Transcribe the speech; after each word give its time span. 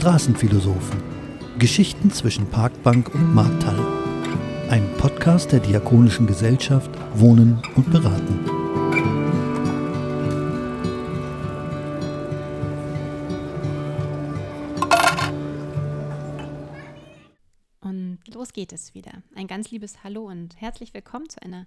Straßenphilosophen. 0.00 1.02
Geschichten 1.58 2.10
zwischen 2.10 2.48
Parkbank 2.48 3.14
und 3.14 3.34
Markthalle. 3.34 3.86
Ein 4.70 4.90
Podcast 4.96 5.52
der 5.52 5.60
Diakonischen 5.60 6.26
Gesellschaft 6.26 6.90
Wohnen 7.16 7.62
und 7.76 7.90
Beraten. 7.90 8.46
Und 17.82 18.20
los 18.32 18.54
geht 18.54 18.72
es 18.72 18.94
wieder. 18.94 19.22
Ein 19.34 19.48
ganz 19.48 19.70
liebes 19.70 20.02
Hallo 20.02 20.26
und 20.26 20.58
herzlich 20.58 20.94
willkommen 20.94 21.28
zu 21.28 21.42
einer 21.42 21.66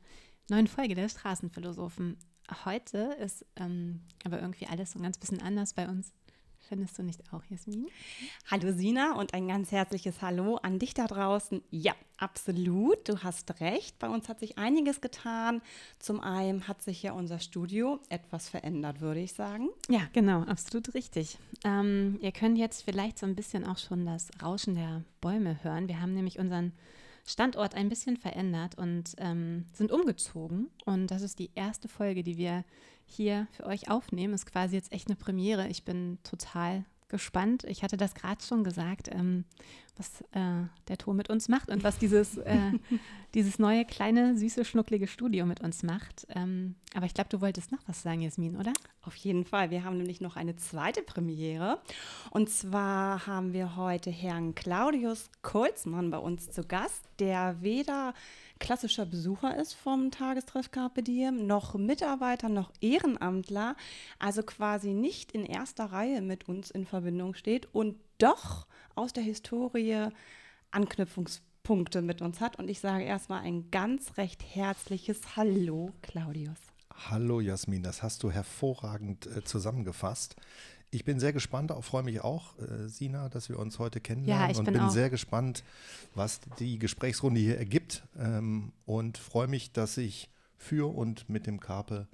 neuen 0.50 0.65
Folge 0.65 0.96
der 0.96 1.07
Straßenphilosophen. 1.07 2.18
Heute 2.65 3.15
ist 3.24 3.46
ähm, 3.57 4.02
aber 4.25 4.42
irgendwie 4.42 4.65
alles 4.65 4.93
so 4.93 5.00
ein 5.00 5.04
ganz 5.04 5.20
bisschen 5.20 5.39
anders 5.39 5.75
bei 5.75 5.88
uns. 5.88 6.11
Findest 6.73 6.97
du 6.97 7.04
nicht 7.04 7.21
auch, 7.32 7.43
Jasmin? 7.51 7.86
Hallo 8.50 8.73
Sina 8.73 9.13
und 9.13 9.36
ein 9.36 9.47
ganz 9.47 9.71
herzliches 9.71 10.23
Hallo 10.23 10.55
an 10.55 10.79
dich 10.79 10.96
da 10.96 11.05
draußen. 11.05 11.61
Ja, 11.69 11.93
absolut, 12.18 13.07
du 13.07 13.19
hast 13.19 13.61
recht. 13.61 13.99
Bei 13.99 14.09
uns 14.09 14.27
hat 14.27 14.39
sich 14.39 14.57
einiges 14.57 14.99
getan. 14.99 15.61
Zum 15.99 16.19
einen 16.19 16.68
hat 16.68 16.82
sich 16.82 17.04
ja 17.04 17.11
unser 17.11 17.37
Studio 17.37 17.99
etwas 18.09 18.49
verändert, 18.49 19.01
würde 19.01 19.19
ich 19.19 19.33
sagen. 19.33 19.69
Ja, 19.87 20.01
genau, 20.13 20.41
absolut 20.46 20.96
richtig. 20.96 21.37
Ähm, 21.63 22.18
ihr 22.21 22.32
könnt 22.32 22.57
jetzt 22.57 22.82
vielleicht 22.82 23.19
so 23.19 23.27
ein 23.27 23.35
bisschen 23.35 23.68
auch 23.68 23.77
schon 23.77 24.07
das 24.07 24.32
Rauschen 24.41 24.74
der 24.74 25.04
Bäume 25.21 25.63
hören. 25.63 25.87
Wir 25.87 26.01
haben 26.01 26.15
nämlich 26.15 26.39
unseren 26.39 26.74
Standort 27.24 27.75
ein 27.75 27.87
bisschen 27.87 28.18
verändert 28.18 28.79
und 28.79 29.13
ähm, 29.19 29.65
sind 29.74 29.91
umgezogen. 29.91 30.71
Und 30.85 31.11
das 31.11 31.21
ist 31.21 31.37
die 31.37 31.51
erste 31.54 31.87
Folge, 31.87 32.23
die 32.23 32.38
wir 32.38 32.66
hier 33.14 33.48
für 33.52 33.66
euch 33.66 33.90
aufnehmen. 33.90 34.34
Ist 34.34 34.45
quasi 34.45 34.75
jetzt 34.75 34.92
echt 34.92 35.08
eine 35.08 35.16
Premiere. 35.16 35.67
Ich 35.67 35.83
bin 35.83 36.17
total 36.23 36.86
gespannt. 37.14 37.64
Ich 37.66 37.83
hatte 37.83 37.95
das 37.95 38.16
gerade 38.16 38.44
schon 38.44 38.64
gesagt, 38.64 39.08
ähm, 39.11 39.45
was 39.97 40.22
äh, 40.31 40.67
der 40.88 40.97
Ton 40.97 41.16
mit 41.16 41.30
uns 41.30 41.47
macht 41.47 41.70
und 41.70 41.83
was 41.83 42.00
dieses, 42.00 42.38
äh, 42.39 42.72
dieses 43.36 43.59
neue, 43.59 43.86
kleine, 43.86 44.36
süße, 44.36 44.66
schnucklige 44.66 45.08
Studio 45.08 45.45
mit 45.45 45.61
uns 45.61 45.83
macht. 45.83 46.25
Ähm, 46.30 46.73
aber 46.95 47.05
ich 47.05 47.14
glaube, 47.14 47.30
du 47.30 47.39
wolltest 47.39 47.72
noch 47.72 47.81
was 47.86 48.02
sagen, 48.02 48.22
Jasmin, 48.22 48.58
oder? 48.58 48.73
Auf 49.03 49.16
jeden 49.16 49.45
Fall. 49.45 49.70
Wir 49.70 49.83
haben 49.83 49.98
nämlich 49.98 50.22
noch 50.22 50.36
eine 50.36 50.55
zweite 50.55 51.03
Premiere. 51.03 51.80
Und 52.31 52.50
zwar 52.50 53.27
haben 53.27 53.53
wir 53.53 53.75
heute 53.75 54.09
Herrn 54.09 54.55
Claudius 54.55 55.30
Kolzmann 55.44 56.09
bei 56.09 56.17
uns 56.17 56.50
zu 56.50 56.64
Gast, 56.64 57.03
der 57.20 57.61
weder 57.61 58.16
klassischer 58.64 59.06
Besucher 59.06 59.58
ist 59.58 59.73
vom 59.73 60.09
Tagestreff 60.09 60.72
Carpe 60.72 61.03
Diem, 61.03 61.45
noch 61.45 61.75
Mitarbeiter, 61.75 62.47
noch 62.47 62.72
Ehrenamtler, 62.80 63.75
also 64.20 64.42
quasi 64.42 64.94
nicht 64.94 65.33
in 65.33 65.45
erster 65.45 65.88
Reihe 65.88 66.22
mit 66.22 66.47
uns 66.47 66.72
in 66.72 66.86
Verbindung 66.86 67.33
steht 67.33 67.67
und 67.73 67.97
doch 68.20 68.66
aus 68.95 69.11
der 69.11 69.23
Historie 69.23 70.08
Anknüpfungspunkte 70.72 72.02
mit 72.02 72.22
uns 72.22 72.39
hat. 72.39 72.58
Und 72.58 72.70
ich 72.70 72.80
sage 72.80 73.03
erstmal 73.03 73.42
ein 73.42 73.70
ganz 73.70 74.16
recht 74.16 74.42
herzliches 74.55 75.36
Hallo, 75.36 75.92
Claudius. 76.02 76.59
Hallo 77.09 77.42
Jasmin, 77.42 77.83
das 77.83 78.02
hast 78.02 78.23
du 78.23 78.31
hervorragend 78.31 79.27
äh, 79.27 79.44
zusammengefasst. 79.44 80.38
Ich 80.94 81.05
bin 81.05 81.19
sehr 81.19 81.33
gespannt, 81.33 81.72
auch 81.72 81.83
freue 81.83 82.03
mich 82.03 82.22
auch, 82.22 82.58
äh, 82.59 82.88
Sina, 82.88 83.27
dass 83.27 83.49
wir 83.49 83.58
uns 83.58 83.80
heute 83.80 83.99
kennenlernen 83.99 84.45
Ja, 84.45 84.52
ich 84.52 84.59
und 84.59 84.66
bin 84.66 84.75
bin 84.75 84.89
sehr 84.91 85.09
gespannt, 85.09 85.63
was 86.13 86.39
die 86.59 86.77
Gesprächsrunde 86.77 87.39
hier 87.39 87.58
ergibt 87.58 88.03
ähm, 88.16 88.73
und 88.86 89.17
freue 89.17 89.47
mich, 89.47 89.71
dass 89.71 89.97
ich 89.97 90.30
für 90.55 90.95
und 90.95 91.27
mit 91.30 91.47
dem 91.47 91.59
Carpe 91.59 92.08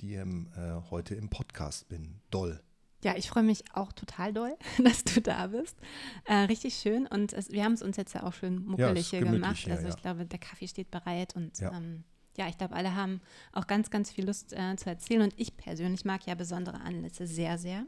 Diem 0.00 0.48
äh, 0.56 0.90
heute 0.90 1.14
im 1.14 1.28
Podcast 1.28 1.88
bin. 1.88 2.20
Doll. 2.30 2.60
Ja, 3.04 3.14
ich 3.14 3.28
freue 3.28 3.42
mich 3.42 3.62
auch 3.74 3.92
total 3.92 4.32
doll, 4.32 4.56
dass 4.82 5.04
du 5.04 5.20
da 5.20 5.48
bist. 5.48 5.76
Äh, 6.24 6.34
richtig 6.34 6.76
schön. 6.76 7.06
Und 7.06 7.34
es, 7.34 7.50
wir 7.50 7.62
haben 7.62 7.74
es 7.74 7.82
uns 7.82 7.98
jetzt 7.98 8.14
ja 8.14 8.22
auch 8.22 8.32
schön 8.32 8.64
muckelig 8.64 9.00
ist 9.00 9.10
hier 9.10 9.18
gemütlich 9.20 9.42
gemacht. 9.42 9.58
hier, 9.58 9.72
also 9.74 9.88
ich 9.88 9.94
ja. 9.96 10.00
glaube, 10.00 10.24
der 10.24 10.38
Kaffee 10.38 10.66
steht 10.66 10.90
bereit 10.90 11.36
und 11.36 11.58
Ja. 11.58 11.76
ähm, 11.76 12.04
ja, 12.36 12.48
ich 12.48 12.58
glaube, 12.58 12.74
alle 12.74 12.94
haben 12.94 13.20
auch 13.52 13.66
ganz, 13.66 13.90
ganz 13.90 14.10
viel 14.10 14.26
Lust 14.26 14.52
äh, 14.52 14.76
zu 14.76 14.90
erzählen. 14.90 15.22
Und 15.22 15.34
ich 15.36 15.56
persönlich 15.56 16.04
mag 16.04 16.26
ja 16.26 16.34
besondere 16.34 16.80
Anlässe 16.80 17.26
sehr, 17.26 17.58
sehr. 17.58 17.86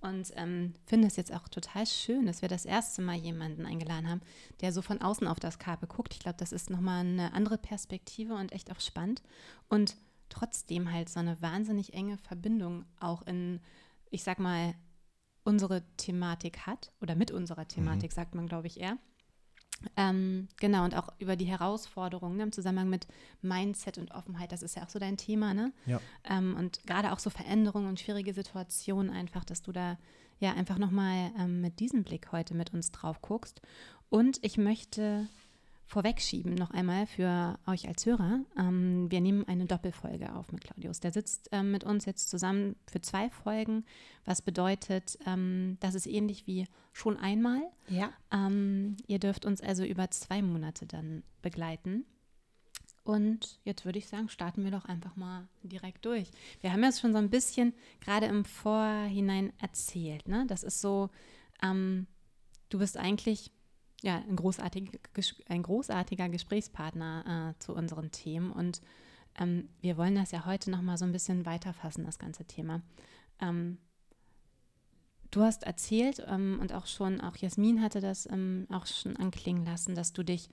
Und 0.00 0.32
ähm, 0.36 0.74
finde 0.84 1.08
es 1.08 1.16
jetzt 1.16 1.32
auch 1.32 1.48
total 1.48 1.86
schön, 1.86 2.26
dass 2.26 2.42
wir 2.42 2.48
das 2.48 2.66
erste 2.66 3.00
Mal 3.00 3.16
jemanden 3.16 3.64
eingeladen 3.64 4.08
haben, 4.08 4.20
der 4.60 4.70
so 4.70 4.82
von 4.82 5.00
außen 5.00 5.26
auf 5.26 5.40
das 5.40 5.58
Kape 5.58 5.86
guckt. 5.86 6.12
Ich 6.12 6.20
glaube, 6.20 6.36
das 6.38 6.52
ist 6.52 6.68
nochmal 6.68 7.00
eine 7.00 7.32
andere 7.32 7.56
Perspektive 7.56 8.34
und 8.34 8.52
echt 8.52 8.70
auch 8.70 8.80
spannend. 8.80 9.22
Und 9.68 9.96
trotzdem 10.28 10.92
halt 10.92 11.08
so 11.08 11.20
eine 11.20 11.40
wahnsinnig 11.40 11.94
enge 11.94 12.18
Verbindung 12.18 12.84
auch 13.00 13.22
in, 13.22 13.60
ich 14.10 14.24
sag 14.24 14.38
mal, 14.38 14.74
unsere 15.42 15.82
Thematik 15.96 16.66
hat 16.66 16.92
oder 17.00 17.14
mit 17.14 17.30
unserer 17.30 17.66
Thematik, 17.66 18.12
sagt 18.12 18.34
man, 18.34 18.46
glaube 18.46 18.66
ich, 18.66 18.80
eher. 18.80 18.98
Ähm, 19.96 20.48
genau, 20.58 20.84
und 20.84 20.96
auch 20.96 21.08
über 21.18 21.36
die 21.36 21.44
Herausforderungen 21.44 22.36
ne, 22.36 22.44
im 22.44 22.52
Zusammenhang 22.52 22.88
mit 22.88 23.06
Mindset 23.42 23.98
und 23.98 24.12
Offenheit, 24.12 24.52
das 24.52 24.62
ist 24.62 24.76
ja 24.76 24.84
auch 24.84 24.88
so 24.88 24.98
dein 24.98 25.16
Thema, 25.16 25.52
ne? 25.52 25.72
Ja. 25.86 26.00
Ähm, 26.24 26.56
und 26.56 26.82
gerade 26.86 27.12
auch 27.12 27.18
so 27.18 27.30
Veränderungen 27.30 27.88
und 27.88 28.00
schwierige 28.00 28.32
Situationen 28.32 29.10
einfach, 29.10 29.44
dass 29.44 29.62
du 29.62 29.72
da 29.72 29.98
ja 30.40 30.52
einfach 30.52 30.78
nochmal 30.78 31.30
ähm, 31.38 31.60
mit 31.60 31.80
diesem 31.80 32.02
Blick 32.02 32.32
heute 32.32 32.54
mit 32.54 32.72
uns 32.72 32.90
drauf 32.92 33.20
guckst. 33.20 33.60
Und 34.08 34.38
ich 34.42 34.58
möchte 34.58 35.28
vorwegschieben 35.86 36.54
noch 36.54 36.70
einmal 36.70 37.06
für 37.06 37.58
euch 37.66 37.86
als 37.86 38.06
Hörer. 38.06 38.40
Ähm, 38.58 39.10
wir 39.10 39.20
nehmen 39.20 39.46
eine 39.46 39.66
Doppelfolge 39.66 40.34
auf 40.34 40.50
mit 40.50 40.64
Claudius. 40.64 41.00
Der 41.00 41.12
sitzt 41.12 41.48
ähm, 41.52 41.70
mit 41.70 41.84
uns 41.84 42.04
jetzt 42.06 42.28
zusammen 42.30 42.76
für 42.90 43.00
zwei 43.00 43.30
Folgen, 43.30 43.84
was 44.24 44.42
bedeutet, 44.42 45.18
ähm, 45.26 45.76
das 45.80 45.94
ist 45.94 46.06
ähnlich 46.06 46.46
wie 46.46 46.66
schon 46.92 47.16
einmal. 47.16 47.60
Ja. 47.88 48.12
Ähm, 48.32 48.96
ihr 49.06 49.18
dürft 49.18 49.44
uns 49.44 49.60
also 49.60 49.84
über 49.84 50.10
zwei 50.10 50.42
Monate 50.42 50.86
dann 50.86 51.22
begleiten. 51.42 52.04
Und 53.04 53.60
jetzt 53.64 53.84
würde 53.84 53.98
ich 53.98 54.08
sagen, 54.08 54.30
starten 54.30 54.64
wir 54.64 54.70
doch 54.70 54.86
einfach 54.86 55.14
mal 55.14 55.46
direkt 55.62 56.06
durch. 56.06 56.30
Wir 56.62 56.72
haben 56.72 56.82
jetzt 56.82 57.00
schon 57.00 57.12
so 57.12 57.18
ein 57.18 57.28
bisschen 57.28 57.74
gerade 58.00 58.26
im 58.26 58.46
Vorhinein 58.46 59.52
erzählt. 59.58 60.26
Ne? 60.26 60.46
Das 60.48 60.62
ist 60.62 60.80
so, 60.80 61.10
ähm, 61.62 62.06
du 62.70 62.78
bist 62.78 62.96
eigentlich 62.96 63.52
ja, 64.04 64.22
ein, 64.28 64.36
großartig, 64.36 65.00
ein 65.48 65.62
großartiger 65.62 66.28
Gesprächspartner 66.28 67.54
äh, 67.56 67.58
zu 67.58 67.74
unseren 67.74 68.10
Themen. 68.10 68.52
Und 68.52 68.82
ähm, 69.38 69.70
wir 69.80 69.96
wollen 69.96 70.14
das 70.14 70.30
ja 70.30 70.44
heute 70.44 70.70
nochmal 70.70 70.98
so 70.98 71.06
ein 71.06 71.12
bisschen 71.12 71.46
weiterfassen, 71.46 72.04
das 72.04 72.18
ganze 72.18 72.44
Thema. 72.44 72.82
Ähm, 73.40 73.78
Du 75.30 75.42
hast 75.42 75.64
erzählt 75.64 76.24
ähm, 76.28 76.58
und 76.60 76.72
auch 76.72 76.86
schon, 76.86 77.20
auch 77.20 77.36
Jasmin 77.36 77.82
hatte 77.82 78.00
das 78.00 78.30
ähm, 78.30 78.68
auch 78.70 78.86
schon 78.86 79.16
anklingen 79.16 79.64
lassen, 79.64 79.96
dass 79.96 80.12
du 80.12 80.22
dich 80.22 80.48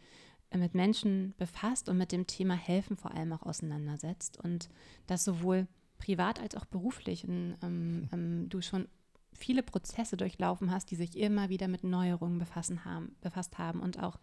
äh, 0.49 0.57
mit 0.57 0.73
Menschen 0.73 1.35
befasst 1.37 1.87
und 1.87 1.99
mit 1.99 2.11
dem 2.11 2.25
Thema 2.25 2.55
Helfen 2.55 2.97
vor 2.97 3.13
allem 3.13 3.31
auch 3.31 3.43
auseinandersetzt 3.43 4.39
und 4.43 4.69
das 5.05 5.23
sowohl 5.23 5.67
privat 5.99 6.39
als 6.39 6.55
auch 6.55 6.65
beruflich 6.65 7.27
und, 7.27 7.57
ähm, 7.61 8.09
ähm, 8.11 8.49
du 8.49 8.61
schon 8.61 8.87
viele 9.33 9.63
Prozesse 9.63 10.17
durchlaufen 10.17 10.71
hast, 10.71 10.91
die 10.91 10.95
sich 10.95 11.17
immer 11.17 11.49
wieder 11.49 11.67
mit 11.67 11.83
Neuerungen 11.83 12.39
befassen 12.39 12.85
haben, 12.85 13.15
befasst 13.21 13.57
haben 13.57 13.79
und 13.79 14.01
auch 14.01 14.19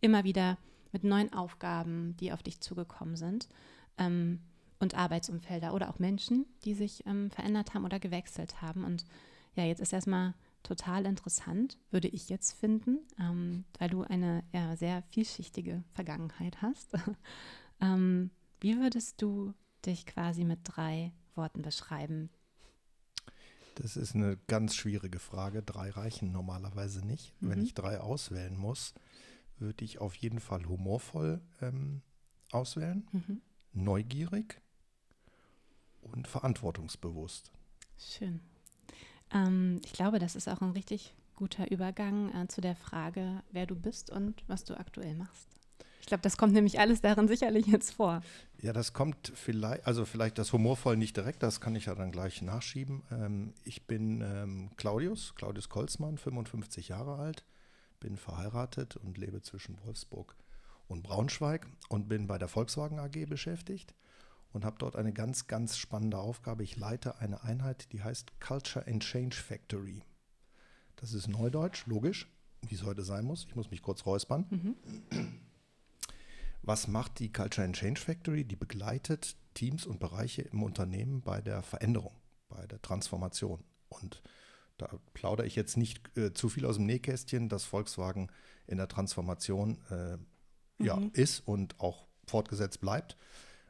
immer 0.00 0.24
wieder 0.24 0.58
mit 0.92 1.04
neuen 1.04 1.32
Aufgaben, 1.32 2.16
die 2.18 2.32
auf 2.32 2.42
dich 2.42 2.60
zugekommen 2.60 3.16
sind 3.16 3.48
ähm, 3.98 4.40
und 4.78 4.94
Arbeitsumfelder 4.94 5.74
oder 5.74 5.90
auch 5.90 5.98
Menschen, 5.98 6.46
die 6.64 6.74
sich 6.74 7.04
ähm, 7.06 7.30
verändert 7.30 7.74
haben 7.74 7.84
oder 7.84 8.00
gewechselt 8.00 8.62
haben 8.62 8.84
und 8.84 9.04
ja, 9.54 9.64
jetzt 9.64 9.80
ist 9.80 9.92
erstmal 9.92 10.34
total 10.62 11.06
interessant, 11.06 11.78
würde 11.90 12.08
ich 12.08 12.28
jetzt 12.28 12.52
finden, 12.52 12.98
ähm, 13.18 13.64
weil 13.78 13.90
du 13.90 14.02
eine 14.02 14.44
ja, 14.52 14.76
sehr 14.76 15.02
vielschichtige 15.10 15.82
Vergangenheit 15.92 16.62
hast. 16.62 16.92
ähm, 17.80 18.30
wie 18.60 18.78
würdest 18.78 19.20
du 19.20 19.52
dich 19.84 20.06
quasi 20.06 20.44
mit 20.44 20.60
drei 20.64 21.12
Worten 21.34 21.62
beschreiben? 21.62 22.30
Das 23.76 23.96
ist 23.96 24.14
eine 24.14 24.36
ganz 24.48 24.74
schwierige 24.74 25.18
Frage. 25.18 25.62
Drei 25.62 25.90
reichen 25.90 26.30
normalerweise 26.32 27.04
nicht. 27.06 27.32
Wenn 27.40 27.58
Mhm. 27.58 27.64
ich 27.64 27.74
drei 27.74 28.00
auswählen 28.00 28.56
muss, 28.56 28.94
würde 29.58 29.84
ich 29.84 29.98
auf 29.98 30.14
jeden 30.16 30.40
Fall 30.40 30.66
humorvoll 30.66 31.40
ähm, 31.60 32.02
auswählen, 32.50 33.06
Mhm. 33.12 33.40
neugierig 33.72 34.60
und 36.02 36.28
verantwortungsbewusst. 36.28 37.50
Schön. 37.96 38.40
Ähm, 39.32 39.80
ich 39.84 39.92
glaube, 39.92 40.18
das 40.18 40.36
ist 40.36 40.48
auch 40.48 40.60
ein 40.60 40.72
richtig 40.72 41.14
guter 41.36 41.70
Übergang 41.70 42.32
äh, 42.34 42.48
zu 42.48 42.60
der 42.60 42.76
Frage, 42.76 43.42
wer 43.52 43.66
du 43.66 43.74
bist 43.74 44.10
und 44.10 44.44
was 44.48 44.64
du 44.64 44.78
aktuell 44.78 45.14
machst. 45.14 45.48
Ich 46.02 46.06
glaube, 46.06 46.22
das 46.22 46.36
kommt 46.36 46.52
nämlich 46.52 46.80
alles 46.80 47.00
darin 47.00 47.28
sicherlich 47.28 47.66
jetzt 47.68 47.94
vor. 47.94 48.22
Ja, 48.60 48.72
das 48.72 48.92
kommt 48.92 49.32
vielleicht, 49.36 49.86
also 49.86 50.04
vielleicht 50.04 50.36
das 50.36 50.52
humorvoll 50.52 50.96
nicht 50.96 51.16
direkt, 51.16 51.44
das 51.44 51.60
kann 51.60 51.76
ich 51.76 51.86
ja 51.86 51.94
dann 51.94 52.10
gleich 52.10 52.42
nachschieben. 52.42 53.02
Ähm, 53.12 53.54
ich 53.62 53.86
bin 53.86 54.20
ähm, 54.20 54.70
Claudius, 54.76 55.36
Claudius 55.36 55.68
Kolzmann, 55.68 56.18
55 56.18 56.88
Jahre 56.88 57.18
alt, 57.18 57.44
bin 58.00 58.16
verheiratet 58.16 58.96
und 58.96 59.16
lebe 59.16 59.42
zwischen 59.42 59.78
Wolfsburg 59.84 60.36
und 60.88 61.04
Braunschweig 61.04 61.68
und 61.88 62.08
bin 62.08 62.26
bei 62.26 62.36
der 62.36 62.48
Volkswagen 62.48 62.98
AG 62.98 63.26
beschäftigt 63.26 63.94
und 64.52 64.64
habe 64.64 64.76
dort 64.80 64.96
eine 64.96 65.12
ganz, 65.12 65.46
ganz 65.46 65.76
spannende 65.76 66.18
Aufgabe. 66.18 66.64
Ich 66.64 66.76
leite 66.76 67.20
eine 67.20 67.44
Einheit, 67.44 67.92
die 67.92 68.02
heißt 68.02 68.40
Culture 68.40 68.84
and 68.88 69.04
Change 69.04 69.36
Factory. 69.36 70.02
Das 70.96 71.12
ist 71.14 71.28
Neudeutsch, 71.28 71.86
logisch, 71.86 72.28
wie 72.66 72.74
es 72.74 72.82
heute 72.82 73.04
sein 73.04 73.24
muss. 73.24 73.44
Ich 73.48 73.54
muss 73.54 73.70
mich 73.70 73.82
kurz 73.82 74.04
räuspern. 74.04 74.46
Mhm. 74.50 74.76
Was 76.62 76.86
macht 76.86 77.18
die 77.18 77.32
Culture 77.32 77.66
and 77.66 77.76
Change 77.76 78.00
Factory? 78.00 78.44
Die 78.44 78.56
begleitet 78.56 79.36
Teams 79.54 79.84
und 79.84 79.98
Bereiche 79.98 80.42
im 80.42 80.62
Unternehmen 80.62 81.20
bei 81.20 81.40
der 81.40 81.62
Veränderung, 81.62 82.14
bei 82.48 82.66
der 82.66 82.80
Transformation. 82.80 83.64
Und 83.88 84.22
da 84.78 84.88
plaudere 85.12 85.46
ich 85.46 85.56
jetzt 85.56 85.76
nicht 85.76 86.16
äh, 86.16 86.32
zu 86.32 86.48
viel 86.48 86.64
aus 86.64 86.76
dem 86.76 86.86
Nähkästchen, 86.86 87.48
dass 87.48 87.64
Volkswagen 87.64 88.30
in 88.66 88.78
der 88.78 88.88
Transformation 88.88 89.78
äh, 89.90 90.18
ja, 90.84 91.00
ist 91.12 91.40
und 91.40 91.78
auch 91.80 92.06
fortgesetzt 92.26 92.80
bleibt, 92.80 93.16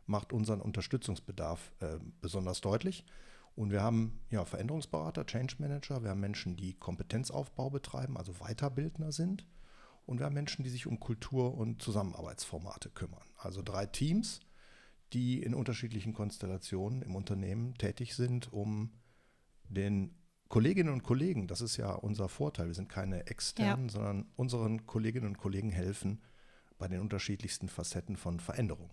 macht 0.06 0.32
unseren 0.32 0.60
Unterstützungsbedarf 0.60 1.72
äh, 1.80 1.98
besonders 2.20 2.60
deutlich. 2.60 3.04
Und 3.54 3.70
wir 3.70 3.82
haben 3.82 4.20
ja, 4.30 4.44
Veränderungsberater, 4.44 5.26
Change 5.26 5.56
Manager, 5.58 6.02
wir 6.02 6.10
haben 6.10 6.20
Menschen, 6.20 6.56
die 6.56 6.74
Kompetenzaufbau 6.74 7.70
betreiben, 7.70 8.16
also 8.16 8.32
Weiterbildner 8.34 9.12
sind. 9.12 9.46
Und 10.06 10.18
wir 10.18 10.26
haben 10.26 10.34
Menschen, 10.34 10.64
die 10.64 10.70
sich 10.70 10.86
um 10.86 10.98
Kultur- 11.00 11.54
und 11.56 11.80
Zusammenarbeitsformate 11.80 12.90
kümmern. 12.90 13.24
Also 13.36 13.62
drei 13.62 13.86
Teams, 13.86 14.40
die 15.12 15.42
in 15.42 15.54
unterschiedlichen 15.54 16.12
Konstellationen 16.12 17.02
im 17.02 17.14
Unternehmen 17.14 17.74
tätig 17.74 18.14
sind, 18.14 18.52
um 18.52 18.92
den 19.68 20.14
Kolleginnen 20.48 20.92
und 20.92 21.02
Kollegen, 21.02 21.46
das 21.46 21.60
ist 21.60 21.76
ja 21.76 21.92
unser 21.92 22.28
Vorteil, 22.28 22.66
wir 22.66 22.74
sind 22.74 22.88
keine 22.88 23.26
externen, 23.26 23.88
sondern 23.88 24.26
unseren 24.36 24.86
Kolleginnen 24.86 25.28
und 25.28 25.38
Kollegen 25.38 25.70
helfen 25.70 26.20
bei 26.76 26.88
den 26.88 27.00
unterschiedlichsten 27.00 27.68
Facetten 27.68 28.16
von 28.16 28.38
Veränderung. 28.38 28.90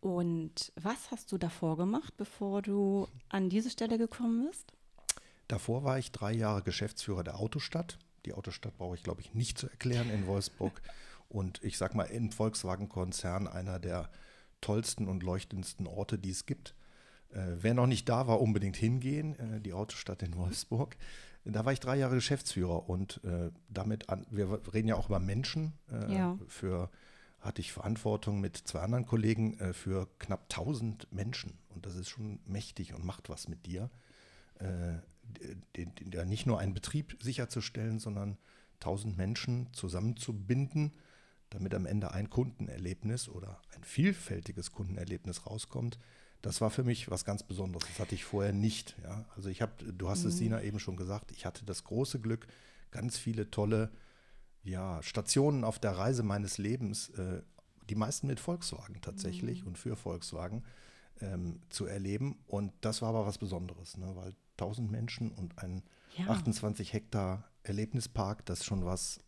Und 0.00 0.72
was 0.74 1.12
hast 1.12 1.30
du 1.30 1.38
davor 1.38 1.76
gemacht, 1.76 2.16
bevor 2.16 2.62
du 2.62 3.06
an 3.28 3.48
diese 3.48 3.70
Stelle 3.70 3.98
gekommen 3.98 4.48
bist? 4.48 4.72
Davor 5.46 5.84
war 5.84 5.98
ich 5.98 6.10
drei 6.10 6.32
Jahre 6.32 6.62
Geschäftsführer 6.62 7.22
der 7.22 7.38
Autostadt. 7.38 7.98
Die 8.26 8.34
Autostadt 8.34 8.76
brauche 8.76 8.94
ich, 8.94 9.02
glaube 9.02 9.20
ich, 9.20 9.34
nicht 9.34 9.58
zu 9.58 9.68
erklären 9.68 10.10
in 10.10 10.26
Wolfsburg. 10.26 10.80
Und 11.28 11.62
ich 11.62 11.78
sage 11.78 11.96
mal, 11.96 12.04
im 12.04 12.30
Volkswagen-Konzern 12.30 13.48
einer 13.48 13.78
der 13.78 14.10
tollsten 14.60 15.08
und 15.08 15.22
leuchtendsten 15.22 15.86
Orte, 15.86 16.18
die 16.18 16.30
es 16.30 16.44
gibt. 16.44 16.74
Äh, 17.30 17.56
wer 17.60 17.72
noch 17.72 17.86
nicht 17.86 18.06
da 18.08 18.26
war, 18.26 18.40
unbedingt 18.40 18.76
hingehen, 18.76 19.38
äh, 19.38 19.60
die 19.60 19.72
Autostadt 19.72 20.22
in 20.22 20.36
Wolfsburg. 20.36 20.96
Da 21.44 21.64
war 21.64 21.72
ich 21.72 21.80
drei 21.80 21.96
Jahre 21.96 22.16
Geschäftsführer 22.16 22.88
und 22.88 23.20
äh, 23.24 23.50
damit, 23.68 24.08
an, 24.10 24.26
wir 24.30 24.60
reden 24.72 24.88
ja 24.88 24.94
auch 24.94 25.08
über 25.08 25.18
Menschen. 25.18 25.72
Äh, 25.90 26.14
Ja. 26.14 26.38
Für 26.46 26.90
hatte 27.40 27.60
ich 27.60 27.72
Verantwortung 27.72 28.40
mit 28.40 28.56
zwei 28.56 28.80
anderen 28.80 29.04
Kollegen 29.04 29.58
äh, 29.58 29.72
für 29.72 30.08
knapp 30.18 30.42
1000 30.42 31.12
Menschen. 31.12 31.58
Und 31.70 31.86
das 31.86 31.96
ist 31.96 32.08
schon 32.08 32.38
mächtig 32.46 32.94
und 32.94 33.04
macht 33.04 33.28
was 33.28 33.48
mit 33.48 33.66
dir. 33.66 33.90
Nicht 36.26 36.46
nur 36.46 36.58
einen 36.58 36.74
Betrieb 36.74 37.16
sicherzustellen, 37.22 37.98
sondern 37.98 38.38
1000 38.80 39.16
Menschen 39.16 39.72
zusammenzubinden, 39.72 40.92
damit 41.50 41.74
am 41.74 41.86
Ende 41.86 42.12
ein 42.12 42.30
Kundenerlebnis 42.30 43.28
oder 43.28 43.60
ein 43.74 43.84
vielfältiges 43.84 44.72
Kundenerlebnis 44.72 45.46
rauskommt. 45.46 45.98
Das 46.40 46.60
war 46.60 46.70
für 46.70 46.82
mich 46.82 47.10
was 47.10 47.24
ganz 47.24 47.44
Besonderes. 47.44 47.86
Das 47.88 48.00
hatte 48.00 48.14
ich 48.14 48.24
vorher 48.24 48.52
nicht. 48.52 48.96
Ja? 49.02 49.26
Also 49.36 49.48
ich 49.48 49.62
habe, 49.62 49.92
du 49.92 50.08
hast 50.08 50.24
es 50.24 50.38
Sina 50.38 50.62
eben 50.62 50.80
schon 50.80 50.96
gesagt, 50.96 51.30
ich 51.30 51.46
hatte 51.46 51.64
das 51.64 51.84
große 51.84 52.20
Glück, 52.20 52.46
ganz 52.90 53.16
viele 53.16 53.50
tolle 53.50 53.92
ja, 54.64 55.02
Stationen 55.02 55.64
auf 55.64 55.78
der 55.78 55.92
Reise 55.92 56.22
meines 56.22 56.58
Lebens, 56.58 57.10
äh, 57.10 57.42
die 57.88 57.94
meisten 57.94 58.26
mit 58.26 58.40
Volkswagen 58.40 59.00
tatsächlich 59.00 59.64
und 59.64 59.76
für 59.76 59.96
Volkswagen 59.96 60.64
ähm, 61.20 61.60
zu 61.68 61.86
erleben. 61.86 62.36
Und 62.46 62.72
das 62.80 63.02
war 63.02 63.10
aber 63.10 63.26
was 63.26 63.38
Besonderes, 63.38 63.96
ne? 63.96 64.14
weil 64.14 64.34
1000 64.58 64.90
Menschen 64.90 65.30
und 65.32 65.58
ein 65.58 65.82
Ja. 66.16 66.26
28 66.28 66.92
Hektar 66.92 67.44
Erlebnispark, 67.62 68.44
das 68.46 68.60
ist 68.60 68.64
schon 68.66 68.84
was 68.84 69.20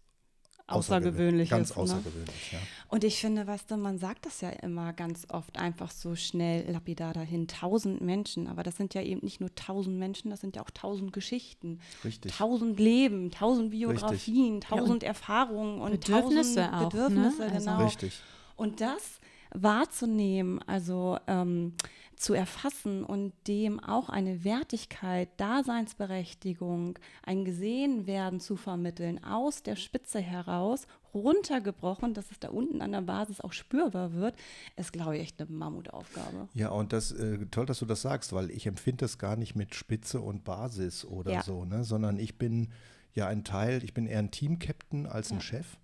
Außergewöhnliches, 0.67 1.51
Ganz 1.51 1.71
ne? 1.77 1.83
außergewöhnlich, 1.83 2.53
ja. 2.53 2.59
Und 2.89 3.05
ich 3.05 3.21
finde, 3.21 3.47
weißt 3.47 3.71
du, 3.71 3.77
man 3.77 3.99
sagt 3.99 4.25
das 4.25 4.41
ja 4.41 4.49
immer 4.49 4.95
ganz 4.95 5.27
oft 5.29 5.59
einfach 5.59 5.91
so 5.91 6.17
schnell 6.17 6.71
lapidar 6.71 7.13
dahin, 7.13 7.49
tausend 7.49 8.01
Menschen, 8.01 8.47
aber 8.47 8.63
das 8.63 8.77
sind 8.79 8.95
ja 8.95 9.03
eben 9.03 9.21
nicht 9.23 9.41
nur 9.41 9.55
tausend 9.55 9.99
Menschen, 9.99 10.31
das 10.31 10.41
sind 10.41 10.57
ja 10.57 10.63
auch 10.63 10.71
tausend 10.71 11.13
Geschichten, 11.13 11.81
Richtig. 12.03 12.35
tausend 12.35 12.81
Leben, 12.81 13.31
tausend 13.31 13.73
Biografien, 13.73 14.63
tausend 14.63 15.03
Erfahrungen 15.03 15.81
und 15.83 16.01
Bedürfnisse 16.01 16.63
tausend 16.63 16.75
auch, 16.75 16.81
ne? 16.81 16.89
Bedürfnisse, 16.89 17.43
Also- 17.45 17.59
genau. 17.71 17.85
Richtig. 17.85 18.21
Und 18.57 18.81
das 18.81 19.21
wahrzunehmen, 19.55 20.61
also 20.67 21.19
ähm, 21.27 21.75
zu 22.17 22.35
erfassen 22.35 23.05
und 23.05 23.33
dem 23.49 23.81
auch 23.81 24.09
eine 24.09 24.45
Wertigkeit, 24.45 25.29
Daseinsberechtigung, 25.37 26.99
ein 27.23 27.45
Gesehenwerden 27.45 28.41
zu 28.41 28.57
vermitteln, 28.57 29.23
aus 29.25 29.63
der 29.63 29.77
Spitze 29.77 30.21
heraus, 30.21 30.87
runtergebrochen, 31.13 32.15
dass 32.15 32.31
es 32.31 32.41
da 32.41 32.49
unten 32.49 32.83
an 32.83 32.93
der 32.93 33.03
Basis 33.03 33.41
auch 33.41 33.53
spürbar 33.53 34.15
wird, 34.15 34.35
ist, 34.77 34.93
glaube 34.93 35.17
ich, 35.17 35.23
echt 35.23 35.41
eine 35.41 35.51
Mammutaufgabe. 35.51 36.49
Ja, 36.55 36.71
und 36.71 36.93
das 36.93 37.13
äh, 37.13 37.47
toll, 37.51 37.67
dass 37.67 37.79
du 37.79 37.87
das 37.87 38.03
sagst, 38.03 38.33
weil 38.33 38.51
ich 38.51 38.67
empfinde 38.67 39.05
das 39.05 39.19
gar 39.19 39.37
nicht 39.37 39.55
mit 39.55 39.75
Spitze 39.75 40.21
und 40.21 40.45
Basis 40.45 41.05
oder 41.05 41.33
Ja. 41.33 41.43
so, 41.43 41.65
ne? 41.65 41.85
sondern 41.85 42.19
ich 42.19 42.39
bin 42.39 42.73
ja 43.13 43.29
ein 43.29 43.45
Teil, 43.45 43.85
ich 43.85 43.95
bin 43.95 44.07
eher 44.07 44.19
ein 44.19 44.31
Team-Captain 44.31 45.07
als 45.07 45.31
ein 45.31 45.41
Chef. 45.41 45.79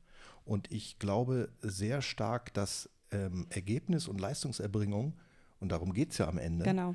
Und 0.44 0.73
ich 0.73 0.99
glaube 0.99 1.50
sehr 1.61 2.02
stark, 2.02 2.52
dass 2.55 2.90
ähm, 3.12 3.47
Ergebnis 3.51 4.09
und 4.09 4.21
Leistungserbringung, 4.21 5.15
und 5.61 5.71
darum 5.73 5.93
geht 5.93 6.12
es 6.12 6.19
ja 6.19 6.29
am 6.29 6.39
Ende, 6.39 6.65
Genau. 6.65 6.95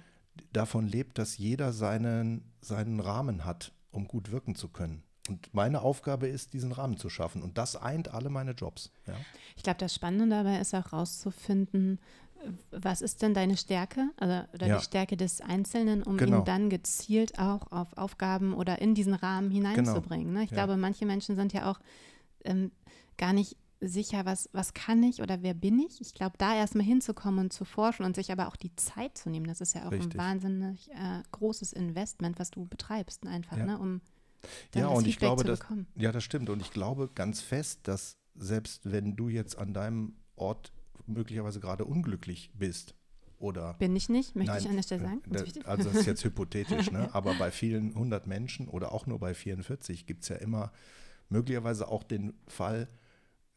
davon 0.54 0.88
lebt, 0.88 1.18
dass 1.18 1.38
jeder 1.38 1.72
seinen, 1.74 2.52
seinen 2.62 3.00
Rahmen 3.00 3.46
hat, 3.46 3.72
um 3.92 4.08
gut 4.08 4.32
wirken 4.32 4.56
zu 4.56 4.70
können. 4.70 5.04
Und 5.30 5.54
meine 5.54 5.82
Aufgabe 5.82 6.28
ist, 6.28 6.54
diesen 6.54 6.72
Rahmen 6.72 6.98
zu 6.98 7.10
schaffen. 7.10 7.42
Und 7.42 7.58
das 7.58 7.76
eint 7.76 8.14
alle 8.14 8.30
meine 8.30 8.52
Jobs. 8.52 8.92
Ja? 9.08 9.16
Ich 9.56 9.64
glaube, 9.64 9.80
das 9.80 9.94
Spannende 9.96 10.28
dabei 10.36 10.60
ist 10.60 10.74
auch 10.76 10.94
rauszufinden, 10.94 12.00
was 12.70 13.02
ist 13.02 13.24
denn 13.24 13.34
deine 13.34 13.58
Stärke 13.58 14.10
also, 14.18 14.48
oder 14.54 14.68
Ja. 14.68 14.78
die 14.78 14.84
Stärke 14.84 15.18
des 15.18 15.42
Einzelnen, 15.42 16.04
um 16.04 16.18
Genau. 16.18 16.40
ihn 16.40 16.46
dann 16.46 16.70
gezielt 16.70 17.40
auch 17.40 17.72
auf 17.72 17.98
Aufgaben 17.98 18.54
oder 18.54 18.80
in 18.82 18.94
diesen 18.94 19.16
Rahmen 19.16 19.50
hineinzubringen. 19.50 20.32
Ne? 20.32 20.44
Ich 20.44 20.50
Genau. 20.50 20.62
Ja. 20.62 20.66
glaube, 20.68 20.80
manche 20.80 21.06
Menschen 21.08 21.36
sind 21.36 21.54
ja 21.54 21.72
auch 21.72 21.80
ähm, 22.44 22.72
gar 23.18 23.34
nicht 23.34 23.58
sicher, 23.81 24.25
was, 24.25 24.50
was 24.54 24.74
kann 24.74 25.04
ich 25.04 25.22
oder 25.22 25.42
wer 25.44 25.54
bin 25.54 25.80
ich. 25.80 26.01
Ich 26.01 26.13
glaube, 26.13 26.36
da 26.38 26.56
erstmal 26.56 26.86
hinzukommen 26.86 27.39
und 27.39 27.54
zu 27.54 27.66
forschen 27.66 28.06
und 28.06 28.16
sich 28.16 28.31
aber 28.31 28.48
auch 28.48 28.56
die 28.56 28.75
Zeit 28.75 29.18
zu 29.18 29.30
nehmen, 29.30 29.45
das 29.48 29.62
ist 29.62 29.74
ja 29.75 29.88
auch 29.88 29.92
Richtig. 29.92 30.13
ein 30.13 30.18
wahnsinnig 30.18 30.90
äh, 30.92 31.21
großes 31.31 31.73
Investment, 31.73 32.40
was 32.40 32.52
du 32.52 32.66
betreibst, 32.66 33.26
einfach, 33.28 33.57
Ja. 33.57 33.66
ne? 33.66 33.80
um 33.80 34.02
dann 34.71 34.81
Ja, 34.83 34.90
das 34.90 34.97
und 35.00 35.07
ich 35.07 35.14
Feedback 35.16 35.19
glaube, 35.28 35.42
zu 35.44 35.47
dass, 35.47 35.59
bekommen. 35.59 35.88
ja, 35.95 36.11
das 36.11 36.23
stimmt. 36.23 36.50
Und 36.50 36.61
ich 36.61 36.71
glaube 36.71 37.09
ganz 37.14 37.42
fest, 37.42 37.81
dass 37.83 38.18
selbst 38.35 38.81
wenn 38.92 39.16
du 39.16 39.30
jetzt 39.30 39.57
an 39.57 39.73
deinem 39.73 40.16
Ort 40.35 40.71
möglicherweise 41.07 41.59
gerade 41.59 41.85
unglücklich 41.85 42.52
bist 42.54 42.95
oder 43.38 43.73
Bin 43.76 43.95
ich 43.95 44.07
nicht, 44.09 44.35
möchte 44.35 44.52
Nein, 44.52 44.61
ich 44.61 44.69
an 44.69 44.76
der 44.76 44.83
Stelle 44.83 45.02
sagen. 45.04 45.21
äh, 45.26 45.30
Ganz 45.30 45.40
da- 45.42 45.45
wichtig. 45.45 45.68
Also 45.68 45.90
das 45.90 46.00
ist 46.00 46.06
jetzt 46.06 46.23
hypothetisch, 46.23 46.92
ne? 46.92 47.09
aber 47.14 47.33
bei 47.35 47.52
vielen 47.52 47.94
hundert 47.95 48.28
Menschen 48.28 48.68
oder 48.68 48.92
auch 48.94 49.06
nur 49.06 49.19
bei 49.19 49.33
44 49.33 50.06
gibt 50.06 50.23
es 50.23 50.30
ja 50.30 50.38
immer 50.38 50.71
möglicherweise 51.30 51.88
auch 51.88 52.04
den 52.04 52.33
Fall, 52.47 52.88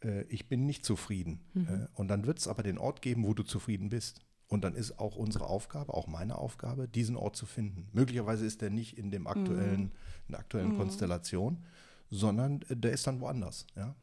äh, 0.02 0.22
ich 0.24 0.48
bin 0.48 0.66
nicht 0.66 0.84
zufrieden. 0.84 1.40
Mhm. 1.54 1.66
Äh, 1.68 1.86
und 1.94 2.08
dann 2.08 2.26
wird 2.26 2.38
es 2.38 2.48
aber 2.48 2.62
den 2.62 2.78
Ort 2.78 3.02
geben, 3.02 3.26
wo 3.26 3.34
du 3.34 3.42
zufrieden 3.42 3.88
bist. 3.88 4.20
Und 4.48 4.64
dann 4.64 4.74
ist 4.74 4.98
auch 4.98 5.16
unsere 5.16 5.46
Aufgabe, 5.46 5.92
auch 5.92 6.06
meine 6.06 6.38
Aufgabe, 6.38 6.88
diesen 6.88 7.16
Ort 7.16 7.36
zu 7.36 7.44
finden. 7.44 7.88
Möglicherweise 7.92 8.46
ist 8.46 8.62
der 8.62 8.70
nicht 8.70 8.96
in 8.96 9.10
dem 9.10 9.26
aktuellen, 9.26 9.92
in 10.26 10.32
der 10.32 10.40
aktuellen 10.40 10.76
Konstellation, 10.76 11.64
sondern 12.10 12.62
äh, 12.68 12.76
der 12.76 12.92
ist 12.92 13.06
dann 13.06 13.20
woanders. 13.20 13.66
Ja? 13.76 13.94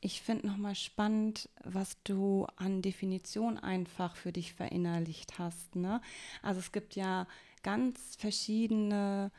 Ich 0.00 0.22
finde 0.22 0.46
nochmal 0.46 0.76
spannend, 0.76 1.48
was 1.64 1.96
du 2.04 2.46
an 2.56 2.82
Definition 2.82 3.58
einfach 3.58 4.16
für 4.16 4.32
dich 4.32 4.54
verinnerlicht 4.54 5.38
hast. 5.38 5.74
Ne? 5.74 6.00
Also 6.40 6.60
es 6.60 6.72
gibt 6.72 6.94
ja 6.94 7.26
ganz 7.62 8.16
verschiedene 8.16 9.32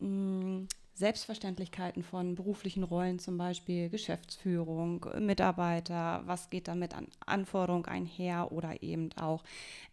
mh, 0.00 0.66
Selbstverständlichkeiten 0.98 2.02
von 2.02 2.34
beruflichen 2.34 2.82
Rollen, 2.82 3.18
zum 3.20 3.38
Beispiel 3.38 3.88
Geschäftsführung, 3.88 5.06
Mitarbeiter, 5.20 6.22
was 6.26 6.50
geht 6.50 6.66
damit 6.66 6.94
an 6.94 7.06
Anforderungen 7.24 7.84
einher 7.84 8.50
oder 8.50 8.82
eben 8.82 9.10
auch, 9.12 9.44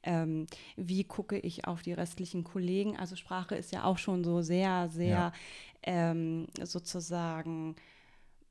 ähm, 0.03 0.47
wie 0.75 1.03
gucke 1.03 1.37
ich 1.37 1.67
auf 1.67 1.83
die 1.83 1.93
restlichen 1.93 2.43
Kollegen. 2.43 2.97
Also 2.97 3.15
Sprache 3.15 3.55
ist 3.55 3.71
ja 3.71 3.83
auch 3.83 3.99
schon 3.99 4.23
so 4.23 4.41
sehr, 4.41 4.89
sehr 4.89 5.09
Ja. 5.11 5.33
ähm, 5.83 6.47
sozusagen 6.63 7.75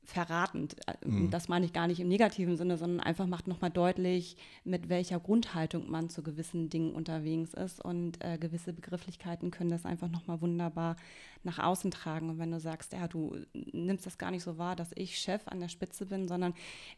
verratend. 0.05 0.75
Äh, 0.87 0.93
Mhm. 1.05 1.29
Das 1.29 1.47
meine 1.47 1.65
ich 1.65 1.73
gar 1.73 1.87
nicht 1.87 1.99
im 1.99 2.07
negativen 2.07 2.57
Sinne, 2.57 2.77
sondern 2.77 2.99
einfach 2.99 3.27
macht 3.27 3.47
nochmal 3.47 3.69
deutlich, 3.69 4.37
mit 4.63 4.89
welcher 4.89 5.19
Grundhaltung 5.19 5.89
man 5.89 6.09
zu 6.09 6.23
gewissen 6.23 6.69
Dingen 6.69 6.93
unterwegs 6.95 7.53
ist. 7.53 7.83
Und 7.83 8.23
äh, 8.23 8.37
gewisse 8.39 8.73
Begrifflichkeiten 8.73 9.51
können 9.51 9.69
das 9.69 9.85
einfach 9.85 10.09
nochmal 10.09 10.41
wunderbar 10.41 10.95
nach 11.43 11.59
außen 11.59 11.91
tragen. 11.91 12.29
Und 12.31 12.39
wenn 12.39 12.49
du 12.51 12.59
sagst, 12.59 12.93
ja, 12.93 13.07
du 13.07 13.35
nimmst 13.53 14.05
das 14.05 14.17
gar 14.17 14.31
nicht 14.31 14.43
so 14.43 14.57
wahr, 14.57 14.75
dass 14.75 14.91
ich 14.95 15.17
Chef 15.19 15.47
an 15.47 15.59
der 15.59 15.69
Spitze 15.69 16.05
bin, 16.07 16.27
sondern 16.27 16.53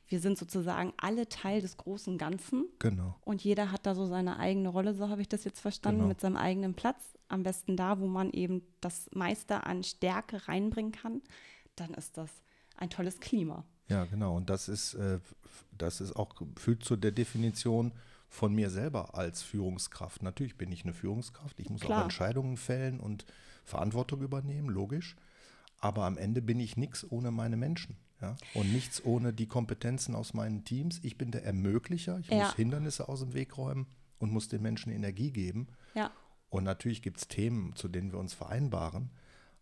wir 0.07 0.19
sind 0.21 0.37
sozusagen 0.37 0.93
alle 0.97 1.27
Teil 1.27 1.59
des 1.61 1.75
großen 1.75 2.17
Ganzen. 2.17 2.65
Genau. 2.79 3.15
Und 3.25 3.43
jeder 3.43 3.71
hat 3.71 3.85
da 3.85 3.93
so 3.93 4.05
seine 4.05 4.39
eigene 4.39 4.69
Rolle, 4.69 4.93
so 4.93 5.09
habe 5.09 5.21
ich 5.21 5.27
das 5.29 5.43
jetzt 5.43 5.59
verstanden, 5.59 5.99
Genau. 5.99 6.09
mit 6.09 6.21
seinem 6.21 6.37
eigenen 6.37 6.73
Platz. 6.75 7.17
Am 7.29 7.43
besten 7.43 7.75
da, 7.75 7.99
wo 7.99 8.07
man 8.07 8.31
eben 8.31 8.61
das 8.79 9.09
meiste 9.13 9.65
an 9.65 9.83
Stärke 9.83 10.47
reinbringen 10.47 10.91
kann. 10.93 11.21
dann 11.75 11.93
ist 11.93 12.17
das 12.17 12.31
ein 12.77 12.89
tolles 12.89 13.19
Klima. 13.19 13.65
Ja, 13.89 14.05
genau. 14.05 14.35
Und 14.35 14.49
das 14.49 14.67
ist, 14.69 14.93
äh, 14.95 15.19
das 15.77 16.01
ist 16.01 16.15
auch 16.15 16.35
führt 16.57 16.83
zu 16.83 16.95
der 16.95 17.11
Definition 17.11 17.91
von 18.29 18.53
mir 18.53 18.69
selber 18.69 19.15
als 19.15 19.41
Führungskraft. 19.43 20.23
Natürlich 20.23 20.57
bin 20.57 20.71
ich 20.71 20.83
eine 20.83 20.93
Führungskraft. 20.93 21.59
Ich 21.59 21.69
muss 21.69 21.81
Klar. 21.81 21.99
auch 21.99 22.03
Entscheidungen 22.03 22.57
fällen 22.57 22.99
und 22.99 23.25
Verantwortung 23.63 24.21
übernehmen, 24.21 24.69
logisch. 24.69 25.15
Aber 25.79 26.05
am 26.05 26.17
Ende 26.17 26.41
bin 26.41 26.59
ich 26.59 26.75
nichts 26.77 27.09
ohne 27.09 27.31
meine 27.31 27.55
Menschen. 27.57 27.97
Ja? 28.21 28.35
Und 28.53 28.71
nichts 28.73 29.03
ohne 29.05 29.31
die 29.31 29.47
Kompetenzen 29.47 30.15
aus 30.15 30.33
meinen 30.33 30.63
Teams. 30.65 30.99
Ich 31.03 31.17
bin 31.17 31.31
der 31.31 31.45
Ermöglicher. 31.45 32.19
Ich 32.19 32.27
Ja. 32.27 32.39
muss 32.45 32.55
Hindernisse 32.55 33.07
aus 33.07 33.19
dem 33.21 33.33
Weg 33.33 33.57
räumen 33.57 33.87
und 34.17 34.31
muss 34.31 34.47
den 34.49 34.61
Menschen 34.61 34.91
Energie 34.91 35.31
geben. 35.31 35.67
Ja. 35.93 36.11
Und 36.49 36.63
natürlich 36.63 37.01
gibt 37.01 37.17
es 37.19 37.27
Themen, 37.27 37.75
zu 37.75 37.87
denen 37.87 38.11
wir 38.11 38.19
uns 38.19 38.33
vereinbaren. 38.33 39.11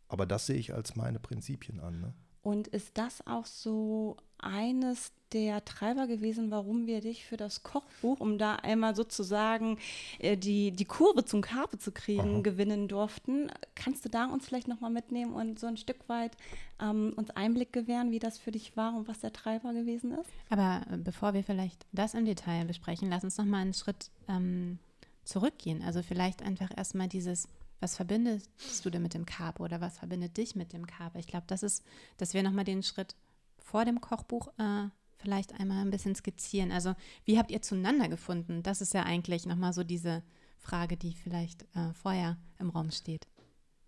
Aber 0.08 0.26
das 0.26 0.46
sehe 0.46 0.58
ich 0.58 0.74
als 0.74 0.96
meine 0.96 1.20
Prinzipien 1.20 1.80
an. 1.80 2.00
Ne? 2.00 2.14
Und 2.46 2.68
ist 2.68 3.00
das 3.00 3.26
auch 3.26 3.48
so 3.48 4.18
eines 4.38 5.12
der 5.34 5.66
Treiber 5.66 6.06
gewesen, 6.06 6.52
warum 6.52 6.86
wir 6.86 7.02
dich 7.02 7.26
für 7.26 7.38
das 7.38 7.64
Kochbuch, 7.64 8.20
um 8.20 8.38
da 8.38 8.58
einmal 8.58 8.96
sozusagen 8.96 9.80
äh, 10.20 10.38
die, 10.38 10.70
die 10.70 10.86
Kurve 10.86 11.26
zum 11.26 11.42
Karpe 11.42 11.80
zu 11.80 11.92
kriegen, 11.92 12.36
Aha. 12.36 12.42
gewinnen 12.42 12.88
durften? 12.88 13.50
Kannst 13.74 14.06
du 14.06 14.10
da 14.10 14.26
uns 14.26 14.46
vielleicht 14.46 14.68
nochmal 14.68 14.92
mitnehmen 14.92 15.34
und 15.34 15.58
so 15.58 15.66
ein 15.66 15.76
Stück 15.76 16.08
weit 16.08 16.38
ähm, 16.80 17.14
uns 17.16 17.32
Einblick 17.32 17.74
gewähren, 17.74 18.12
wie 18.12 18.20
das 18.20 18.38
für 18.38 18.52
dich 18.52 18.78
war 18.78 18.96
und 18.96 19.08
was 19.08 19.22
der 19.22 19.34
Treiber 19.34 19.74
gewesen 19.74 20.12
ist? 20.12 20.30
Aber 20.52 20.86
äh, 20.92 20.98
bevor 20.98 21.34
wir 21.34 21.44
vielleicht 21.44 21.88
das 21.94 22.14
im 22.14 22.26
Detail 22.26 22.66
besprechen, 22.66 23.10
lass 23.10 23.24
uns 23.24 23.40
noch 23.40 23.46
mal 23.46 23.62
einen 23.62 23.74
Schritt 23.74 24.12
ähm, 24.30 24.78
zurückgehen. 25.24 25.82
Also 25.82 26.04
vielleicht 26.04 26.44
einfach 26.44 26.70
erstmal 26.78 27.08
dieses, 27.08 27.48
was 27.80 27.96
verbindest 27.96 28.50
du 28.84 28.90
denn 28.90 29.02
mit 29.02 29.14
dem 29.14 29.26
Carpe 29.26 29.62
oder 29.62 29.82
was 29.82 29.98
verbindet 29.98 30.38
dich 30.38 30.56
mit 30.56 30.74
dem 30.74 30.88
Carpe? 30.88 31.20
Ich 31.20 31.28
glaube, 31.28 31.46
das 31.48 31.64
ist, 31.64 31.84
dass 32.18 32.34
wir 32.34 32.44
noch 32.44 32.52
mal 32.52 32.64
den 32.64 32.84
Schritt 32.84 33.16
vor 33.58 33.86
dem 33.86 34.02
Kochbuch 34.02 34.48
äh, 34.58 34.88
vielleicht 35.18 35.60
einmal 35.60 35.82
ein 35.82 35.92
bisschen 35.92 36.16
skizzieren. 36.16 36.72
Also 36.72 36.96
wie 37.26 37.38
habt 37.38 37.52
ihr 37.52 37.62
zueinander 37.62 38.08
gefunden? 38.08 38.64
Das 38.64 38.82
ist 38.82 38.94
ja 38.94 39.04
eigentlich 39.04 39.46
noch 39.46 39.56
mal 39.56 39.74
so 39.74 39.84
diese 39.84 40.24
Frage, 40.58 40.98
die 40.98 41.14
vielleicht 41.14 41.64
äh, 41.76 41.94
vorher 41.94 42.38
im 42.60 42.70
Raum 42.70 42.92
steht. 42.92 43.28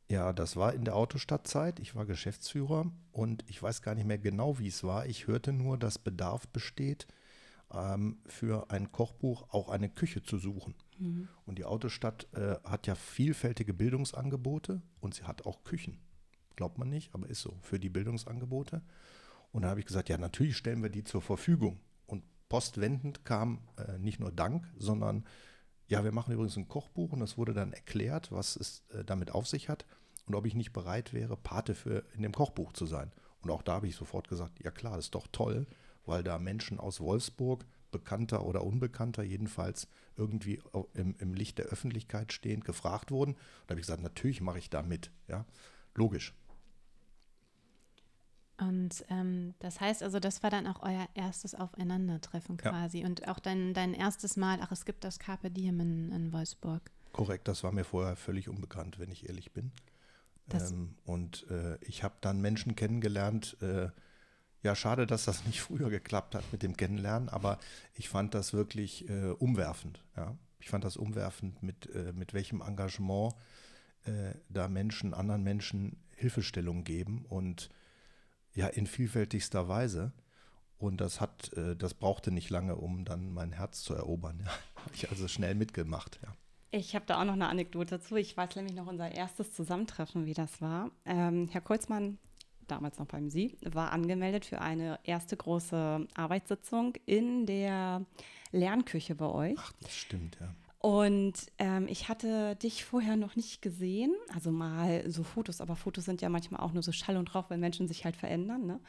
Ja, 0.10 0.32
das 0.32 0.56
war 0.56 0.74
in 0.74 0.86
der 0.86 0.96
Autostadtzeit. 0.96 1.80
Ich 1.80 1.96
war 1.96 2.06
Geschäftsführer 2.06 2.90
und 3.12 3.44
ich 3.48 3.62
weiß 3.62 3.82
gar 3.82 3.94
nicht 3.94 4.08
mehr 4.08 4.18
genau, 4.18 4.58
wie 4.58 4.68
es 4.68 4.84
war. 4.84 5.06
Ich 5.06 5.28
hörte 5.28 5.52
nur, 5.52 5.78
dass 5.78 6.00
Bedarf 6.00 6.48
besteht, 6.48 7.08
ähm, 7.74 8.20
für 8.26 8.70
ein 8.72 8.92
Kochbuch 8.92 9.54
auch 9.54 9.70
eine 9.70 9.90
Küche 9.90 10.24
zu 10.24 10.38
suchen. 10.38 10.76
Und 11.46 11.58
die 11.58 11.66
Autostadt 11.66 12.28
äh, 12.34 12.56
hat 12.64 12.88
ja 12.88 12.96
vielfältige 12.96 13.74
Bildungsangebote 13.74 14.82
und 15.00 15.14
sie 15.14 15.24
hat 15.24 15.46
auch 15.46 15.64
Küchen. 15.64 16.00
Glaubt 16.56 16.78
man 16.78 16.90
nicht, 16.90 17.14
aber 17.14 17.28
ist 17.28 17.42
so, 17.42 17.58
für 17.62 17.80
die 17.80 17.90
Bildungsangebote. 17.90 18.82
Und 19.52 19.62
da 19.62 19.70
habe 19.70 19.80
ich 19.80 19.86
gesagt, 19.86 20.10
ja, 20.10 20.18
natürlich 20.18 20.58
stellen 20.58 20.82
wir 20.82 20.90
die 20.90 21.04
zur 21.04 21.22
Verfügung. 21.22 21.80
Und 22.06 22.24
postwendend 22.50 23.26
kam 23.26 23.68
äh, 23.78 24.00
nicht 24.00 24.20
nur 24.20 24.32
Dank, 24.32 24.68
sondern 24.78 25.26
ja, 25.88 26.04
wir 26.04 26.12
machen 26.12 26.34
übrigens 26.34 26.58
ein 26.58 26.68
Kochbuch 26.68 27.14
und 27.14 27.20
das 27.20 27.38
wurde 27.38 27.54
dann 27.54 27.74
erklärt, 27.74 28.32
was 28.32 28.56
es 28.56 28.84
äh, 28.90 29.06
damit 29.06 29.32
auf 29.32 29.48
sich 29.48 29.70
hat 29.70 29.86
und 30.26 30.36
ob 30.36 30.46
ich 30.46 30.56
nicht 30.56 30.74
bereit 30.74 31.14
wäre, 31.14 31.38
Pate 31.38 31.76
für 31.76 32.04
in 32.14 32.24
dem 32.24 32.34
Kochbuch 32.34 32.74
zu 32.74 32.86
sein. 32.86 33.12
Und 33.42 33.52
auch 33.52 33.62
da 33.62 33.74
habe 33.74 33.88
ich 33.88 33.96
sofort 33.96 34.28
gesagt, 34.28 34.60
ja 34.64 34.72
klar, 34.72 34.96
das 34.96 35.06
ist 35.06 35.16
doch 35.16 35.28
toll, 35.32 35.68
weil 36.08 36.24
da 36.24 36.40
Menschen 36.40 36.80
aus 36.80 37.00
Wolfsburg, 37.00 37.66
bekannter 37.92 38.46
oder 38.46 38.64
unbekannter, 38.64 39.24
jedenfalls 39.24 39.88
irgendwie 40.16 40.62
im, 40.94 41.16
im 41.20 41.34
Licht 41.34 41.58
der 41.58 41.68
Öffentlichkeit 41.68 42.34
stehend, 42.34 42.66
gefragt 42.66 43.12
wurden. 43.12 43.34
Und 43.34 43.40
da 43.68 43.72
habe 43.72 43.80
ich 43.80 43.88
gesagt, 43.88 44.04
natürlich 44.04 44.42
mache 44.42 44.60
ich 44.60 44.70
da 44.70 44.82
mit. 44.84 45.12
Ja, 45.28 45.46
logisch. 45.96 46.34
Und 48.60 49.06
ähm, 49.10 49.54
das 49.60 49.80
heißt 49.80 50.02
also, 50.02 50.20
das 50.20 50.42
war 50.42 50.50
dann 50.50 50.66
auch 50.66 50.82
euer 50.82 51.08
erstes 51.14 51.54
Aufeinandertreffen 51.54 52.58
Ja. 52.64 52.72
quasi 52.72 53.06
und 53.06 53.28
auch 53.28 53.40
dein, 53.40 53.74
dein 53.74 53.94
erstes 53.94 54.36
Mal, 54.36 54.60
ach, 54.62 54.72
es 54.72 54.84
gibt 54.84 55.04
das 55.04 55.20
Carpe 55.20 55.52
Diem 55.52 55.80
in, 55.80 56.12
in 56.12 56.34
Wolfsburg. 56.34 56.90
Korrekt, 57.14 57.48
das 57.48 57.64
war 57.64 57.72
mir 57.72 57.84
vorher 57.84 58.16
völlig 58.16 58.50
unbekannt, 58.50 59.00
wenn 59.00 59.12
ich 59.12 59.28
ehrlich 59.30 59.54
bin. 59.54 59.72
Ähm, 60.52 60.96
und 61.06 61.46
äh, 61.50 61.78
ich 61.82 62.04
habe 62.04 62.16
dann 62.22 62.42
Menschen 62.42 62.76
kennengelernt. 62.76 63.58
Äh, 63.62 63.90
ja, 64.64 64.76
schade, 64.76 65.08
dass 65.08 65.26
das 65.26 65.46
nicht 65.46 65.62
früher 65.62 65.90
geklappt 65.90 66.36
hat 66.36 66.44
mit 66.52 66.64
dem 66.64 66.76
Kennenlernen, 66.78 67.30
aber 67.30 67.60
ich 67.94 68.10
fand 68.10 68.34
das 68.34 68.54
wirklich 68.54 69.10
äh, 69.10 69.32
umwerfend. 69.32 70.04
Ja? 70.16 70.38
Ich 70.60 70.70
fand 70.70 70.84
das 70.84 70.98
umwerfend, 70.98 71.64
mit, 71.64 71.94
äh, 71.94 72.14
mit 72.14 72.34
welchem 72.34 72.62
Engagement 72.62 73.34
äh, 74.06 74.34
da 74.50 74.68
Menschen, 74.68 75.14
anderen 75.14 75.44
Menschen 75.44 76.04
Hilfestellung 76.16 76.84
geben 76.84 77.26
und 77.30 77.70
ja, 78.54 78.68
in 78.68 78.88
vielfältigster 78.88 79.68
Weise. 79.68 80.14
Und 80.80 81.02
das 81.02 81.22
hat, 81.22 81.54
äh, 81.54 81.76
das 81.76 81.94
brauchte 81.94 82.32
nicht 82.32 82.50
lange, 82.50 82.76
um 82.76 83.06
dann 83.06 83.34
mein 83.34 83.52
Herz 83.52 83.82
zu 83.82 83.94
erobern. 83.94 84.44
Ja. 84.46 84.84
Habe 84.84 84.96
ich 84.96 85.10
also 85.10 85.28
schnell 85.28 85.54
mitgemacht, 85.54 86.18
ja. 86.24 86.34
Ich 86.72 86.96
habe 86.96 87.06
da 87.06 87.20
auch 87.20 87.26
noch 87.26 87.34
eine 87.34 87.50
Anekdote 87.50 87.98
dazu. 87.98 88.16
Ich 88.16 88.38
weiß 88.38 88.56
nämlich 88.56 88.74
noch 88.74 88.88
unser 88.88 89.12
erstes 89.12 89.54
Zusammentreffen, 89.54 90.26
wie 90.26 90.34
das 90.34 90.62
war. 90.62 90.92
Ähm, 91.06 91.50
Herr 91.52 91.60
Kolzmann, 91.60 92.20
damals 92.68 93.00
noch 93.00 93.08
beim 93.08 93.30
Sie, 93.30 93.58
war 93.64 93.92
angemeldet 93.92 94.46
für 94.46 94.62
eine 94.62 95.00
erste 95.04 95.38
große 95.38 96.08
Arbeitssitzung 96.16 96.94
in 97.06 97.46
der 97.46 98.06
Lernküche 98.52 99.16
bei 99.16 99.28
euch. 99.28 99.58
Ach, 99.58 99.74
das 99.82 99.96
stimmt, 99.96 100.38
ja. 100.40 100.54
Und 100.80 101.34
ähm, 101.58 101.88
ich 101.88 102.08
hatte 102.08 102.56
dich 102.56 102.86
vorher 102.86 103.18
noch 103.18 103.36
nicht 103.36 103.62
gesehen, 103.62 104.14
also 104.34 104.52
mal 104.52 105.10
so 105.10 105.24
Fotos, 105.24 105.60
aber 105.60 105.76
Fotos 105.76 106.06
sind 106.06 106.22
ja 106.22 106.30
manchmal 106.30 106.62
auch 106.62 106.72
nur 106.72 106.84
so 106.84 106.92
Schall 106.92 107.18
und 107.18 107.34
Rauch, 107.34 107.50
weil 107.50 107.58
Menschen 107.58 107.88
sich 107.88 108.06
halt 108.06 108.16
verändern. 108.16 108.68
Ne? 108.68 108.80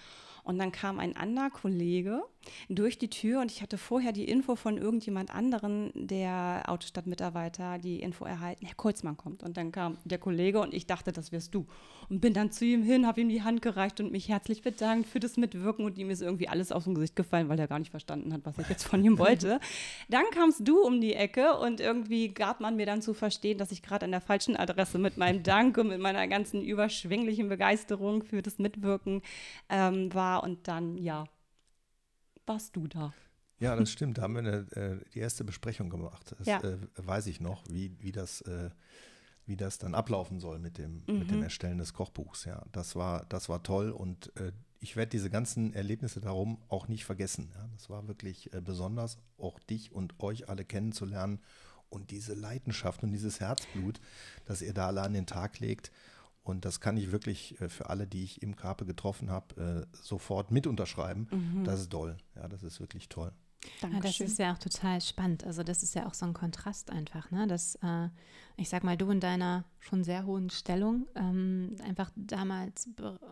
Und 0.45 0.59
dann 0.59 0.71
kam 0.71 0.99
ein 0.99 1.17
anderer 1.17 1.51
Kollege 1.51 2.23
durch 2.69 2.99
die 2.99 3.11
Tür 3.11 3.41
und 3.41 3.51
ich 3.51 3.63
hatte 3.63 3.79
vorher 3.79 4.13
die 4.13 4.25
Info 4.25 4.57
von 4.57 4.79
irgendjemand 4.79 5.35
anderen, 5.35 5.91
der 5.95 6.65
Autostadt-Mitarbeiter, 6.67 7.79
die 7.79 8.01
Info 8.01 8.25
erhalten, 8.25 8.67
Herr 8.67 8.75
Kolzmann 8.75 9.17
kommt. 9.17 9.43
Und 9.43 9.57
dann 9.57 9.73
kam 9.73 9.99
der 10.05 10.19
Kollege 10.19 10.61
und 10.61 10.75
ich 10.75 10.87
dachte, 10.87 11.13
das 11.13 11.33
wärst 11.33 11.55
du. 11.55 11.67
Und 12.09 12.21
bin 12.21 12.33
dann 12.33 12.51
zu 12.51 12.65
ihm 12.65 12.83
hin, 12.83 13.07
habe 13.07 13.21
ihm 13.21 13.29
die 13.29 13.43
Hand 13.43 13.63
gereicht 13.63 14.01
und 14.01 14.13
mich 14.13 14.29
herzlich 14.29 14.63
bedankt 14.63 15.09
für 15.09 15.21
das 15.21 15.37
Mitwirken 15.37 15.85
und 15.85 15.99
ihm 15.99 16.11
ist 16.11 16.23
irgendwie 16.23 16.49
alles 16.49 16.73
aus 16.73 16.85
dem 16.85 16.95
Gesicht 16.95 17.17
gefallen, 17.17 17.49
weil 17.49 17.59
er 17.59 17.69
gar 17.69 17.79
nicht 17.79 17.91
verstanden 17.91 18.33
hat, 18.33 18.41
was 18.45 18.59
ich 18.59 18.69
jetzt 18.69 18.85
von 18.85 19.05
ihm 19.05 19.19
wollte. 19.19 19.61
Dann 20.09 20.25
kamst 20.33 20.67
du 20.67 20.81
um 20.81 21.01
die 21.01 21.15
Ecke 21.15 21.59
und 21.59 21.81
irgendwie 21.81 22.29
gab 22.29 22.61
man 22.61 22.77
mir 22.77 22.87
dann 22.87 23.03
zu 23.03 23.15
verstehen, 23.15 23.59
dass 23.59 23.73
ich 23.73 23.83
gerade 23.83 24.05
an 24.05 24.11
der 24.11 24.21
falschen 24.21 24.57
Adresse 24.57 24.99
mit 24.99 25.17
meinem 25.17 25.43
Dank 25.43 25.77
und 25.79 25.89
mit 25.89 26.01
meiner 26.01 26.27
ganzen 26.29 26.63
überschwänglichen 26.63 27.49
Begeisterung 27.49 28.23
für 28.23 28.43
das 28.43 28.59
Mitwirken 28.59 29.23
ähm, 29.69 30.13
war. 30.15 30.43
Und 30.43 30.69
dann, 30.69 30.97
ja, 30.97 31.25
warst 32.49 32.75
du 32.77 32.87
da. 32.89 33.13
Ja, 33.61 33.75
das 33.77 33.91
stimmt. 33.91 34.19
Da 34.19 34.23
haben 34.23 34.35
wir 34.35 34.39
eine, 34.41 34.57
äh, 34.73 35.01
die 35.15 35.19
erste 35.19 35.45
Besprechung 35.45 35.91
gemacht. 35.91 36.35
Das 36.39 36.47
Ja. 36.47 36.61
äh, 36.61 36.79
weiß 36.97 37.27
ich 37.27 37.41
noch, 37.41 37.65
wie, 37.69 37.97
wie, 38.01 38.13
das, 38.13 38.41
äh, 38.43 38.71
wie 39.47 39.57
das 39.57 39.79
dann 39.79 39.95
ablaufen 39.95 40.39
soll 40.41 40.59
mit 40.59 40.79
dem, 40.79 41.03
mit 41.07 41.27
Mhm. 41.27 41.29
dem 41.29 41.43
Erstellen 41.43 41.79
des 41.79 41.93
Kochbuchs. 41.93 42.45
Ja, 42.45 42.65
das 42.73 42.95
war, 42.97 43.27
das 43.29 43.49
war 43.49 43.63
toll 43.63 43.91
und 43.91 44.35
äh, 44.37 44.53
ich 44.81 44.95
werde 44.95 45.11
diese 45.11 45.29
ganzen 45.29 45.73
Erlebnisse 45.75 46.21
darum 46.21 46.63
auch 46.69 46.87
nicht 46.87 47.05
vergessen. 47.05 47.51
Ja, 47.53 47.69
das 47.73 47.91
war 47.91 48.07
wirklich 48.07 48.53
äh, 48.55 48.61
besonders, 48.61 49.19
auch 49.37 49.59
dich 49.59 49.91
und 49.91 50.15
euch 50.21 50.49
alle 50.49 50.65
kennenzulernen 50.65 51.41
und 51.91 52.13
diese 52.13 52.35
Leidenschaft 52.35 53.03
und 53.03 53.11
dieses 53.11 53.41
Herzblut, 53.41 54.01
das 54.45 54.63
ihr 54.63 54.73
da 54.75 54.87
alle 54.87 55.03
an 55.03 55.15
den 55.15 55.27
Tag 55.27 55.59
legt. 55.59 55.91
Und 56.43 56.65
das 56.65 56.81
kann 56.81 56.97
ich 56.97 57.13
wirklich 57.13 57.61
äh, 57.61 57.69
für 57.69 57.91
alle, 57.91 58.07
die 58.07 58.25
ich 58.25 58.43
im 58.43 58.57
Karpe 58.57 58.87
getroffen 58.87 59.31
habe, 59.31 59.87
äh, 59.93 59.97
sofort 59.97 60.51
mit 60.51 60.67
unterschreiben. 60.67 61.63
Das 61.65 61.81
ist 61.81 61.91
toll. 61.91 62.17
Ja, 62.37 62.49
das 62.49 62.63
ist 62.63 62.81
wirklich 62.81 63.09
toll. 63.09 63.33
Ja, 63.83 64.01
das 64.01 64.21
ist 64.21 64.39
ja 64.39 64.53
auch 64.53 64.59
total 64.59 65.01
spannend. 65.01 65.45
Also 65.45 65.63
das 65.63 65.83
ist 65.83 65.95
ja 65.95 66.07
auch 66.07 66.15
so 66.15 66.25
ein 66.27 66.33
Kontrast 66.33 66.91
einfach, 66.91 67.31
ne? 67.31 67.47
Dass, 67.47 67.75
äh, 67.77 68.09
ich 68.57 68.69
sag 68.69 68.85
mal, 68.85 68.97
du 68.97 69.11
in 69.11 69.21
deiner 69.21 69.65
schon 69.81 70.05
sehr 70.05 70.27
hohen 70.27 70.51
Stellung 70.51 71.07
ähm, 71.15 71.77
einfach 71.85 72.11
damals 72.15 72.89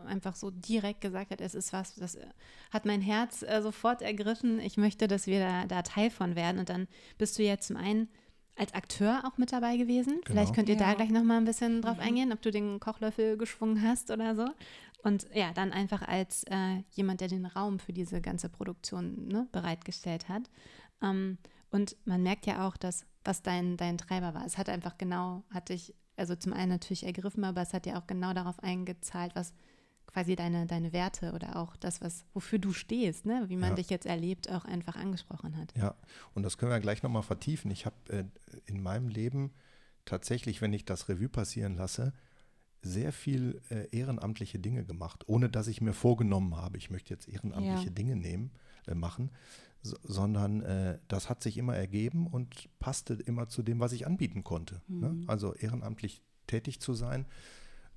einfach 0.07 0.35
so 0.35 0.51
direkt 0.51 1.01
gesagt 1.01 1.31
hat, 1.31 1.41
es 1.41 1.55
ist 1.55 1.73
was, 1.73 1.95
das 1.95 2.17
äh, 2.17 2.27
hat 2.71 2.87
mein 2.87 3.01
Herz 3.01 3.43
äh, 3.43 3.63
sofort 3.63 4.03
ergriffen. 4.03 4.59
Ich 4.61 4.77
möchte, 4.77 5.07
dass 5.09 5.27
wir 5.27 5.41
da, 5.41 5.67
da 5.67 5.83
Teil 5.83 6.11
von 6.11 6.35
werden. 6.35 6.59
Und 6.59 6.69
dann 6.69 6.89
bist 7.19 7.39
du 7.39 7.43
ja 7.43 7.59
zum 7.59 7.77
einen 7.77 8.09
als 8.57 8.73
Akteur 8.75 9.23
auch 9.25 9.39
mit 9.39 9.53
dabei 9.53 9.77
gewesen. 9.77 10.21
Vielleicht 10.25 10.49
Genau. 10.49 10.55
könnt 10.57 10.69
ihr 10.69 10.77
da 10.77 10.89
Ja. 10.91 10.95
gleich 10.95 11.11
noch 11.11 11.23
mal 11.23 11.37
ein 11.37 11.45
bisschen 11.45 11.83
drauf 11.83 11.99
eingehen, 11.99 12.33
ob 12.33 12.41
du 12.43 12.51
den 12.51 12.81
Kochlöffel 12.81 13.37
geschwungen 13.37 13.83
hast 13.83 14.11
oder 14.11 14.35
so. 14.35 14.47
Und 15.03 15.27
ja, 15.35 15.53
dann 15.53 15.73
einfach 15.73 16.03
als 16.03 16.43
äh, 16.45 16.83
jemand, 16.91 17.21
der 17.21 17.29
den 17.29 17.47
Raum 17.47 17.79
für 17.79 17.93
diese 17.93 18.21
ganze 18.21 18.49
Produktion 18.49 19.29
ne, 19.29 19.47
bereitgestellt 19.53 20.29
hat. 20.29 20.51
Ähm, 21.03 21.39
und 21.71 21.97
man 22.07 22.23
merkt 22.23 22.47
ja 22.47 22.67
auch, 22.67 22.77
dass, 22.77 23.07
was 23.25 23.43
dein, 23.43 23.77
dein 23.77 23.99
Treiber 23.99 24.35
war. 24.35 24.45
Es 24.47 24.57
hat 24.59 24.69
einfach 24.69 24.97
genau, 24.99 25.45
hat 25.51 25.69
dich, 25.69 25.95
also 26.17 26.35
zum 26.35 26.53
einen 26.55 26.71
natürlich 26.71 27.05
ergriffen, 27.05 27.45
aber 27.45 27.61
es 27.61 27.75
hat 27.75 27.87
ja 27.87 27.99
auch 28.01 28.07
genau 28.07 28.33
darauf 28.33 28.59
eingezahlt, 28.63 29.37
was 29.37 29.53
quasi 30.07 30.37
deine, 30.37 30.67
deine 30.67 30.93
Werte 30.93 31.33
oder 31.33 31.57
auch 31.57 31.77
das, 31.77 32.01
was, 32.01 32.25
wofür 32.33 32.59
du 32.59 32.73
stehst, 32.73 33.27
ne? 33.27 33.45
wie 33.49 33.57
man 33.57 33.71
Ja. 33.71 33.75
dich 33.77 33.91
jetzt 33.91 34.07
erlebt, 34.07 34.51
auch 34.51 34.65
einfach 34.65 34.97
angesprochen 34.97 35.57
hat. 35.57 35.75
Ja, 35.77 35.95
und 36.35 36.43
das 36.43 36.57
können 36.59 36.71
wir 36.73 36.81
gleich 36.81 37.03
nochmal 37.03 37.23
vertiefen. 37.23 37.71
Ich 37.71 37.87
habe 37.87 37.97
äh, 38.09 38.25
in 38.67 38.83
meinem 38.83 39.09
Leben 39.09 39.53
tatsächlich, 40.05 40.61
wenn 40.63 40.73
ich 40.73 40.85
das 40.85 41.09
Revue 41.09 41.29
passieren 41.29 41.77
lasse, 41.77 42.13
sehr 42.83 43.13
viel 43.13 43.61
äh, 43.71 43.89
ehrenamtliche 43.91 44.59
Dinge 44.59 44.85
gemacht, 44.85 45.25
ohne 45.29 45.49
dass 45.51 45.67
ich 45.67 45.81
mir 45.81 45.93
vorgenommen 45.93 46.57
habe, 46.57 46.79
ich 46.79 46.91
möchte 46.91 47.13
jetzt 47.13 47.29
ehrenamtliche 47.29 47.87
Ja. 47.87 47.91
Dinge 47.93 48.17
nehmen, 48.17 48.53
äh, 48.87 48.95
machen, 48.95 49.31
so, 49.83 49.97
sondern 50.05 50.63
äh, 50.63 50.99
das 51.09 51.29
hat 51.29 51.43
sich 51.43 51.59
immer 51.59 51.75
ergeben 51.77 52.27
und 52.27 52.69
passte 52.79 53.15
immer 53.15 53.49
zu 53.49 53.63
dem, 53.63 53.81
was 53.81 53.93
ich 53.93 54.07
anbieten 54.07 54.45
konnte. 54.45 54.81
Ne? 54.89 55.11
Mhm. 55.11 55.25
Also 55.29 55.55
ehrenamtlich 55.55 56.23
tätig 56.47 56.81
zu 56.81 56.95
sein, 56.95 57.27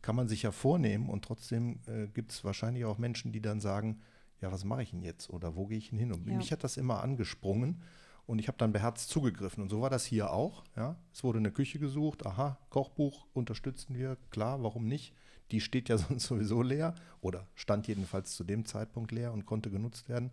kann 0.02 0.16
man 0.16 0.28
sich 0.28 0.44
ja 0.44 0.52
vornehmen 0.52 1.10
und 1.10 1.26
trotzdem 1.26 1.80
äh, 1.88 2.08
gibt 2.08 2.32
es 2.32 2.44
wahrscheinlich 2.44 2.86
auch 2.86 2.98
Menschen, 2.98 3.32
die 3.32 3.42
dann 3.42 3.60
sagen, 3.60 4.02
ja, 4.42 4.52
was 4.52 4.64
mache 4.64 4.84
ich 4.84 4.92
denn 4.92 5.02
jetzt 5.02 5.30
oder 5.30 5.56
wo 5.56 5.68
gehe 5.68 5.78
ich 5.78 5.90
denn 5.90 6.00
hin? 6.00 6.12
Und 6.14 6.28
Ja. 6.28 6.38
mich 6.38 6.52
hat 6.52 6.64
das 6.64 6.78
immer 6.78 7.04
angesprungen 7.04 7.82
und 8.26 8.40
ich 8.40 8.48
habe 8.48 8.58
dann 8.58 8.72
beherzt 8.72 9.10
zugegriffen. 9.10 9.64
Und 9.64 9.70
so 9.70 9.82
war 9.82 9.90
das 9.90 10.06
hier 10.06 10.32
auch. 10.32 10.64
Ja? 10.76 10.96
Es 11.14 11.24
wurde 11.24 11.40
eine 11.40 11.52
Küche 11.52 11.80
gesucht, 11.80 12.26
aha, 12.26 12.58
Kochbuch 12.70 13.26
unterstützen 13.34 13.96
wir, 13.96 14.18
klar, 14.30 14.64
warum 14.64 14.86
nicht? 14.86 15.14
Die 15.52 15.62
steht 15.62 15.90
ja 15.90 15.98
sonst 15.98 16.28
sowieso 16.28 16.62
leer 16.62 16.96
oder 17.22 17.48
stand 17.56 17.88
jedenfalls 17.88 18.36
zu 18.36 18.44
dem 18.44 18.66
Zeitpunkt 18.66 19.12
leer 19.12 19.34
und 19.34 19.46
konnte 19.46 19.70
genutzt 19.70 20.08
werden. 20.08 20.32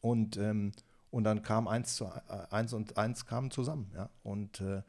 Und, 0.00 0.36
ähm, 0.36 0.72
und 1.10 1.24
dann 1.24 1.42
kam 1.42 1.68
eins 1.68 1.94
zu 1.96 2.06
äh, 2.06 2.10
eins 2.50 2.72
und 2.72 2.96
eins 2.96 3.26
kamen 3.26 3.50
zusammen. 3.50 3.90
Ja? 3.94 4.10
Und 4.22 4.60
äh, 4.60 4.82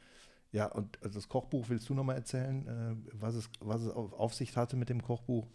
ja, 0.56 0.68
und 0.72 0.98
das 1.02 1.28
Kochbuch 1.28 1.66
willst 1.70 1.90
du 1.90 1.94
nochmal 1.94 2.16
erzählen, 2.16 2.68
äh, 2.68 3.12
was, 3.14 3.36
es, 3.36 3.50
was 3.60 3.82
es 3.82 3.92
auf, 3.92 4.14
auf 4.14 4.34
sich 4.34 4.56
hatte 4.56 4.78
mit 4.78 4.90
dem 4.90 5.02
Kochbuch? 5.04 5.46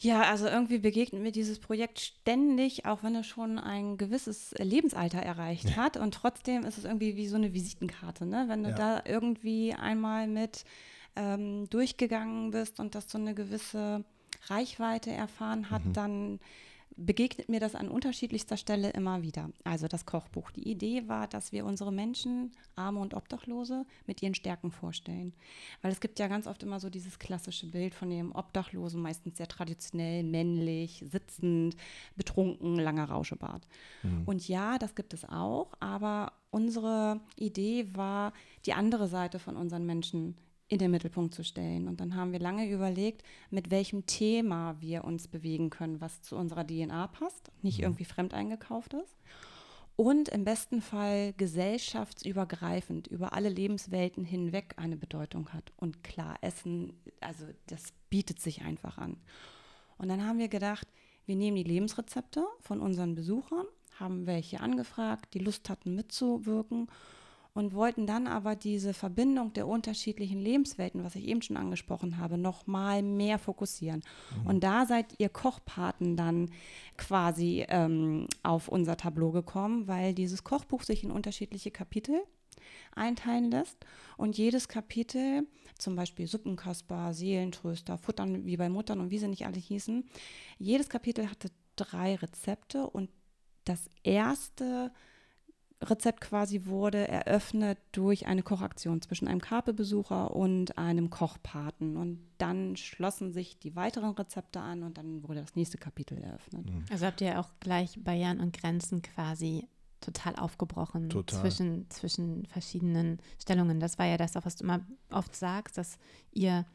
Ja, 0.00 0.22
also 0.22 0.46
irgendwie 0.46 0.78
begegnet 0.78 1.22
mir 1.22 1.32
dieses 1.32 1.58
Projekt 1.58 1.98
ständig, 2.00 2.86
auch 2.86 3.02
wenn 3.02 3.16
es 3.16 3.26
schon 3.26 3.58
ein 3.58 3.96
gewisses 3.96 4.54
Lebensalter 4.58 5.18
erreicht 5.18 5.76
hat. 5.76 5.96
Und 5.96 6.14
trotzdem 6.14 6.64
ist 6.64 6.78
es 6.78 6.84
irgendwie 6.84 7.16
wie 7.16 7.26
so 7.26 7.34
eine 7.36 7.52
Visitenkarte, 7.52 8.24
ne? 8.24 8.44
Wenn 8.48 8.62
du 8.62 8.70
Ja. 8.70 8.76
da 8.76 9.02
irgendwie 9.04 9.74
einmal 9.74 10.28
mit 10.28 10.64
ähm, 11.16 11.68
durchgegangen 11.70 12.52
bist 12.52 12.78
und 12.78 12.94
das 12.94 13.10
so 13.10 13.18
eine 13.18 13.34
gewisse 13.34 14.04
Reichweite 14.46 15.10
erfahren 15.10 15.70
hat, 15.70 15.82
dann 15.94 16.38
begegnet 16.98 17.48
mir 17.48 17.60
das 17.60 17.74
an 17.74 17.88
unterschiedlichster 17.88 18.56
Stelle 18.56 18.90
immer 18.90 19.22
wieder. 19.22 19.50
Also 19.64 19.86
das 19.86 20.04
Kochbuch. 20.04 20.50
Die 20.50 20.68
Idee 20.68 21.08
war, 21.08 21.28
dass 21.28 21.52
wir 21.52 21.64
unsere 21.64 21.92
Menschen, 21.92 22.52
Arme 22.74 23.00
und 23.00 23.14
Obdachlose, 23.14 23.86
mit 24.06 24.22
ihren 24.22 24.34
Stärken 24.34 24.70
vorstellen. 24.70 25.32
Weil 25.80 25.92
es 25.92 26.00
gibt 26.00 26.18
ja 26.18 26.26
ganz 26.26 26.46
oft 26.46 26.62
immer 26.62 26.80
so 26.80 26.90
dieses 26.90 27.18
klassische 27.18 27.70
Bild 27.70 27.94
von 27.94 28.10
dem 28.10 28.32
Obdachlosen, 28.32 29.00
meistens 29.00 29.38
sehr 29.38 29.48
traditionell, 29.48 30.24
männlich, 30.24 31.04
sitzend, 31.08 31.76
betrunken, 32.16 32.76
langer 32.76 33.08
Rauschebart. 33.08 33.66
Und 34.26 34.48
ja, 34.48 34.78
das 34.78 34.94
gibt 34.94 35.14
es 35.14 35.24
auch, 35.24 35.72
aber 35.80 36.32
unsere 36.50 37.20
Idee 37.36 37.86
war, 37.94 38.32
die 38.66 38.72
andere 38.72 39.06
Seite 39.06 39.38
von 39.38 39.56
unseren 39.56 39.86
Menschen 39.86 40.36
in 40.68 40.78
den 40.78 40.90
Mittelpunkt 40.90 41.34
zu 41.34 41.42
stellen. 41.42 41.88
Und 41.88 42.00
dann 42.00 42.14
haben 42.14 42.32
wir 42.32 42.38
lange 42.38 42.68
überlegt, 42.70 43.22
mit 43.50 43.70
welchem 43.70 44.06
Thema 44.06 44.76
wir 44.80 45.04
uns 45.04 45.26
bewegen 45.26 45.70
können, 45.70 46.00
was 46.00 46.22
zu 46.22 46.36
unserer 46.36 46.66
DNA 46.66 47.06
passt, 47.08 47.50
nicht 47.62 47.80
irgendwie 47.80 48.04
fremd 48.04 48.34
eingekauft 48.34 48.94
ist. 48.94 49.16
Und 49.96 50.28
im 50.28 50.44
besten 50.44 50.80
Fall 50.80 51.32
gesellschaftsübergreifend 51.32 53.08
über 53.08 53.32
alle 53.32 53.48
Lebenswelten 53.48 54.24
hinweg 54.24 54.74
eine 54.76 54.96
Bedeutung 54.96 55.48
hat. 55.52 55.72
Und 55.76 56.04
klar, 56.04 56.36
Essen, 56.40 56.92
also 57.20 57.46
das 57.66 57.92
bietet 58.08 58.40
sich 58.40 58.62
einfach 58.62 58.98
an. 58.98 59.16
Und 59.96 60.08
dann 60.08 60.24
haben 60.24 60.38
wir 60.38 60.48
gedacht, 60.48 60.86
wir 61.26 61.34
nehmen 61.34 61.56
die 61.56 61.64
Lebensrezepte 61.64 62.46
von 62.60 62.80
unseren 62.80 63.16
Besuchern, 63.16 63.66
haben 63.98 64.26
welche 64.26 64.60
angefragt, 64.60 65.34
die 65.34 65.40
Lust 65.40 65.68
hatten 65.68 65.94
mitzuwirken 65.96 66.88
und 67.58 67.74
wollten 67.74 68.06
dann 68.06 68.28
aber 68.28 68.54
diese 68.54 68.94
Verbindung 68.94 69.52
der 69.52 69.66
unterschiedlichen 69.66 70.40
Lebenswelten, 70.40 71.02
was 71.02 71.16
ich 71.16 71.26
eben 71.26 71.42
schon 71.42 71.56
angesprochen 71.56 72.18
habe, 72.18 72.38
noch 72.38 72.68
mal 72.68 73.02
mehr 73.02 73.36
fokussieren. 73.36 74.04
Und 74.44 74.62
da 74.62 74.86
seid 74.86 75.06
ihr 75.18 75.28
Kochpaten 75.28 76.16
dann 76.16 76.52
quasi 76.96 77.66
ähm, 77.68 78.28
auf 78.44 78.68
unser 78.68 78.96
Tableau 78.96 79.32
gekommen, 79.32 79.88
weil 79.88 80.14
dieses 80.14 80.44
Kochbuch 80.44 80.84
sich 80.84 81.02
in 81.02 81.10
unterschiedliche 81.10 81.72
Kapitel 81.72 82.22
einteilen 82.94 83.50
lässt. 83.50 83.84
Und 84.16 84.38
jedes 84.38 84.68
Kapitel, 84.68 85.44
zum 85.78 85.96
Beispiel 85.96 86.28
Suppenkasper, 86.28 87.12
Seelentröster, 87.12 87.98
Futtern 87.98 88.46
wie 88.46 88.56
bei 88.56 88.68
Muttern 88.68 89.00
und 89.00 89.10
wie 89.10 89.18
sie 89.18 89.26
nicht 89.26 89.46
alle 89.46 89.58
hießen, 89.58 90.08
jedes 90.58 90.88
Kapitel 90.88 91.28
hatte 91.28 91.48
drei 91.74 92.14
Rezepte. 92.14 92.88
Und 92.88 93.10
das 93.64 93.90
erste 94.04 94.92
Rezept 95.80 96.20
quasi 96.20 96.66
wurde 96.66 97.06
eröffnet 97.06 97.78
durch 97.92 98.26
eine 98.26 98.42
Kochaktion 98.42 99.00
zwischen 99.00 99.28
einem 99.28 99.40
Karpe-Besucher 99.40 100.34
und 100.34 100.76
einem 100.76 101.08
Kochpaten. 101.08 101.96
Und 101.96 102.20
dann 102.38 102.76
schlossen 102.76 103.32
sich 103.32 103.58
die 103.58 103.76
weiteren 103.76 104.10
Rezepte 104.10 104.60
an 104.60 104.82
und 104.82 104.98
dann 104.98 105.22
wurde 105.28 105.40
das 105.40 105.54
nächste 105.54 105.78
Kapitel 105.78 106.18
eröffnet. 106.18 106.68
Also 106.90 107.06
habt 107.06 107.20
ihr 107.20 107.38
auch 107.38 107.50
gleich 107.60 108.02
Barrieren 108.02 108.40
und 108.40 108.52
Grenzen 108.58 109.02
quasi 109.02 109.68
total 110.00 110.36
aufgebrochen 110.36 111.10
Total. 111.10 111.40
Zwischen, 111.40 111.90
zwischen 111.90 112.46
verschiedenen 112.46 113.18
Stellungen. 113.40 113.80
Das 113.80 113.98
war 113.98 114.06
ja 114.06 114.16
das, 114.16 114.36
auch 114.36 114.44
was 114.44 114.56
du 114.56 114.64
immer 114.64 114.80
oft 115.10 115.34
sagst, 115.34 115.78
dass 115.78 115.98
ihr 116.32 116.66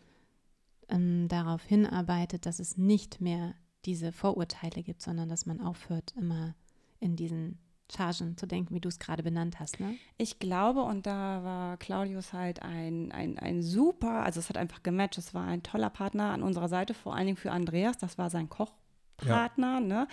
ähm, 0.90 1.28
darauf 1.28 1.64
hinarbeitet, 1.64 2.46
dass 2.46 2.60
es 2.60 2.78
nicht 2.78 3.22
mehr 3.22 3.56
diese 3.86 4.12
Vorurteile 4.12 4.84
gibt, 4.84 5.02
sondern 5.02 5.30
dass 5.30 5.46
man 5.46 5.62
aufhört, 5.62 6.14
immer 6.18 6.56
in 7.00 7.16
diesen 7.16 7.60
Chargen 7.92 8.38
zu 8.38 8.46
denken, 8.48 8.74
wie 8.74 8.80
du 8.80 8.90
es 8.90 9.00
gerade 9.00 9.24
benannt 9.24 9.60
hast. 9.60 9.80
Ne? 9.80 9.96
Ich 10.18 10.40
glaube, 10.40 10.84
und 10.84 11.06
da 11.06 11.44
war 11.44 11.78
Claudius 11.78 12.34
halt 12.34 12.62
ein, 12.62 13.12
ein, 13.12 13.38
ein 13.38 13.62
super, 13.62 14.24
also 14.24 14.40
es 14.40 14.50
hat 14.50 14.58
einfach 14.58 14.84
gematcht, 14.84 15.18
es 15.18 15.34
war 15.34 15.46
ein 15.46 15.64
toller 15.64 15.90
Partner 15.90 16.32
an 16.32 16.44
unserer 16.44 16.70
Seite, 16.70 16.94
vor 16.94 17.16
allen 17.16 17.28
Dingen 17.28 17.38
für 17.38 17.52
Andreas, 17.52 17.98
das 17.98 18.18
war 18.18 18.30
sein 18.30 18.50
Kochpartner. 18.50 19.80
Ne? 19.80 20.08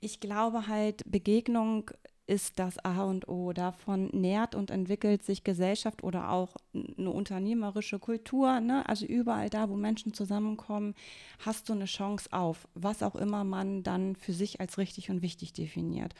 Ich 0.00 0.20
glaube 0.20 0.66
halt, 0.66 1.02
Begegnung 1.10 1.90
ist 2.30 2.60
das 2.60 2.78
A 2.84 3.02
und 3.02 3.26
O. 3.26 3.52
Davon 3.52 4.08
nährt 4.12 4.54
und 4.54 4.70
entwickelt 4.70 5.24
sich 5.24 5.42
Gesellschaft 5.42 6.04
oder 6.04 6.30
auch 6.30 6.54
eine 6.72 7.10
unternehmerische 7.10 7.98
Kultur. 7.98 8.60
Ne? 8.60 8.88
Also 8.88 9.04
überall 9.04 9.50
da, 9.50 9.68
wo 9.68 9.74
Menschen 9.74 10.14
zusammenkommen, 10.14 10.94
hast 11.40 11.68
du 11.68 11.72
eine 11.72 11.86
Chance 11.86 12.28
auf, 12.30 12.68
was 12.74 13.02
auch 13.02 13.16
immer 13.16 13.42
man 13.42 13.82
dann 13.82 14.14
für 14.14 14.32
sich 14.32 14.60
als 14.60 14.78
richtig 14.78 15.10
und 15.10 15.22
wichtig 15.22 15.54
definiert. 15.54 16.14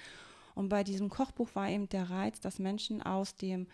Und 0.55 0.69
bei 0.69 0.85
diesem 0.85 1.09
Kochbuch 1.09 1.55
war 1.55 1.69
eben 1.69 1.89
der 1.89 2.11
Reiz, 2.11 2.41
dass 2.41 2.59
Menschen 2.59 3.03
aus 3.03 3.35
dem 3.37 3.67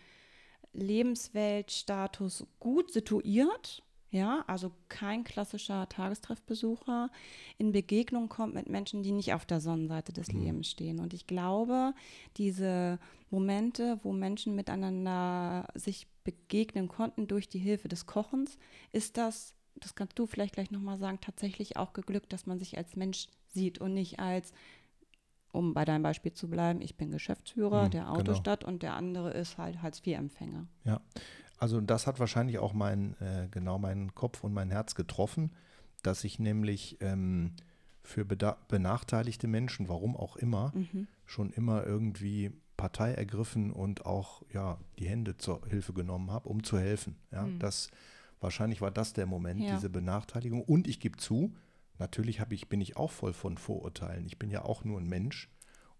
Lebensweltstatus 0.73 2.45
gut 2.59 2.91
situiert, 2.91 3.83
ja, 4.09 4.43
also 4.47 4.71
kein 4.87 5.23
klassischer 5.23 5.89
Tagestreffbesucher, 5.89 7.09
in 7.57 7.71
Begegnung 7.71 8.29
kommt 8.29 8.53
mit 8.53 8.69
Menschen, 8.69 9.03
die 9.03 9.11
nicht 9.11 9.33
auf 9.33 9.45
der 9.45 9.59
Sonnenseite 9.59 10.13
des 10.13 10.31
Lebens 10.31 10.69
stehen. 10.69 10.99
Und 10.99 11.13
ich 11.13 11.27
glaube, 11.27 11.93
diese 12.37 12.99
Momente, 13.29 13.99
wo 14.03 14.13
Menschen 14.13 14.55
miteinander 14.55 15.67
sich 15.75 16.07
begegnen 16.23 16.87
konnten 16.87 17.27
durch 17.27 17.49
die 17.49 17.59
Hilfe 17.59 17.89
des 17.89 18.05
Kochens, 18.05 18.57
ist 18.93 19.17
das, 19.17 19.53
das 19.75 19.95
kannst 19.95 20.17
du 20.17 20.25
vielleicht 20.25 20.53
gleich 20.53 20.71
nochmal 20.71 20.97
sagen, 20.97 21.19
tatsächlich 21.19 21.75
auch 21.75 21.91
geglückt, 21.91 22.31
dass 22.31 22.45
man 22.45 22.59
sich 22.59 22.77
als 22.77 22.95
Mensch 22.95 23.27
sieht 23.47 23.79
und 23.79 23.93
nicht 23.93 24.19
als 24.19 24.53
um 25.51 25.73
bei 25.73 25.85
deinem 25.85 26.03
Beispiel 26.03 26.33
zu 26.33 26.49
bleiben, 26.49 26.81
ich 26.81 26.95
bin 26.97 27.11
Geschäftsführer 27.11 27.85
Hm, 27.85 27.91
der 27.91 28.01
genau. 28.03 28.15
Autostadt 28.17 28.63
und 28.63 28.83
der 28.83 28.93
andere 28.93 29.31
ist 29.31 29.57
halt 29.57 29.81
Hartz-IV-Empfänger. 29.81 30.67
Ja, 30.83 31.01
also 31.57 31.81
das 31.81 32.07
hat 32.07 32.19
wahrscheinlich 32.19 32.59
auch 32.59 32.73
mein, 32.73 33.15
äh, 33.21 33.47
genau 33.49 33.79
meinen 33.79 34.13
Kopf 34.15 34.43
und 34.43 34.53
mein 34.53 34.69
Herz 34.69 34.95
getroffen, 34.95 35.51
dass 36.03 36.23
ich 36.23 36.37
nämlich 36.39 36.97
ähm, 37.01 37.53
für 38.03 38.23
benachteiligte 38.25 39.47
Menschen, 39.47 39.89
warum 39.89 40.15
auch 40.15 40.35
immer, 40.37 40.71
Mhm. 40.75 41.07
schon 41.25 41.49
immer 41.51 41.85
irgendwie 41.85 42.51
Partei 42.77 43.13
ergriffen 43.13 43.71
und 43.71 44.05
auch 44.05 44.43
ja 44.53 44.77
die 44.99 45.07
Hände 45.09 45.35
zur 45.37 45.65
Hilfe 45.67 45.93
genommen 45.93 46.31
habe, 46.31 46.47
um 46.47 46.63
zu 46.63 46.77
helfen. 46.77 47.15
Ja, 47.31 47.43
Mhm. 47.43 47.59
das 47.59 47.89
wahrscheinlich 48.39 48.81
war 48.81 48.91
das 48.91 49.13
der 49.13 49.25
Moment, 49.25 49.61
Ja. 49.61 49.73
diese 49.75 49.89
Benachteiligung. 49.89 50.61
Und 50.61 50.87
ich 50.87 50.99
gebe 50.99 51.17
zu, 51.17 51.53
natürlich 51.99 52.39
habe 52.39 52.55
ich 52.55 52.69
bin 52.69 52.81
ich 52.81 52.97
auch 52.97 53.11
voll 53.11 53.33
von 53.33 53.57
Vorurteilen. 53.57 54.25
Ich 54.25 54.39
bin 54.39 54.49
ja 54.49 54.63
auch 54.63 54.83
nur 54.83 54.99
ein 54.99 55.07
Mensch 55.07 55.49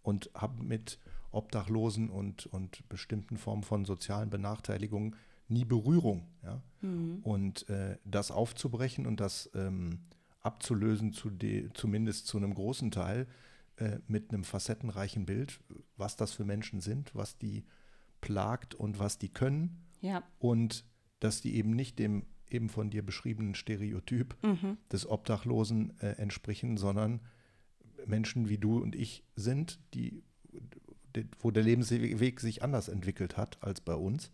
und 0.02 0.30
habe 0.34 0.64
mit 0.64 1.00
Obdachlosen 1.32 2.10
und, 2.10 2.46
und 2.48 2.88
bestimmten 2.90 3.38
Formen 3.38 3.64
von 3.64 3.86
sozialen 3.86 4.30
Benachteiligungen 4.30 5.16
nie 5.50 5.66
Berührung. 5.66 6.28
Ja? 6.44 6.62
Mhm. 6.82 7.20
Und 7.24 7.70
äh, 7.70 7.98
das 8.06 8.32
aufzubrechen 8.32 9.06
und 9.06 9.20
das 9.20 9.50
ähm, 9.54 10.00
abzulösen, 10.42 11.14
zu 11.14 11.30
de, 11.30 11.70
zumindest 11.74 12.28
zu 12.28 12.38
einem 12.38 12.54
großen 12.54 12.92
Teil, 12.92 13.28
äh, 13.78 14.00
mit 14.08 14.32
einem 14.32 14.44
facettenreichen 14.44 15.26
Bild, 15.26 15.60
was 15.98 16.16
das 16.16 16.34
für 16.34 16.46
Menschen 16.46 16.82
sind, 16.82 17.14
was 17.14 17.38
die 17.38 17.66
plagt 18.22 18.76
und 18.76 19.00
was 19.00 19.18
die 19.18 19.30
können. 19.30 19.86
Ja. 20.02 20.24
Und 20.40 20.86
dass 21.20 21.42
die 21.42 21.56
eben 21.56 21.72
nicht 21.72 22.00
dem 22.00 22.26
eben 22.52 22.70
von 22.70 22.90
dir 22.90 23.06
beschriebenen 23.06 23.56
Stereotyp 23.56 24.36
Mhm. 24.44 24.78
des 24.92 25.08
Obdachlosen 25.10 26.00
äh, 26.00 26.14
entsprechen, 26.14 26.78
sondern 26.78 27.22
Menschen 28.06 28.50
wie 28.50 28.58
du 28.58 28.80
und 28.82 28.96
ich 28.96 29.24
sind, 29.36 29.80
die, 29.94 30.24
de, 31.16 31.26
wo 31.40 31.52
der 31.52 31.64
Lebensweg 31.64 32.40
sich 32.40 32.64
anders 32.64 32.88
entwickelt 32.88 33.38
hat 33.38 33.58
als 33.62 33.82
bei 33.82 33.96
uns 33.96 34.32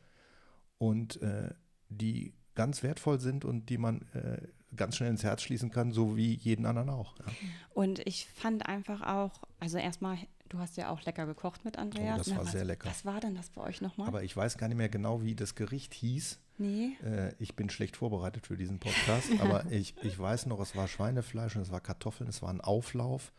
und 0.78 1.22
äh, 1.22 1.54
die 1.90 2.34
ganz 2.56 2.84
wertvoll 2.84 3.20
sind 3.20 3.46
und 3.46 3.70
die 3.70 3.78
man 3.78 4.02
äh, 4.14 4.48
ganz 4.76 4.98
schnell 4.98 5.10
ins 5.10 5.24
Herz 5.24 5.42
schließen 5.42 5.72
kann, 5.72 5.92
so 5.92 6.18
wie 6.18 6.34
jeden 6.34 6.66
anderen 6.66 6.90
auch. 6.90 7.18
Ja. 7.20 7.26
Und 7.74 8.00
ich 8.06 8.28
fand 8.28 8.66
einfach 8.68 9.02
auch, 9.02 9.42
also 9.60 9.78
erstmal, 9.78 10.18
du 10.54 10.60
hast 10.60 10.78
ja 10.78 10.90
auch 10.90 11.02
lecker 11.02 11.26
gekocht 11.26 11.66
mit 11.66 11.78
Andreas. 11.78 12.16
Oh, 12.16 12.18
das 12.20 12.28
ne? 12.28 12.38
war 12.38 12.46
was, 12.46 12.52
sehr 12.52 12.66
lecker. 12.66 12.90
Was 12.90 13.06
war 13.06 13.20
denn 13.20 13.36
das 13.36 13.50
bei 13.50 13.62
euch 13.62 13.82
nochmal? 13.82 14.08
Aber 14.08 14.24
ich 14.24 14.38
weiß 14.38 14.58
gar 14.58 14.68
nicht 14.68 14.78
mehr 14.78 14.90
genau, 14.90 15.24
wie 15.24 15.36
das 15.36 15.56
Gericht 15.56 15.94
hieß. 15.96 16.40
Nee. 16.60 16.96
Äh, 17.04 17.34
ich 17.40 17.56
bin 17.56 17.70
schlecht 17.72 17.98
vorbereitet 17.98 18.46
für 18.46 18.56
diesen 18.56 18.80
Podcast, 18.80 19.30
aber 19.40 19.66
ich, 19.72 19.96
ich 20.04 20.18
weiß 20.18 20.46
noch, 20.46 20.60
es 20.60 20.76
war 20.76 20.88
Schweinefleisch 20.88 21.56
und 21.56 21.64
es 21.64 21.72
war 21.72 21.82
Kartoffeln, 21.82 22.30
es 22.30 22.42
war 22.44 22.50
ein 22.50 22.62
Auflauf 22.62 23.34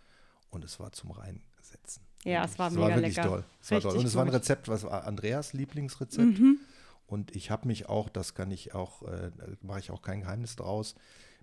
und 0.51 0.65
es 0.65 0.81
war 0.81 0.91
zum 0.91 1.13
Reinsetzen. 1.13 2.03
Ja, 2.25 2.45
es 2.45 2.59
war 2.59 2.69
es 2.69 2.75
mega 2.75 2.89
war 2.89 2.97
wirklich 2.97 3.17
lecker. 3.17 3.29
toll. 3.29 3.45
Es 3.61 3.71
war 3.71 3.81
toll. 3.81 3.91
Und 3.91 3.97
Richtig 3.99 4.11
es 4.11 4.17
war 4.17 4.25
ein. 4.25 4.31
Rezept, 4.31 4.69
was 4.69 4.83
war 4.83 5.05
Andreas 5.05 5.53
Lieblingsrezept. 5.53 6.39
Mhm. 6.39 6.59
Und 7.07 7.37
ich 7.37 7.51
habe 7.51 7.69
mich 7.69 7.89
auch, 7.89 8.09
das 8.09 8.35
kann 8.35 8.51
ich 8.51 8.75
auch, 8.75 9.03
äh, 9.03 9.31
mache 9.61 9.79
ich 9.79 9.91
auch 9.91 10.03
kein 10.03 10.23
Geheimnis 10.23 10.57
draus, 10.57 10.97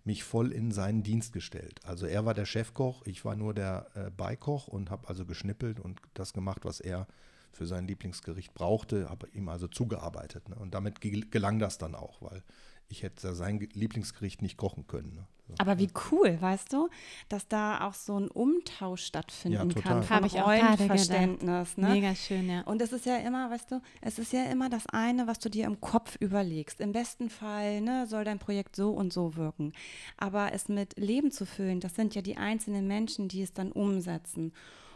mich 0.04 0.24
voll 0.24 0.52
in 0.52 0.72
seinen 0.72 1.04
Dienst 1.04 1.34
gestellt. 1.34 1.80
Also 1.84 2.06
er 2.06 2.26
war 2.26 2.34
der 2.34 2.46
Chefkoch, 2.46 3.06
ich 3.06 3.24
war 3.24 3.36
nur 3.36 3.54
der 3.54 3.88
äh, 3.94 4.10
Beikoch 4.10 4.68
und 4.68 4.90
habe 4.90 5.08
also 5.08 5.26
geschnippelt 5.26 5.80
und 5.80 6.02
das 6.14 6.34
gemacht, 6.34 6.66
was 6.66 6.80
er 6.80 7.08
für 7.52 7.66
sein 7.66 7.88
Lieblingsgericht 7.88 8.54
brauchte, 8.54 9.10
habe 9.10 9.28
ihm 9.30 9.50
also 9.50 9.68
zugearbeitet. 9.68 10.50
Ne? 10.50 10.56
Und 10.56 10.74
damit 10.74 11.02
ge- 11.02 11.26
gelang 11.30 11.60
das 11.60 11.78
dann 11.78 11.96
auch, 11.96 12.22
weil 12.22 12.44
ich 12.92 13.04
hätte 13.04 13.34
sein 13.34 13.60
Ge- 13.60 13.70
Lieblingsgericht 13.74 14.42
nicht 14.42 14.58
kochen 14.58 14.86
können. 14.88 15.14
Ne? 15.14 15.28
So. 15.48 15.56
Aber 15.58 15.80
wie 15.80 15.90
cool, 16.12 16.38
weißt 16.40 16.72
du, 16.72 16.90
dass 17.28 17.48
da 17.48 17.88
auch 17.88 17.94
so 17.94 18.18
ein 18.18 18.30
Umtausch 18.30 19.04
stattfinden 19.04 19.70
Ja, 19.76 19.82
kann 19.82 20.10
Habe 20.10 20.28
ich 20.28 20.34
auch 20.40 20.46
gerade 20.46 20.78
Rollenverständnis. 20.78 21.78
Ne? 21.78 21.90
Mega 21.90 22.16
schön, 22.16 22.50
ja. 22.50 22.62
Und 22.62 22.82
es 22.82 22.94
ist 22.94 23.06
ja 23.06 23.18
immer, 23.18 23.50
weißt 23.50 23.72
du, 23.72 23.82
es 24.02 24.20
ist 24.20 24.32
ja 24.34 24.44
immer 24.46 24.70
das 24.70 24.88
eine, 24.88 25.28
was 25.28 25.40
du 25.40 25.50
dir 25.50 25.66
im 25.66 25.82
Kopf 25.82 26.16
überlegst. 26.20 26.80
Im 26.80 26.92
besten 26.92 27.30
Fall 27.30 27.82
ne, 27.82 28.08
soll 28.08 28.24
dein 28.24 28.40
Projekt 28.40 28.76
so 28.76 28.92
und 28.92 29.12
so 29.12 29.36
wirken. 29.36 29.74
Aber 30.18 30.54
es 30.54 30.70
mit 30.70 30.98
Leben 30.98 31.32
zu 31.32 31.46
füllen, 31.46 31.80
das 31.80 31.96
sind 31.96 32.16
ja 32.16 32.22
die 32.22 32.38
einzelnen 32.38 32.88
Menschen, 32.88 33.28
die 33.28 33.42
es 33.42 33.54
dann 33.54 33.72
umsetzen. 33.72 34.54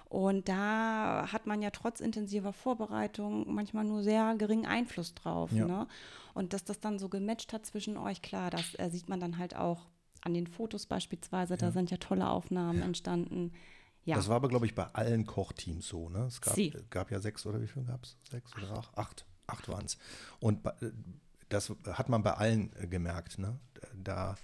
Und 0.10 0.48
da 0.48 1.28
hat 1.32 1.46
man 1.48 1.62
ja 1.62 1.72
trotz 1.72 2.00
intensiver 2.00 2.54
Vorbereitung 2.54 3.54
manchmal 3.54 3.84
nur 3.84 4.04
sehr 4.04 4.36
geringen 4.38 4.66
Einfluss 4.66 5.14
drauf. 5.16 5.52
Ja. 5.52 5.66
Ne? 5.66 5.88
Und 6.34 6.54
dass 6.54 6.64
das 6.64 6.80
dann 6.80 7.00
so 7.00 7.10
gematcht 7.10 7.54
hat 7.54 7.66
zwischen 7.66 7.98
euch, 7.98 8.22
klar, 8.22 8.50
das 8.50 8.76
äh, 8.76 8.90
sieht 8.90 9.10
man 9.10 9.20
dann 9.20 9.38
halt 9.38 9.56
auch 9.56 9.88
an 10.22 10.34
den 10.34 10.48
Fotos 10.48 10.86
beispielsweise. 10.86 11.58
Da 11.58 11.72
sind 11.72 11.92
ja 11.92 11.98
tolle 11.98 12.30
Aufnahmen 12.30 12.82
entstanden. 12.82 13.52
Ja. 14.06 14.16
Das 14.16 14.28
war 14.28 14.36
aber, 14.36 14.50
glaube 14.50 14.66
ich, 14.68 14.76
bei 14.76 14.86
allen 14.94 15.26
Kochteams 15.26 15.88
so. 15.88 16.10
Ne? 16.10 16.26
Es 16.26 16.40
gab, 16.42 16.56
gab 16.92 17.12
ja 17.12 17.20
sechs 17.20 17.46
oder 17.46 17.62
wie 17.62 17.68
viel 17.68 17.84
gab 17.84 18.04
es? 18.04 18.18
Sechs 18.30 18.52
oder 18.56 18.72
acht? 18.78 18.98
Acht, 18.98 19.26
acht 19.48 19.68
waren 19.70 19.86
es. 19.86 19.98
Und 20.40 20.62
bei- 20.64 20.74
äh, 20.82 20.92
das 21.50 21.74
hat 21.92 22.10
man 22.10 22.22
bei 22.24 22.34
allen 22.34 22.72
äh, 22.76 22.88
gemerkt. 22.88 23.40
Ne? 23.40 23.58
Da 23.96 24.36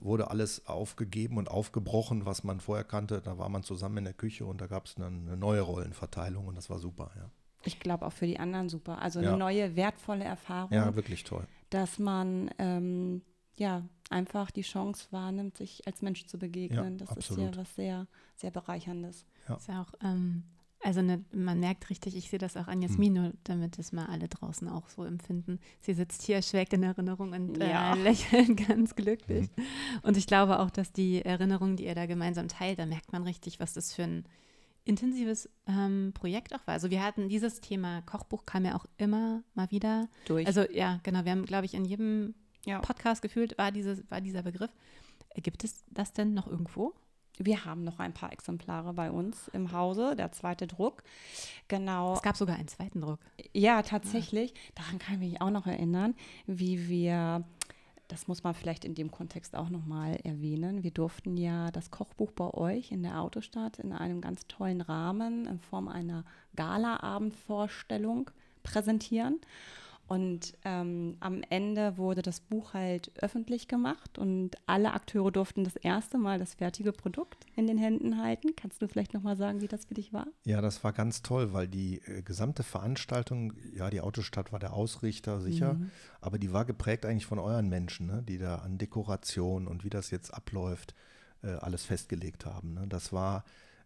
wurde 0.00 0.30
alles 0.30 0.66
aufgegeben 0.66 1.36
und 1.38 1.50
aufgebrochen, 1.50 2.26
was 2.26 2.44
man 2.44 2.60
vorher 2.60 2.84
kannte. 2.84 3.20
Da 3.20 3.38
war 3.38 3.48
man 3.48 3.62
zusammen 3.62 3.98
in 3.98 4.04
der 4.04 4.14
Küche 4.14 4.44
und 4.46 4.60
da 4.60 4.66
gab 4.66 4.86
es 4.86 4.94
dann 4.94 5.26
eine 5.26 5.36
neue 5.36 5.60
Rollenverteilung 5.62 6.46
und 6.46 6.54
das 6.56 6.68
war 6.70 6.78
super. 6.78 7.10
Ja, 7.16 7.30
Ich 7.64 7.80
glaube 7.80 8.06
auch 8.06 8.12
für 8.12 8.26
die 8.26 8.38
anderen 8.40 8.68
super. 8.68 9.00
Also 9.00 9.20
Ja. 9.20 9.28
eine 9.30 9.38
neue, 9.38 9.76
wertvolle 9.76 10.24
Erfahrung, 10.24 10.72
ja 10.72 10.94
wirklich 10.94 11.24
toll. 11.24 11.46
dass 11.70 11.98
man 11.98 12.50
ähm, 12.58 13.22
ja 13.56 13.82
einfach 14.10 14.50
die 14.50 14.62
Chance 14.62 15.06
wahrnimmt, 15.10 15.56
sich 15.56 15.86
als 15.86 16.02
Mensch 16.02 16.26
zu 16.26 16.38
begegnen. 16.38 16.92
Ja, 16.98 16.98
das 16.98 17.08
absolut. 17.16 17.50
ist 17.50 17.56
ja 17.56 17.60
was 17.62 17.74
sehr, 17.74 18.06
sehr 18.36 18.50
Bereicherndes. 18.50 19.24
Ist 19.56 19.68
ja 19.68 19.82
auch, 19.82 19.92
ähm, 20.04 20.44
also 20.82 21.00
ne, 21.02 21.24
man 21.32 21.60
merkt 21.60 21.88
richtig, 21.90 22.16
ich 22.16 22.28
sehe 22.30 22.38
das 22.38 22.56
auch 22.56 22.66
an 22.68 22.82
Jasmin, 22.82 23.12
nur 23.12 23.32
damit 23.44 23.78
es 23.78 23.92
mal 23.92 24.06
alle 24.06 24.28
draußen 24.28 24.68
auch 24.68 24.88
so 24.88 25.04
empfinden. 25.04 25.58
Sie 25.80 25.94
sitzt 25.94 26.22
hier, 26.22 26.42
schwelgt 26.42 26.72
in 26.72 26.82
Erinnerung 26.82 27.32
und 27.32 27.58
Ja. 27.58 27.94
äh, 27.94 27.98
lächelt 28.02 28.66
ganz 28.68 28.94
glücklich. 28.96 29.48
Und 30.02 30.16
ich 30.16 30.26
glaube 30.26 30.58
auch, 30.58 30.70
dass 30.70 30.92
die 30.92 31.24
Erinnerungen, 31.24 31.76
die 31.76 31.84
ihr 31.86 31.94
da 31.94 32.06
gemeinsam 32.06 32.48
teilt, 32.48 32.78
da 32.78 32.86
merkt 32.86 33.12
man 33.12 33.22
richtig, 33.22 33.60
was 33.60 33.74
das 33.74 33.94
für 33.94 34.02
ein 34.02 34.24
intensives 34.84 35.48
ähm, 35.68 36.10
Projekt 36.14 36.54
auch 36.54 36.66
war. 36.66 36.74
Also 36.74 36.90
wir 36.90 37.02
hatten 37.04 37.28
dieses 37.28 37.60
Thema 37.60 38.02
Kochbuch 38.02 38.44
kam 38.46 38.64
ja 38.64 38.74
auch 38.74 38.86
immer 38.96 39.42
mal 39.54 39.70
wieder. 39.70 40.08
Durch. 40.26 40.46
Also 40.46 40.62
ja, 40.72 40.98
genau, 41.04 41.24
wir 41.24 41.30
haben, 41.32 41.44
glaube 41.46 41.66
ich, 41.66 41.74
in 41.74 41.84
jedem 41.84 42.34
Ja. 42.66 42.80
Podcast 42.80 43.22
gefühlt 43.22 43.56
war, 43.58 43.70
dieses, 43.70 44.02
war 44.10 44.20
dieser 44.20 44.42
Begriff. 44.42 44.70
Äh, 45.30 45.40
Gibt 45.40 45.62
es 45.62 45.84
das 45.90 46.12
denn 46.12 46.34
noch 46.34 46.48
irgendwo? 46.48 46.92
Wir 47.38 47.64
haben 47.64 47.82
noch 47.84 47.98
ein 47.98 48.12
paar 48.12 48.32
Exemplare 48.32 48.92
bei 48.92 49.10
uns 49.10 49.48
im 49.48 49.72
Hause, 49.72 50.14
der 50.16 50.32
zweite 50.32 50.66
Druck. 50.66 51.02
Genau. 51.68 52.14
Es 52.14 52.22
gab 52.22 52.36
sogar 52.36 52.56
einen 52.56 52.68
zweiten 52.68 53.00
Druck. 53.00 53.20
Ja, 53.52 53.82
tatsächlich. 53.82 54.54
Daran 54.74 54.98
kann 54.98 55.14
ich 55.14 55.32
mich 55.32 55.40
auch 55.40 55.50
noch 55.50 55.66
erinnern, 55.66 56.14
wie 56.46 56.88
wir, 56.88 57.44
das 58.08 58.28
muss 58.28 58.44
man 58.44 58.54
vielleicht 58.54 58.84
in 58.84 58.94
dem 58.94 59.10
Kontext 59.10 59.56
auch 59.56 59.70
nochmal 59.70 60.16
erwähnen, 60.24 60.82
wir 60.82 60.90
durften 60.90 61.36
ja 61.36 61.70
das 61.70 61.90
Kochbuch 61.90 62.32
bei 62.32 62.52
euch 62.52 62.92
in 62.92 63.02
der 63.02 63.20
Autostadt 63.20 63.78
in 63.78 63.92
einem 63.92 64.20
ganz 64.20 64.46
tollen 64.46 64.82
Rahmen 64.82 65.46
in 65.46 65.58
Form 65.58 65.88
einer 65.88 66.24
Gala-Abendvorstellung 66.54 68.30
präsentieren. 68.62 69.40
Und 70.12 70.52
ähm, 70.66 71.16
am 71.20 71.40
Ende 71.48 71.96
wurde 71.96 72.20
das 72.20 72.40
Buch 72.40 72.74
halt 72.74 73.10
öffentlich 73.22 73.66
gemacht 73.66 74.18
und 74.18 74.50
alle 74.66 74.92
Akteure 74.92 75.32
durften 75.32 75.64
das 75.64 75.74
erste 75.74 76.18
Mal 76.18 76.38
das 76.38 76.52
fertige 76.52 76.92
Produkt 76.92 77.46
in 77.56 77.66
den 77.66 77.78
Händen 77.78 78.22
halten. 78.22 78.54
Kannst 78.54 78.82
du 78.82 78.88
vielleicht 78.88 79.14
nochmal 79.14 79.38
sagen, 79.38 79.62
wie 79.62 79.68
das 79.68 79.86
für 79.86 79.94
dich 79.94 80.12
war? 80.12 80.26
Ja, 80.44 80.60
das 80.60 80.84
war 80.84 80.92
ganz 80.92 81.22
toll, 81.22 81.54
weil 81.54 81.66
die 81.66 82.02
äh, 82.04 82.20
gesamte 82.20 82.62
Veranstaltung, 82.62 83.54
ja, 83.74 83.88
die 83.88 84.02
Autostadt 84.02 84.52
war 84.52 84.58
der 84.58 84.74
Ausrichter, 84.74 85.40
sicher, 85.40 85.78
aber 86.20 86.38
die 86.38 86.52
war 86.52 86.66
geprägt 86.66 87.06
eigentlich 87.06 87.24
von 87.24 87.38
euren 87.38 87.70
Menschen, 87.70 88.08
ne, 88.08 88.22
die 88.22 88.36
da 88.36 88.56
an 88.56 88.76
Dekoration 88.76 89.66
und 89.66 89.82
wie 89.82 89.88
das 89.88 90.10
jetzt 90.10 90.34
abläuft, 90.34 90.94
äh, 91.42 91.52
alles 91.52 91.86
festgelegt 91.86 92.44
haben. 92.44 92.74
Ne. 92.74 92.86
Das 92.86 93.14
war, 93.14 93.44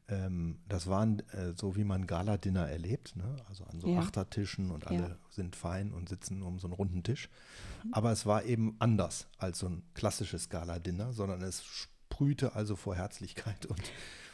ähm, 0.08 0.58
das 0.68 0.86
waren 0.86 1.20
äh, 1.30 1.52
so, 1.56 1.76
wie 1.76 1.84
man 1.84 2.06
Gala-Dinner 2.06 2.68
erlebt, 2.68 3.16
ne? 3.16 3.36
also 3.48 3.64
an 3.64 3.80
so 3.80 3.88
Ja. 3.88 3.98
Achtertischen 4.00 4.70
und 4.70 4.86
alle 4.86 4.98
Ja. 5.00 5.16
sind 5.30 5.56
fein 5.56 5.92
und 5.92 6.08
sitzen 6.08 6.42
um 6.42 6.58
so 6.58 6.66
einen 6.68 6.74
runden 6.74 7.02
Tisch. 7.02 7.28
Aber 7.92 8.12
es 8.12 8.24
war 8.26 8.44
eben 8.44 8.76
anders 8.78 9.26
als 9.38 9.58
so 9.58 9.66
ein 9.68 9.82
klassisches 9.94 10.48
Gala-Dinner, 10.48 11.12
sondern 11.12 11.42
es 11.42 11.64
sprühte 11.64 12.54
also 12.54 12.76
vor 12.76 12.94
Herzlichkeit 12.94 13.66
und 13.66 13.82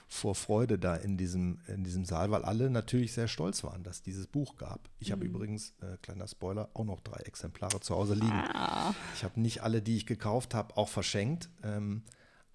vor 0.08 0.34
Freude 0.34 0.78
da 0.78 0.94
in 0.94 1.16
diesem, 1.16 1.58
in 1.68 1.84
diesem 1.84 2.04
Saal, 2.04 2.30
weil 2.30 2.44
alle 2.44 2.68
natürlich 2.68 3.14
sehr 3.14 3.28
stolz 3.28 3.64
waren, 3.64 3.82
dass 3.82 4.02
dieses 4.02 4.26
Buch 4.26 4.56
gab. 4.56 4.90
Ich 4.98 5.10
habe 5.10 5.24
übrigens, 5.24 5.72
äh, 5.80 5.96
kleiner 6.02 6.28
Spoiler, 6.28 6.68
auch 6.74 6.84
noch 6.84 7.00
drei 7.00 7.20
Exemplare 7.22 7.80
zu 7.80 7.94
Hause 7.96 8.12
liegen. 8.12 8.30
Ah. 8.30 8.94
Ich 9.14 9.24
habe 9.24 9.40
nicht 9.40 9.62
alle, 9.62 9.80
die 9.80 9.96
ich 9.96 10.04
gekauft 10.04 10.52
habe, 10.54 10.76
auch 10.76 10.90
verschenkt. 10.90 11.48
Ähm, 11.62 12.02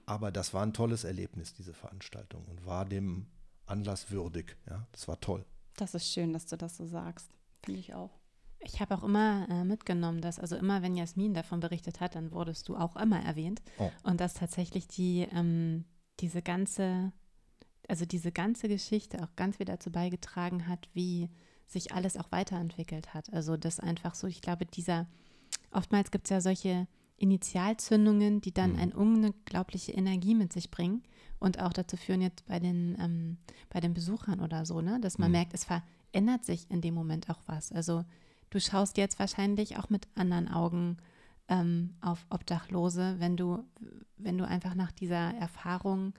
aber 0.07 0.31
das 0.31 0.53
war 0.53 0.63
ein 0.63 0.73
tolles 0.73 1.03
Erlebnis, 1.03 1.53
diese 1.53 1.73
Veranstaltung, 1.73 2.45
und 2.45 2.65
war 2.65 2.85
dem 2.85 3.27
Anlass 3.65 4.09
würdig. 4.09 4.57
Ja, 4.67 4.87
das 4.93 5.07
war 5.07 5.19
toll. 5.19 5.45
Das 5.75 5.93
ist 5.93 6.11
schön, 6.11 6.33
dass 6.33 6.47
du 6.47 6.57
das 6.57 6.77
so 6.77 6.85
sagst. 6.87 7.29
Finde 7.61 7.81
ich 7.81 7.93
auch. 7.93 8.17
Ich 8.59 8.79
habe 8.79 8.95
auch 8.95 9.03
immer 9.03 9.47
äh, 9.49 9.63
mitgenommen, 9.65 10.21
dass, 10.21 10.39
also 10.39 10.55
immer, 10.55 10.81
wenn 10.81 10.95
Jasmin 10.95 11.33
davon 11.33 11.59
berichtet 11.59 11.99
hat, 11.99 12.15
dann 12.15 12.31
wurdest 12.31 12.69
du 12.69 12.77
auch 12.77 12.95
immer 12.95 13.21
erwähnt. 13.21 13.61
Oh. 13.77 13.91
Und 14.03 14.21
dass 14.21 14.33
tatsächlich 14.33 14.87
die, 14.87 15.27
ähm, 15.31 15.83
diese 16.21 16.41
ganze, 16.41 17.11
also 17.87 18.05
diese 18.05 18.31
ganze 18.31 18.69
Geschichte 18.69 19.21
auch 19.21 19.35
ganz 19.35 19.59
wieder 19.59 19.73
dazu 19.73 19.91
beigetragen 19.91 20.67
hat, 20.67 20.87
wie 20.93 21.29
sich 21.67 21.93
alles 21.93 22.15
auch 22.15 22.31
weiterentwickelt 22.31 23.13
hat. 23.13 23.31
Also 23.33 23.57
das 23.57 23.81
einfach 23.81 24.15
so, 24.15 24.25
ich 24.25 24.41
glaube, 24.41 24.65
dieser, 24.65 25.05
oftmals 25.71 26.11
gibt 26.11 26.27
es 26.27 26.29
ja 26.29 26.39
solche 26.39 26.87
Initialzündungen, 27.17 28.41
die 28.41 28.53
dann 28.53 28.73
Mhm. 28.73 28.79
eine 28.79 28.95
unglaubliche 28.95 29.91
Energie 29.91 30.35
mit 30.35 30.53
sich 30.53 30.71
bringen 30.71 31.03
und 31.39 31.59
auch 31.61 31.73
dazu 31.73 31.97
führen 31.97 32.21
jetzt 32.21 32.45
bei 32.45 32.59
den, 32.59 32.95
ähm, 32.99 33.37
bei 33.69 33.79
den 33.79 33.93
Besuchern 33.93 34.39
oder 34.39 34.65
so, 34.65 34.81
ne, 34.81 34.99
dass 35.01 35.17
man 35.17 35.29
Mhm. 35.29 35.37
merkt, 35.37 35.53
es 35.53 35.65
verändert 35.65 36.45
sich 36.45 36.69
in 36.69 36.81
dem 36.81 36.93
Moment 36.93 37.29
auch 37.29 37.41
was. 37.47 37.71
Also 37.71 38.03
du 38.49 38.59
schaust 38.59 38.97
jetzt 38.97 39.19
wahrscheinlich 39.19 39.77
auch 39.77 39.89
mit 39.89 40.07
anderen 40.15 40.47
Augen 40.47 40.97
ähm, 41.49 41.95
auf 42.01 42.25
Obdachlose, 42.29 43.15
wenn 43.19 43.37
du, 43.37 43.63
wenn 44.17 44.37
du 44.37 44.45
einfach 44.45 44.75
nach 44.75 44.91
dieser 44.91 45.33
Erfahrung 45.35 46.13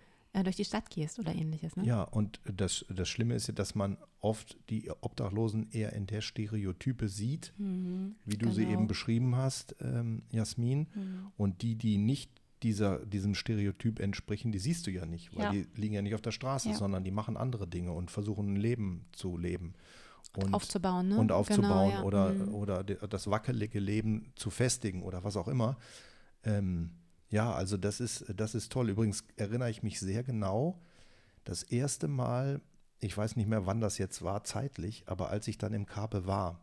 durch 0.44 0.56
die 0.56 0.64
Stadt 0.64 0.90
gehst 0.90 1.18
oder 1.18 1.34
ähnliches. 1.34 1.76
Ne? 1.76 1.84
Ja, 1.84 2.02
und 2.02 2.40
das, 2.44 2.84
das 2.88 3.08
Schlimme 3.08 3.34
ist 3.34 3.46
ja, 3.48 3.54
dass 3.54 3.74
man 3.74 3.96
oft 4.20 4.56
die 4.70 4.90
Obdachlosen 5.00 5.70
eher 5.70 5.92
in 5.92 6.06
der 6.06 6.20
Stereotype 6.20 7.08
sieht, 7.08 7.52
wie 7.56 8.36
du 8.36 8.50
sie 8.50 8.62
Genau. 8.64 8.72
eben 8.78 8.86
beschrieben 8.88 9.36
hast, 9.36 9.76
ähm, 9.80 10.22
Jasmin. 10.30 10.88
Und 11.36 11.62
die, 11.62 11.76
die 11.76 11.98
nicht 11.98 12.30
dieser, 12.64 13.04
diesem 13.06 13.34
Stereotyp 13.36 14.00
entsprechen, 14.00 14.50
die 14.50 14.58
siehst 14.58 14.86
du 14.86 14.90
ja 14.90 15.06
nicht, 15.06 15.34
weil 15.36 15.44
Ja. 15.44 15.50
die 15.52 15.66
liegen 15.80 15.94
ja 15.94 16.02
nicht 16.02 16.14
auf 16.14 16.22
der 16.22 16.32
Straße, 16.32 16.70
Ja. 16.70 16.74
sondern 16.74 17.04
die 17.04 17.12
machen 17.12 17.36
andere 17.36 17.68
Dinge 17.68 17.92
und 17.92 18.10
versuchen 18.10 18.54
ein 18.54 18.56
Leben 18.56 19.04
zu 19.12 19.36
leben. 19.36 19.74
Und, 20.36 20.52
aufzubauen, 20.52 21.08
ne? 21.08 21.18
und 21.18 21.30
aufzubauen 21.32 21.90
Genau, 21.90 22.00
ja. 22.00 22.02
oder, 22.02 22.32
Mhm. 22.34 22.48
oder 22.54 22.84
de- 22.84 22.98
das 23.08 23.30
wackelige 23.30 23.78
Leben 23.80 24.32
zu 24.34 24.50
festigen 24.50 25.02
oder 25.02 25.22
was 25.24 25.36
auch 25.36 25.48
immer. 25.48 25.78
Ähm, 26.44 26.90
ja, 27.30 27.52
also 27.52 27.76
das 27.76 28.00
ist, 28.00 28.24
das 28.34 28.54
ist 28.54 28.72
toll. 28.72 28.90
Übrigens 28.90 29.24
erinnere 29.36 29.70
ich 29.70 29.82
mich 29.82 30.00
sehr 30.00 30.22
genau, 30.22 30.80
das 31.44 31.62
erste 31.62 32.08
Mal, 32.08 32.60
ich 33.00 33.16
weiß 33.16 33.36
nicht 33.36 33.48
mehr, 33.48 33.66
wann 33.66 33.80
das 33.80 33.98
jetzt 33.98 34.22
war 34.22 34.44
zeitlich, 34.44 35.04
aber 35.06 35.30
als 35.30 35.48
ich 35.48 35.58
dann 35.58 35.72
im 35.72 35.86
Karpe 35.86 36.26
war, 36.26 36.60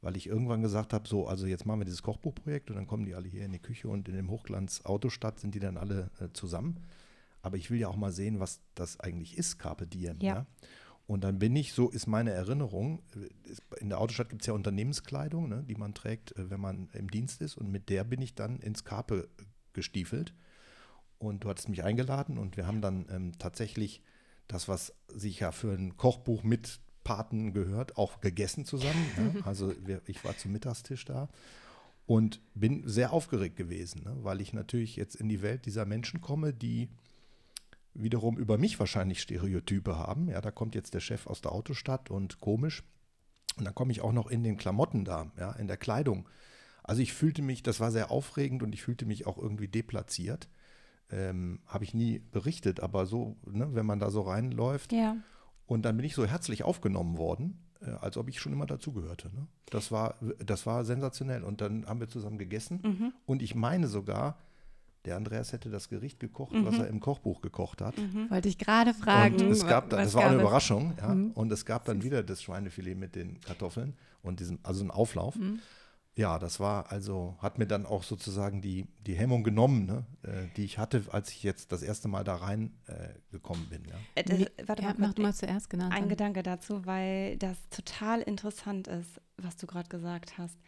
weil 0.00 0.16
ich 0.16 0.26
irgendwann 0.26 0.62
gesagt 0.62 0.92
habe, 0.92 1.08
so, 1.08 1.26
also 1.26 1.46
jetzt 1.46 1.66
machen 1.66 1.80
wir 1.80 1.84
dieses 1.84 2.02
Kochbuchprojekt 2.02 2.70
und 2.70 2.76
dann 2.76 2.86
kommen 2.86 3.04
die 3.04 3.14
alle 3.14 3.28
hier 3.28 3.44
in 3.44 3.52
die 3.52 3.58
Küche 3.58 3.88
und 3.88 4.08
in 4.08 4.14
dem 4.14 4.30
Hochglanz 4.30 4.82
Autostadt 4.84 5.40
sind 5.40 5.54
die 5.54 5.60
dann 5.60 5.76
alle 5.76 6.10
äh, 6.20 6.28
zusammen. 6.32 6.84
Aber 7.42 7.56
ich 7.56 7.70
will 7.70 7.78
ja 7.78 7.88
auch 7.88 7.96
mal 7.96 8.12
sehen, 8.12 8.40
was 8.40 8.60
das 8.74 9.00
eigentlich 9.00 9.36
ist, 9.36 9.58
Carpe 9.58 9.86
Diem. 9.86 10.18
Ja. 10.20 10.34
Ja. 10.34 10.46
Und 11.06 11.24
dann 11.24 11.38
bin 11.38 11.56
ich, 11.56 11.72
so 11.72 11.88
ist 11.88 12.06
meine 12.06 12.30
Erinnerung, 12.30 13.02
äh, 13.16 13.80
in 13.80 13.88
der 13.88 13.98
Autostadt 13.98 14.28
gibt 14.28 14.42
es 14.42 14.46
ja 14.46 14.52
Unternehmenskleidung, 14.52 15.48
ne, 15.48 15.64
die 15.66 15.74
man 15.74 15.94
trägt, 15.94 16.36
äh, 16.36 16.50
wenn 16.50 16.60
man 16.60 16.90
im 16.92 17.10
Dienst 17.10 17.40
ist. 17.40 17.56
Und 17.56 17.70
mit 17.70 17.88
der 17.88 18.04
bin 18.04 18.20
ich 18.20 18.34
dann 18.34 18.60
ins 18.60 18.84
Carpe 18.84 19.28
gestiefelt. 19.72 20.34
Und 21.18 21.44
du 21.44 21.48
hattest 21.48 21.68
mich 21.68 21.82
eingeladen 21.82 22.38
und 22.38 22.56
wir 22.56 22.66
haben 22.66 22.80
dann 22.80 23.06
ähm, 23.10 23.32
tatsächlich 23.38 24.02
das, 24.46 24.68
was 24.68 24.94
sich 25.08 25.40
ja 25.40 25.52
für 25.52 25.72
ein 25.72 25.96
Kochbuch 25.96 26.42
mit 26.42 26.80
Paten 27.02 27.52
gehört, 27.52 27.96
auch 27.96 28.20
gegessen 28.20 28.64
zusammen. 28.64 29.34
Ja. 29.34 29.40
Also 29.44 29.74
wir, 29.84 30.02
ich 30.06 30.24
war 30.24 30.36
zum 30.36 30.52
Mittagstisch 30.52 31.04
da 31.04 31.28
und 32.06 32.40
bin 32.54 32.88
sehr 32.88 33.12
aufgeregt 33.12 33.56
gewesen, 33.56 34.02
ne, 34.04 34.16
weil 34.22 34.40
ich 34.40 34.52
natürlich 34.52 34.96
jetzt 34.96 35.14
in 35.14 35.28
die 35.28 35.42
Welt 35.42 35.66
dieser 35.66 35.84
Menschen 35.84 36.20
komme, 36.20 36.54
die 36.54 36.88
wiederum 37.94 38.38
über 38.38 38.58
mich 38.58 38.78
wahrscheinlich 38.78 39.20
Stereotype 39.20 39.96
haben. 39.98 40.28
Ja, 40.28 40.40
da 40.40 40.50
kommt 40.50 40.74
jetzt 40.74 40.94
der 40.94 41.00
Chef 41.00 41.26
aus 41.26 41.40
der 41.40 41.52
Autostadt 41.52 42.10
und 42.10 42.40
komisch. 42.40 42.82
Und 43.56 43.64
dann 43.64 43.74
komme 43.74 43.92
ich 43.92 44.00
auch 44.00 44.12
noch 44.12 44.28
in 44.28 44.42
den 44.42 44.56
Klamotten 44.56 45.04
da, 45.04 45.30
ja, 45.38 45.52
in 45.52 45.66
der 45.66 45.76
Kleidung. 45.76 46.28
Also 46.88 47.02
ich 47.02 47.12
fühlte 47.12 47.42
mich, 47.42 47.62
das 47.62 47.80
war 47.80 47.90
sehr 47.92 48.10
aufregend 48.10 48.62
und 48.62 48.72
ich 48.74 48.82
fühlte 48.82 49.06
mich 49.06 49.26
auch 49.26 49.38
irgendwie 49.38 49.68
deplatziert. 49.68 50.48
Ähm, 51.10 51.60
Habe 51.66 51.84
ich 51.84 51.94
nie 51.94 52.18
berichtet, 52.18 52.80
aber 52.80 53.06
so, 53.06 53.36
ne, 53.46 53.74
wenn 53.74 53.86
man 53.86 53.98
da 54.00 54.10
so 54.10 54.22
reinläuft. 54.22 54.92
Ja. 54.92 55.16
Und 55.66 55.82
dann 55.82 55.96
bin 55.96 56.04
ich 56.06 56.14
so 56.14 56.26
herzlich 56.26 56.64
aufgenommen 56.64 57.16
worden, 57.18 57.58
äh, 57.80 57.90
als 57.90 58.16
ob 58.16 58.28
ich 58.28 58.40
schon 58.40 58.52
immer 58.52 58.66
dazugehörte. 58.66 59.28
Ne? 59.34 59.46
Das, 59.70 59.92
war, 59.92 60.16
das 60.44 60.66
war 60.66 60.84
sensationell. 60.84 61.44
Und 61.44 61.60
dann 61.60 61.86
haben 61.86 62.00
wir 62.00 62.08
zusammen 62.08 62.38
gegessen. 62.38 62.80
Mhm. 62.82 63.12
Und 63.26 63.42
ich 63.42 63.54
meine 63.54 63.86
sogar, 63.86 64.38
der 65.04 65.16
Andreas 65.16 65.52
hätte 65.52 65.70
das 65.70 65.88
Gericht 65.88 66.20
gekocht, 66.20 66.52
was 66.54 66.74
Mhm. 66.76 66.80
er 66.80 66.88
im 66.88 67.00
Kochbuch 67.00 67.40
gekocht 67.40 67.80
hat. 67.80 67.94
Wollte 68.30 68.48
ich 68.48 68.58
gerade 68.58 68.92
fragen. 68.94 69.36
Und 69.36 69.50
es 69.50 69.66
gab 69.66 69.88
dann, 69.90 70.00
was 70.00 70.12
das 70.12 70.14
war 70.14 70.30
eine? 70.30 70.40
Überraschung, 70.40 70.94
ja. 70.98 71.14
Mhm. 71.14 71.30
Und 71.32 71.52
es 71.52 71.64
gab 71.64 71.84
dann 71.84 72.02
wieder 72.02 72.22
das 72.22 72.42
Schweinefilet 72.42 72.96
mit 72.96 73.14
den 73.14 73.40
Kartoffeln 73.40 73.94
und 74.22 74.40
diesem, 74.40 74.58
also 74.62 74.84
ein 74.84 74.90
Auflauf. 74.90 75.38
Mhm. 76.18 76.22
Ja, 76.22 76.38
das 76.38 76.60
war 76.60 76.90
also, 76.90 77.36
hat 77.38 77.58
mir 77.58 77.66
dann 77.66 77.86
auch 77.86 78.02
sozusagen 78.02 78.60
die, 78.60 78.86
die 79.06 79.14
Hemmung 79.14 79.44
genommen, 79.44 79.86
ne, 79.86 80.04
äh, 80.22 80.48
die 80.56 80.64
ich 80.64 80.78
hatte, 80.78 81.04
als 81.12 81.30
ich 81.30 81.42
jetzt 81.42 81.72
das 81.72 81.82
erste 81.82 82.08
Mal 82.08 82.24
da 82.24 82.36
rein 82.36 82.72
äh, 82.86 83.14
gekommen 83.30 83.66
bin. 83.70 83.84
Ja. 83.84 83.94
Äh, 84.16 84.24
das, 84.24 84.68
warte 84.68 84.82
ja, 84.82 84.88
mal, 84.88 84.96
mach 84.98 85.14
du 85.14 85.22
mal 85.22 85.34
zuerst, 85.34 85.70
genau. 85.70 85.86
Ein 85.86 85.90
dann. 85.90 86.08
Gedanke 86.08 86.42
dazu, 86.42 86.84
weil 86.84 87.36
das 87.38 87.56
total 87.70 88.20
interessant 88.20 88.88
ist, 88.88 89.20
was 89.36 89.56
du 89.56 89.66
gerade 89.66 89.88
gesagt 89.88 90.38
hast. 90.38 90.58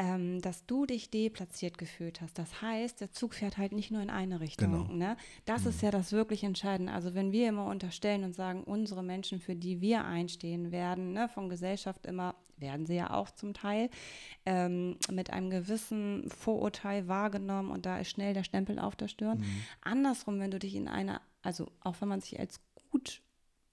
Ähm, 0.00 0.40
dass 0.42 0.64
du 0.64 0.86
dich 0.86 1.10
deplatziert 1.10 1.76
gefühlt 1.76 2.20
hast. 2.20 2.38
Das 2.38 2.62
heißt, 2.62 3.00
der 3.00 3.10
Zug 3.10 3.34
fährt 3.34 3.58
halt 3.58 3.72
nicht 3.72 3.90
nur 3.90 4.00
in 4.00 4.10
eine 4.10 4.38
Richtung. 4.38 4.70
Genau. 4.70 4.92
Ne? 4.92 5.16
Das 5.44 5.66
ist 5.66 5.82
ja 5.82 5.90
das 5.90 6.12
wirklich 6.12 6.44
Entscheidende. 6.44 6.92
Also 6.92 7.14
wenn 7.14 7.32
wir 7.32 7.48
immer 7.48 7.66
unterstellen 7.66 8.22
und 8.22 8.32
sagen, 8.32 8.62
unsere 8.62 9.02
Menschen, 9.02 9.40
für 9.40 9.56
die 9.56 9.80
wir 9.80 10.04
einstehen 10.04 10.70
werden, 10.70 11.14
ne, 11.14 11.28
von 11.28 11.48
Gesellschaft 11.48 12.06
immer, 12.06 12.36
werden 12.60 12.86
sie 12.86 12.94
ja 12.94 13.10
auch 13.10 13.30
zum 13.30 13.54
Teil, 13.54 13.90
ähm, 14.46 14.96
mit 15.10 15.30
einem 15.30 15.50
gewissen 15.50 16.28
Vorurteil 16.30 17.08
wahrgenommen 17.08 17.70
und 17.70 17.86
da 17.86 17.98
ist 17.98 18.10
schnell 18.10 18.34
der 18.34 18.44
Stempel 18.44 18.78
auf 18.78 18.96
der 18.96 19.08
Stirn. 19.08 19.38
Andersrum, 19.80 20.40
wenn 20.40 20.50
du 20.50 20.58
dich 20.58 20.74
in 20.74 20.88
eine, 20.88 21.20
also 21.42 21.70
auch 21.80 22.00
wenn 22.00 22.08
man 22.08 22.20
sich 22.20 22.38
als 22.38 22.60
gut 22.90 23.22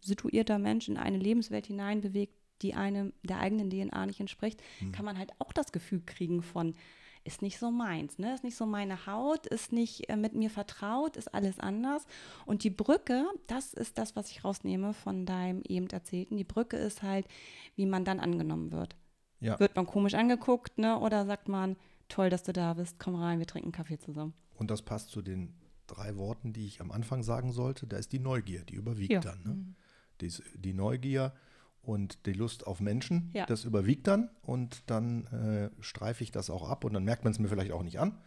situierter 0.01 0.59
Mensch 0.59 0.87
in 0.87 0.97
eine 0.97 1.17
Lebenswelt 1.17 1.67
hineinbewegt, 1.67 2.33
die 2.61 2.73
einem 2.73 3.11
der 3.23 3.39
eigenen 3.39 3.69
DNA 3.69 4.05
nicht 4.05 4.19
entspricht, 4.19 4.61
kann 4.91 5.05
man 5.05 5.17
halt 5.17 5.31
auch 5.39 5.51
das 5.51 5.71
Gefühl 5.71 6.01
kriegen 6.05 6.41
von, 6.41 6.75
ist 7.25 7.41
nicht 7.41 7.57
so 7.59 7.71
meins, 7.71 8.17
ne? 8.19 8.33
ist 8.33 8.43
nicht 8.43 8.55
so 8.55 8.65
meine 8.65 9.05
Haut, 9.07 9.47
ist 9.47 9.71
nicht 9.71 10.09
äh, 10.09 10.15
mit 10.15 10.33
mir 10.35 10.49
vertraut, 10.49 11.17
ist 11.17 11.33
alles 11.33 11.59
anders. 11.59 12.05
Und 12.45 12.63
die 12.63 12.69
Brücke, 12.69 13.25
das 13.47 13.73
ist 13.73 13.97
das, 13.97 14.15
was 14.15 14.29
ich 14.29 14.43
rausnehme 14.43 14.93
von 14.93 15.25
deinem 15.25 15.61
eben 15.67 15.87
erzählten. 15.87 16.37
Die 16.37 16.43
Brücke 16.43 16.77
ist 16.77 17.01
halt, 17.03 17.27
wie 17.75 17.85
man 17.87 18.05
dann 18.05 18.19
angenommen 18.19 18.71
wird. 18.71 18.95
Ja. 19.39 19.59
Wird 19.59 19.75
man 19.75 19.85
komisch 19.85 20.13
angeguckt, 20.13 20.77
ne? 20.77 20.97
Oder 20.99 21.25
sagt 21.25 21.49
man, 21.49 21.75
toll, 22.07 22.29
dass 22.29 22.43
du 22.43 22.53
da 22.53 22.73
bist, 22.75 22.99
komm 22.99 23.15
rein, 23.15 23.39
wir 23.39 23.47
trinken 23.47 23.71
Kaffee 23.71 23.97
zusammen. 23.97 24.33
Und 24.53 24.71
das 24.71 24.83
passt 24.83 25.09
zu 25.09 25.21
den 25.21 25.53
drei 25.87 26.15
Worten, 26.17 26.53
die 26.53 26.65
ich 26.67 26.79
am 26.79 26.91
Anfang 26.91 27.23
sagen 27.23 27.51
sollte. 27.51 27.87
Da 27.87 27.97
ist 27.97 28.11
die 28.13 28.19
Neugier, 28.19 28.63
die 28.63 28.75
überwiegt 28.75 29.11
Ja. 29.11 29.19
dann. 29.19 29.43
Ne? 29.43 29.75
Die, 30.21 30.31
die 30.55 30.73
Neugier 30.73 31.33
und 31.87 32.25
die 32.25 32.33
Lust 32.33 32.67
auf 32.67 32.79
Menschen, 32.79 33.31
Ja. 33.33 33.45
das 33.45 33.65
überwiegt 33.65 34.07
dann 34.07 34.29
und 34.41 34.83
dann 34.87 35.25
äh, 35.27 35.69
streife 35.81 36.23
ich 36.23 36.31
das 36.31 36.49
auch 36.49 36.69
ab 36.69 36.83
und 36.83 36.93
dann 36.93 37.03
merkt 37.03 37.23
man 37.23 37.31
es 37.31 37.39
mir 37.39 37.47
vielleicht 37.47 37.71
auch 37.71 37.83
nicht 37.83 37.99
an, 37.99 38.17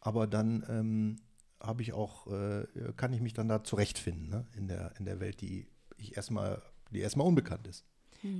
aber 0.00 0.26
dann 0.26 0.64
ähm, 0.68 1.16
habe 1.60 1.82
ich 1.82 1.92
auch, 1.92 2.26
äh, 2.26 2.66
kann 2.96 3.12
ich 3.12 3.20
mich 3.20 3.32
dann 3.32 3.48
da 3.48 3.64
zurechtfinden 3.64 4.28
ne? 4.28 4.46
in, 4.56 4.68
der, 4.68 4.92
in 4.98 5.04
der 5.04 5.20
Welt, 5.20 5.40
die 5.40 5.66
ich 5.96 6.16
erstmal, 6.16 6.62
die 6.90 7.00
erstmal 7.00 7.26
unbekannt 7.26 7.66
ist. 7.66 7.84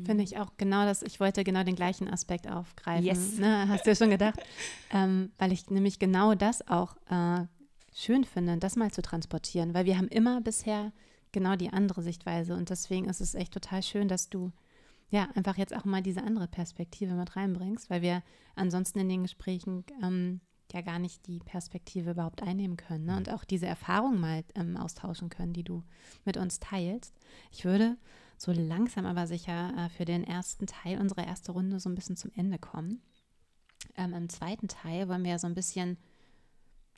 Finde 0.07 0.25
ich 0.25 0.39
auch 0.39 0.53
genau 0.57 0.87
das, 0.87 1.03
ich 1.03 1.21
wollte 1.21 1.45
genau 1.45 1.63
den 1.63 1.77
gleichen 1.77 2.09
Aspekt 2.09 2.51
aufgreifen. 2.51 3.05
Yes. 3.05 3.37
Ne, 3.37 3.69
hast 3.69 3.85
du 3.85 3.91
ja 3.91 3.97
schon 3.97 4.09
gedacht. 4.09 4.41
ähm, 4.91 5.31
weil 5.37 5.53
ich 5.53 5.69
nämlich 5.69 5.99
genau 5.99 6.35
das 6.35 6.67
auch 6.69 6.97
äh, 7.11 7.45
schön 7.95 8.25
finde, 8.25 8.57
das 8.57 8.77
mal 8.77 8.91
zu 8.91 9.03
transportieren, 9.03 9.75
weil 9.75 9.85
wir 9.85 9.99
haben 9.99 10.09
immer 10.09 10.41
bisher 10.41 10.91
genau 11.33 11.57
die 11.57 11.71
andere 11.71 12.01
Sichtweise 12.01 12.55
und 12.55 12.71
deswegen 12.71 13.11
ist 13.11 13.21
es 13.21 13.35
echt 13.35 13.53
total 13.53 13.83
schön, 13.83 14.09
dass 14.09 14.31
du 14.31 14.53
ja 15.14 15.29
einfach 15.35 15.57
jetzt 15.57 15.74
auch 15.74 15.85
mal 15.85 16.03
diese 16.03 16.22
andere 16.22 16.48
Perspektive 16.48 17.14
mit 17.14 17.37
reinbringst, 17.37 17.88
weil 17.88 18.03
wir 18.03 18.22
ansonsten 18.57 18.98
in 18.98 19.09
den 19.09 19.22
Gesprächen 19.22 19.85
ähm, 20.03 20.40
ja 20.72 20.81
gar 20.81 20.98
nicht 20.98 21.27
die 21.27 21.38
Perspektive 21.38 22.11
überhaupt 22.11 22.42
einnehmen 22.42 22.77
können 22.77 23.05
ne? 23.05 23.16
und 23.16 23.31
auch 23.31 23.44
diese 23.44 23.66
Erfahrung 23.66 24.18
mal 24.18 24.44
ähm, 24.55 24.77
austauschen 24.77 25.29
können, 25.29 25.53
die 25.53 25.62
du 25.62 25.85
mit 26.24 26.37
uns 26.37 26.59
teilst. 26.59 27.14
Ich 27.53 27.64
würde 27.64 27.96
so 28.37 28.53
langsam 28.53 29.07
aber 29.07 29.27
sicher 29.27 29.72
äh, 29.77 29.88
für 29.88 30.05
den 30.05 30.24
ersten 30.24 30.66
Teil 30.66 31.00
unserer 31.00 31.24
ersten 31.24 31.53
Runde 31.53 31.79
so 31.79 31.88
ein 31.88 31.94
bisschen 31.94 32.16
zum 32.16 32.33
Ende 32.35 32.59
kommen. 32.59 33.00
Ähm, 33.96 34.14
Im 34.14 34.29
zweiten 34.29 34.68
Teil 34.68 35.09
wollen 35.09 35.22
wir 35.22 35.33
ja 35.33 35.38
so 35.38 35.46
ein 35.46 35.55
bisschen 35.55 35.96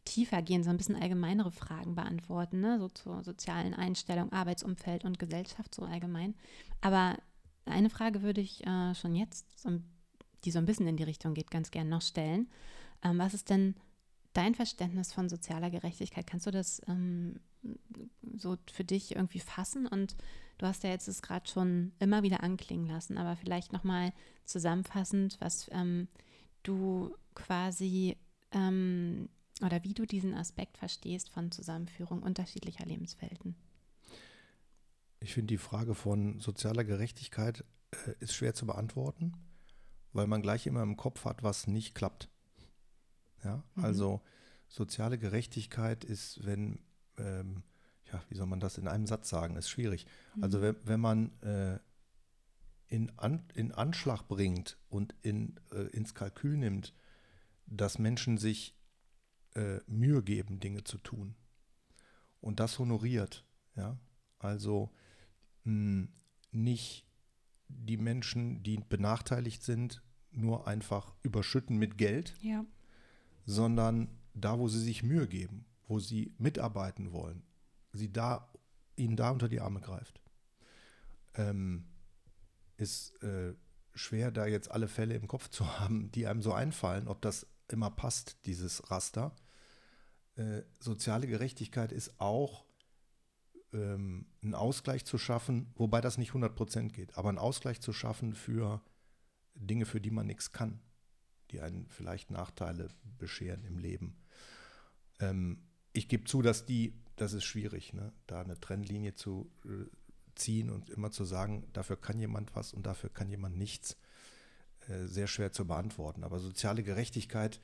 tiefer 0.06 0.40
gehen, 0.40 0.62
so 0.62 0.70
ein 0.70 0.76
bisschen 0.76 0.96
allgemeinere 0.96 1.50
Fragen 1.50 1.96
beantworten, 1.96 2.60
ne? 2.60 2.78
so 2.78 2.88
zur 2.88 3.24
sozialen 3.24 3.74
Einstellung, 3.74 4.32
Arbeitsumfeld 4.32 5.04
und 5.04 5.18
Gesellschaft 5.18 5.74
so 5.74 5.82
allgemein. 5.82 6.34
Aber 6.80 7.18
eine 7.66 7.90
Frage 7.90 8.22
würde 8.22 8.40
ich 8.40 8.66
äh, 8.66 8.94
schon 8.94 9.14
jetzt, 9.14 9.46
die 10.44 10.50
so 10.50 10.58
ein 10.58 10.66
bisschen 10.66 10.86
in 10.86 10.96
die 10.96 11.02
Richtung 11.02 11.34
geht, 11.34 11.50
ganz 11.50 11.70
gern 11.70 11.88
noch 11.88 12.02
stellen. 12.02 12.48
Ähm, 13.02 13.18
was 13.18 13.34
ist 13.34 13.50
denn 13.50 13.74
dein 14.32 14.54
Verständnis 14.54 15.12
von 15.12 15.28
sozialer 15.28 15.70
Gerechtigkeit? 15.70 16.26
Kannst 16.26 16.46
du 16.46 16.50
das 16.50 16.80
ähm, 16.88 17.40
so 18.36 18.56
für 18.70 18.84
dich 18.84 19.16
irgendwie 19.16 19.40
fassen? 19.40 19.86
Und 19.86 20.16
du 20.58 20.66
hast 20.66 20.84
ja 20.84 20.90
jetzt 20.90 21.08
es 21.08 21.22
gerade 21.22 21.48
schon 21.48 21.92
immer 21.98 22.22
wieder 22.22 22.42
anklingen 22.42 22.86
lassen, 22.86 23.18
aber 23.18 23.36
vielleicht 23.36 23.72
nochmal 23.72 24.12
zusammenfassend, 24.44 25.36
was 25.40 25.68
ähm, 25.72 26.08
du 26.62 27.14
quasi 27.34 28.16
ähm, 28.52 29.28
oder 29.62 29.82
wie 29.84 29.94
du 29.94 30.06
diesen 30.06 30.34
Aspekt 30.34 30.76
verstehst 30.76 31.30
von 31.30 31.50
Zusammenführung 31.50 32.22
unterschiedlicher 32.22 32.84
Lebenswelten. 32.84 33.56
Ich 35.26 35.34
finde 35.34 35.48
die 35.48 35.58
Frage 35.58 35.96
von 35.96 36.38
sozialer 36.38 36.84
Gerechtigkeit 36.84 37.64
äh, 38.06 38.12
ist 38.20 38.32
schwer 38.32 38.54
zu 38.54 38.64
beantworten, 38.64 39.32
weil 40.12 40.28
man 40.28 40.40
gleich 40.40 40.68
immer 40.68 40.84
im 40.84 40.96
Kopf 40.96 41.24
hat, 41.24 41.42
was 41.42 41.66
nicht 41.66 41.96
klappt. 41.96 42.28
Ja, 43.42 43.64
Mhm. 43.74 43.84
also 43.84 44.20
soziale 44.68 45.18
Gerechtigkeit 45.18 46.04
ist, 46.04 46.46
wenn, 46.46 46.78
ähm, 47.18 47.64
ja, 48.12 48.22
wie 48.28 48.36
soll 48.36 48.46
man 48.46 48.60
das 48.60 48.78
in 48.78 48.86
einem 48.86 49.08
Satz 49.08 49.28
sagen, 49.28 49.56
ist 49.56 49.68
schwierig. 49.68 50.06
Also 50.40 50.62
wenn, 50.62 50.76
wenn 50.84 51.00
man 51.00 51.32
äh, 51.42 51.80
in, 52.86 53.10
An, 53.18 53.48
in 53.54 53.72
Anschlag 53.72 54.28
bringt 54.28 54.78
und 54.88 55.12
in, 55.22 55.58
äh, 55.72 55.88
ins 55.88 56.14
Kalkül 56.14 56.56
nimmt, 56.56 56.94
dass 57.66 57.98
Menschen 57.98 58.38
sich 58.38 58.76
äh, 59.56 59.80
Mühe 59.88 60.22
geben, 60.22 60.60
Dinge 60.60 60.84
zu 60.84 60.98
tun 60.98 61.34
und 62.40 62.60
das 62.60 62.78
honoriert, 62.78 63.44
ja, 63.74 63.98
also 64.38 64.92
mh, 65.66 66.08
nicht 66.52 67.04
die 67.68 67.96
Menschen, 67.96 68.62
die 68.62 68.78
benachteiligt 68.78 69.62
sind, 69.62 70.02
nur 70.30 70.66
einfach 70.66 71.14
überschütten 71.22 71.76
mit 71.78 71.98
Geld, 71.98 72.34
Ja. 72.40 72.64
sondern 73.44 74.08
da, 74.34 74.58
wo 74.58 74.68
sie 74.68 74.80
sich 74.80 75.02
Mühe 75.02 75.26
geben, 75.28 75.64
wo 75.88 75.98
sie 75.98 76.34
mitarbeiten 76.38 77.12
wollen, 77.12 77.42
sie 77.92 78.12
da, 78.12 78.52
ihnen 78.96 79.16
da 79.16 79.30
unter 79.30 79.48
die 79.48 79.60
Arme 79.60 79.80
greift. 79.80 80.20
Ähm, 81.34 81.86
ist 82.76 83.22
äh, 83.22 83.54
schwer, 83.94 84.30
da 84.30 84.46
jetzt 84.46 84.70
alle 84.70 84.88
Fälle 84.88 85.14
im 85.14 85.26
Kopf 85.28 85.48
zu 85.48 85.66
haben, 85.80 86.10
die 86.12 86.26
einem 86.26 86.42
so 86.42 86.52
einfallen, 86.52 87.08
ob 87.08 87.22
das 87.22 87.46
immer 87.68 87.90
passt, 87.90 88.36
dieses 88.46 88.90
Raster. 88.90 89.34
Äh, 90.36 90.62
soziale 90.78 91.26
Gerechtigkeit 91.26 91.92
ist 91.92 92.20
auch 92.20 92.65
ähm, 93.72 94.26
einen 94.42 94.54
Ausgleich 94.54 95.04
zu 95.04 95.18
schaffen, 95.18 95.72
wobei 95.74 96.00
das 96.00 96.18
nicht 96.18 96.32
100% 96.32 96.88
geht, 96.90 97.16
aber 97.16 97.28
einen 97.28 97.38
Ausgleich 97.38 97.80
zu 97.80 97.92
schaffen 97.92 98.34
für 98.34 98.82
Dinge, 99.54 99.86
für 99.86 100.00
die 100.00 100.10
man 100.10 100.26
nichts 100.26 100.52
kann, 100.52 100.80
die 101.50 101.60
einen 101.60 101.86
vielleicht 101.88 102.30
Nachteile 102.30 102.88
bescheren 103.18 103.64
im 103.64 103.78
Leben. 103.78 104.16
Ähm, 105.20 105.62
ich 105.92 106.08
gebe 106.08 106.24
zu, 106.24 106.42
dass 106.42 106.66
die, 106.66 106.94
das 107.16 107.32
ist 107.32 107.44
schwierig, 107.44 107.92
ne? 107.92 108.12
da 108.26 108.42
eine 108.42 108.60
Trennlinie 108.60 109.14
zu 109.14 109.50
äh, 109.64 109.86
ziehen 110.34 110.70
und 110.70 110.90
immer 110.90 111.10
zu 111.10 111.24
sagen, 111.24 111.66
dafür 111.72 111.96
kann 111.96 112.18
jemand 112.18 112.54
was 112.54 112.72
und 112.72 112.86
dafür 112.86 113.10
kann 113.10 113.30
jemand 113.30 113.56
nichts, 113.56 113.96
äh, 114.88 115.06
sehr 115.06 115.26
schwer 115.26 115.52
zu 115.52 115.66
beantworten. 115.66 116.24
Aber 116.24 116.38
soziale 116.38 116.82
Gerechtigkeit 116.82 117.60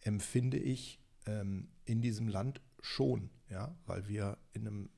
empfinde 0.00 0.58
ich 0.58 1.00
ähm, 1.26 1.68
in 1.84 2.00
diesem 2.00 2.28
Land 2.28 2.60
schon, 2.80 3.30
ja, 3.50 3.76
weil 3.86 4.08
wir 4.08 4.38
in 4.52 4.66
einem, 4.66 4.90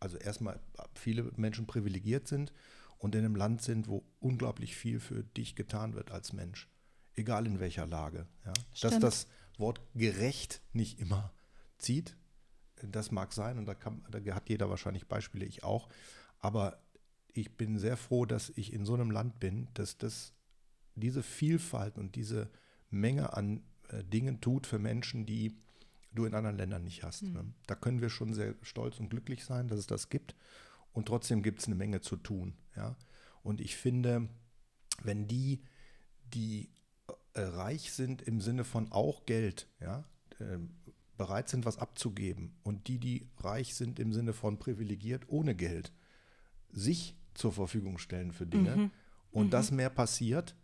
also 0.00 0.16
erstmal 0.16 0.60
viele 0.94 1.30
Menschen 1.36 1.66
privilegiert 1.66 2.28
sind 2.28 2.52
und 2.98 3.14
in 3.14 3.24
einem 3.24 3.36
Land 3.36 3.62
sind, 3.62 3.88
wo 3.88 4.04
unglaublich 4.20 4.76
viel 4.76 5.00
für 5.00 5.24
dich 5.24 5.54
getan 5.54 5.94
wird 5.94 6.10
als 6.10 6.32
Mensch, 6.32 6.68
egal 7.14 7.46
in 7.46 7.60
welcher 7.60 7.86
Lage. 7.86 8.26
Ja. 8.44 8.52
Dass 8.80 8.98
das 8.98 9.26
Wort 9.56 9.80
gerecht 9.94 10.62
nicht 10.72 11.00
immer 11.00 11.32
zieht, 11.78 12.16
das 12.82 13.10
mag 13.10 13.32
sein 13.32 13.58
und 13.58 13.66
da, 13.66 13.74
kann, 13.74 14.04
da 14.10 14.34
hat 14.34 14.48
jeder 14.48 14.70
wahrscheinlich 14.70 15.06
Beispiele, 15.08 15.44
ich 15.44 15.64
auch. 15.64 15.88
Aber 16.38 16.80
ich 17.32 17.56
bin 17.56 17.78
sehr 17.78 17.96
froh, 17.96 18.24
dass 18.24 18.50
ich 18.50 18.72
in 18.72 18.84
so 18.84 18.94
einem 18.94 19.10
Land 19.10 19.40
bin, 19.40 19.68
dass 19.74 19.98
das 19.98 20.32
diese 20.94 21.22
Vielfalt 21.22 21.98
und 21.98 22.16
diese 22.16 22.50
Menge 22.90 23.36
an 23.36 23.62
äh, 23.88 24.04
Dingen 24.04 24.40
tut 24.40 24.66
für 24.66 24.78
Menschen, 24.78 25.26
die 25.26 25.56
du 26.12 26.24
in 26.24 26.34
anderen 26.34 26.56
Ländern 26.56 26.84
nicht 26.84 27.02
hast. 27.02 27.22
Mhm. 27.22 27.32
Ne? 27.32 27.44
Da 27.66 27.74
können 27.74 28.00
wir 28.00 28.10
schon 28.10 28.34
sehr 28.34 28.54
stolz 28.62 28.98
und 28.98 29.10
glücklich 29.10 29.44
sein, 29.44 29.68
dass 29.68 29.78
es 29.78 29.86
das 29.86 30.08
gibt. 30.08 30.34
Und 30.92 31.06
trotzdem 31.06 31.42
gibt 31.42 31.60
es 31.60 31.66
eine 31.66 31.74
Menge 31.76 32.00
zu 32.00 32.16
tun. 32.16 32.54
Ja? 32.76 32.96
Und 33.42 33.60
ich 33.60 33.76
finde, 33.76 34.28
wenn 35.02 35.28
die, 35.28 35.62
die 36.34 36.70
äh, 37.34 37.40
reich 37.40 37.92
sind 37.92 38.22
im 38.22 38.40
Sinne 38.40 38.64
von 38.64 38.90
auch 38.90 39.26
Geld, 39.26 39.68
ja, 39.80 40.04
äh, 40.40 40.58
bereit 41.16 41.48
sind, 41.48 41.66
was 41.66 41.78
abzugeben, 41.78 42.56
und 42.62 42.88
die, 42.88 42.98
die 42.98 43.28
reich 43.38 43.74
sind 43.74 43.98
im 43.98 44.12
Sinne 44.12 44.32
von 44.32 44.58
privilegiert 44.58 45.24
ohne 45.28 45.54
Geld, 45.54 45.92
sich 46.70 47.16
zur 47.34 47.52
Verfügung 47.52 47.98
stellen 47.98 48.32
für 48.32 48.46
Dinge 48.46 48.76
mhm. 48.76 48.90
und 49.30 49.46
mhm. 49.46 49.50
das 49.50 49.70
mehr 49.70 49.90
passiert, 49.90 50.54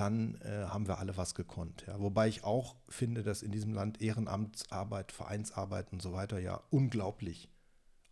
dann 0.00 0.40
äh, 0.40 0.64
haben 0.64 0.88
wir 0.88 0.98
alle 0.98 1.16
was 1.18 1.34
gekonnt. 1.34 1.84
Ja. 1.86 2.00
Wobei 2.00 2.26
ich 2.26 2.42
auch 2.42 2.74
finde, 2.88 3.22
dass 3.22 3.42
in 3.42 3.52
diesem 3.52 3.74
Land 3.74 4.00
Ehrenamtsarbeit, 4.00 5.12
Vereinsarbeit 5.12 5.92
und 5.92 6.00
so 6.00 6.12
weiter 6.14 6.38
ja 6.38 6.62
unglaublich 6.70 7.50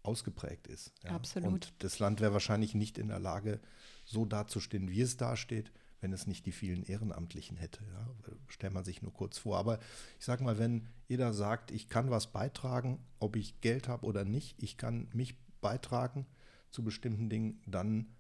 ausgeprägt 0.03 0.67
ist. 0.67 0.93
Ja. 1.03 1.11
Absolut. 1.13 1.49
Und 1.49 1.73
das 1.79 1.99
Land 1.99 2.21
wäre 2.21 2.35
wahrscheinlich 2.35 2.75
nicht 2.75 2.99
in 2.99 3.09
der 3.09 3.19
Lage, 3.19 3.59
so 4.05 4.27
dazustehen, 4.27 4.91
wie 4.91 5.01
es 5.01 5.17
dasteht, 5.17 5.73
wenn 6.01 6.13
es 6.13 6.27
nicht 6.27 6.45
die 6.47 6.53
vielen 6.53 6.83
Ehrenamtlichen 6.83 7.57
hätte. 7.57 7.81
Ja. 7.85 8.09
Stellt 8.49 8.75
man 8.75 8.85
sich 8.85 9.01
nur 9.01 9.13
kurz 9.13 9.39
vor. 9.39 9.59
Aber 9.59 9.79
ich 10.19 10.27
sage 10.27 10.45
mal, 10.45 10.59
wenn 10.59 10.89
jeder 11.09 11.33
sagt, 11.33 11.71
ich 11.71 11.89
kann 11.89 12.11
was 12.11 12.29
beitragen, 12.29 13.03
ob 13.19 13.35
ich 13.35 13.63
Geld 13.63 13.89
habe 13.89 14.07
oder 14.07 14.25
nicht, 14.25 14.63
ich 14.63 14.77
kann 14.77 15.09
mich 15.15 15.37
beitragen 15.63 16.27
zu 16.71 16.85
bestimmten 16.85 17.31
Dingen, 17.31 17.63
dann 17.67 18.15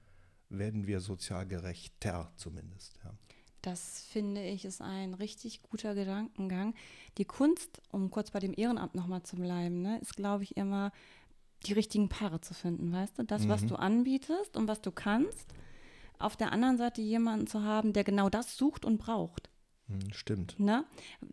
werden 0.48 0.86
wir 0.86 1.00
sozial 1.00 1.46
gerechter 1.46 2.32
zumindest. 2.36 2.98
Ja. 3.04 3.14
Das 3.62 4.06
finde 4.10 4.44
ich 4.44 4.64
ist 4.64 4.80
ein 4.80 5.14
richtig 5.14 5.62
guter 5.62 5.94
Gedankengang. 5.94 6.74
Die 7.18 7.24
Kunst, 7.24 7.82
um 7.90 8.10
kurz 8.10 8.30
bei 8.30 8.38
dem 8.38 8.54
Ehrenamt 8.56 8.94
nochmal 8.94 9.22
zu 9.22 9.36
bleiben, 9.36 9.82
ne, 9.82 9.98
ist, 9.98 10.16
glaube 10.16 10.44
ich, 10.44 10.56
immer 10.56 10.92
die 11.66 11.72
richtigen 11.72 12.08
Paare 12.08 12.40
zu 12.40 12.54
finden, 12.54 12.92
weißt 12.92 13.18
du? 13.18 13.24
Das, 13.24 13.44
mhm. 13.44 13.48
was 13.48 13.66
du 13.66 13.74
anbietest 13.74 14.56
und 14.56 14.68
was 14.68 14.80
du 14.80 14.92
kannst, 14.92 15.52
auf 16.18 16.36
der 16.36 16.52
anderen 16.52 16.78
Seite 16.78 17.00
jemanden 17.00 17.46
zu 17.48 17.64
haben, 17.64 17.92
der 17.92 18.04
genau 18.04 18.28
das 18.28 18.56
sucht 18.56 18.84
und 18.84 18.98
braucht. 18.98 19.50
Mhm, 19.88 20.12
stimmt. 20.12 20.58
Ne? 20.60 20.84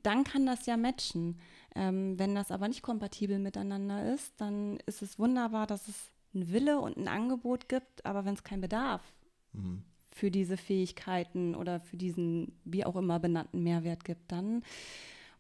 Dann 0.02 0.24
kann 0.24 0.48
das 0.48 0.66
ja 0.66 0.78
matchen. 0.78 1.40
Ähm, 1.76 2.18
wenn 2.18 2.34
das 2.34 2.50
aber 2.50 2.68
nicht 2.68 2.82
kompatibel 2.82 3.38
miteinander 3.38 4.14
ist, 4.14 4.34
dann 4.38 4.78
ist 4.88 5.02
es 5.02 5.20
wunderbar, 5.20 5.68
dass 5.68 5.88
es 5.88 6.12
einen 6.34 6.52
Wille 6.52 6.80
und 6.80 6.98
ein 6.98 7.08
Angebot 7.08 7.70
gibt, 7.70 8.06
aber 8.06 8.26
wenn 8.26 8.34
es 8.34 8.44
keinen 8.44 8.62
Bedarf 8.62 9.02
mhm 9.54 9.84
für 10.16 10.32
diese 10.32 10.56
Fähigkeiten 10.56 11.56
oder 11.56 11.82
für 11.82 11.98
diesen 11.98 12.54
wie 12.64 12.86
auch 12.86 12.96
immer 12.96 13.20
benannten 13.20 13.62
Mehrwert 13.64 14.06
gibt, 14.06 14.32
dann 14.32 14.64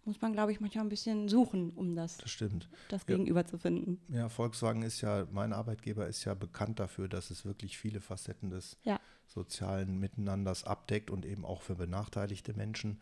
muss 0.03 0.21
man, 0.21 0.33
glaube 0.33 0.51
ich, 0.51 0.59
manchmal 0.59 0.83
ein 0.83 0.89
bisschen 0.89 1.29
suchen, 1.29 1.71
um 1.71 1.95
das, 1.95 2.17
das, 2.17 2.29
stimmt. 2.29 2.69
das 2.89 3.05
Gegenüber 3.05 3.39
ja. 3.39 3.45
zu 3.45 3.57
finden. 3.57 4.01
Ja, 4.09 4.27
Volkswagen 4.27 4.81
ist 4.81 4.99
ja, 4.99 5.27
mein 5.31 5.53
Arbeitgeber 5.53 6.07
ist 6.07 6.25
ja 6.25 6.33
bekannt 6.33 6.81
dafür, 6.81 7.07
dass 7.07 7.31
es 7.31 7.45
wirklich 7.45 7.77
viele 7.77 8.01
Facetten 8.01 8.49
des 8.49 8.77
ja. 8.83 8.99
sozialen 9.27 9.97
Miteinanders 9.97 10.65
abdeckt 10.65 11.09
und 11.09 11.25
eben 11.25 11.45
auch 11.45 11.61
für 11.61 11.75
benachteiligte 11.75 12.53
Menschen 12.53 12.99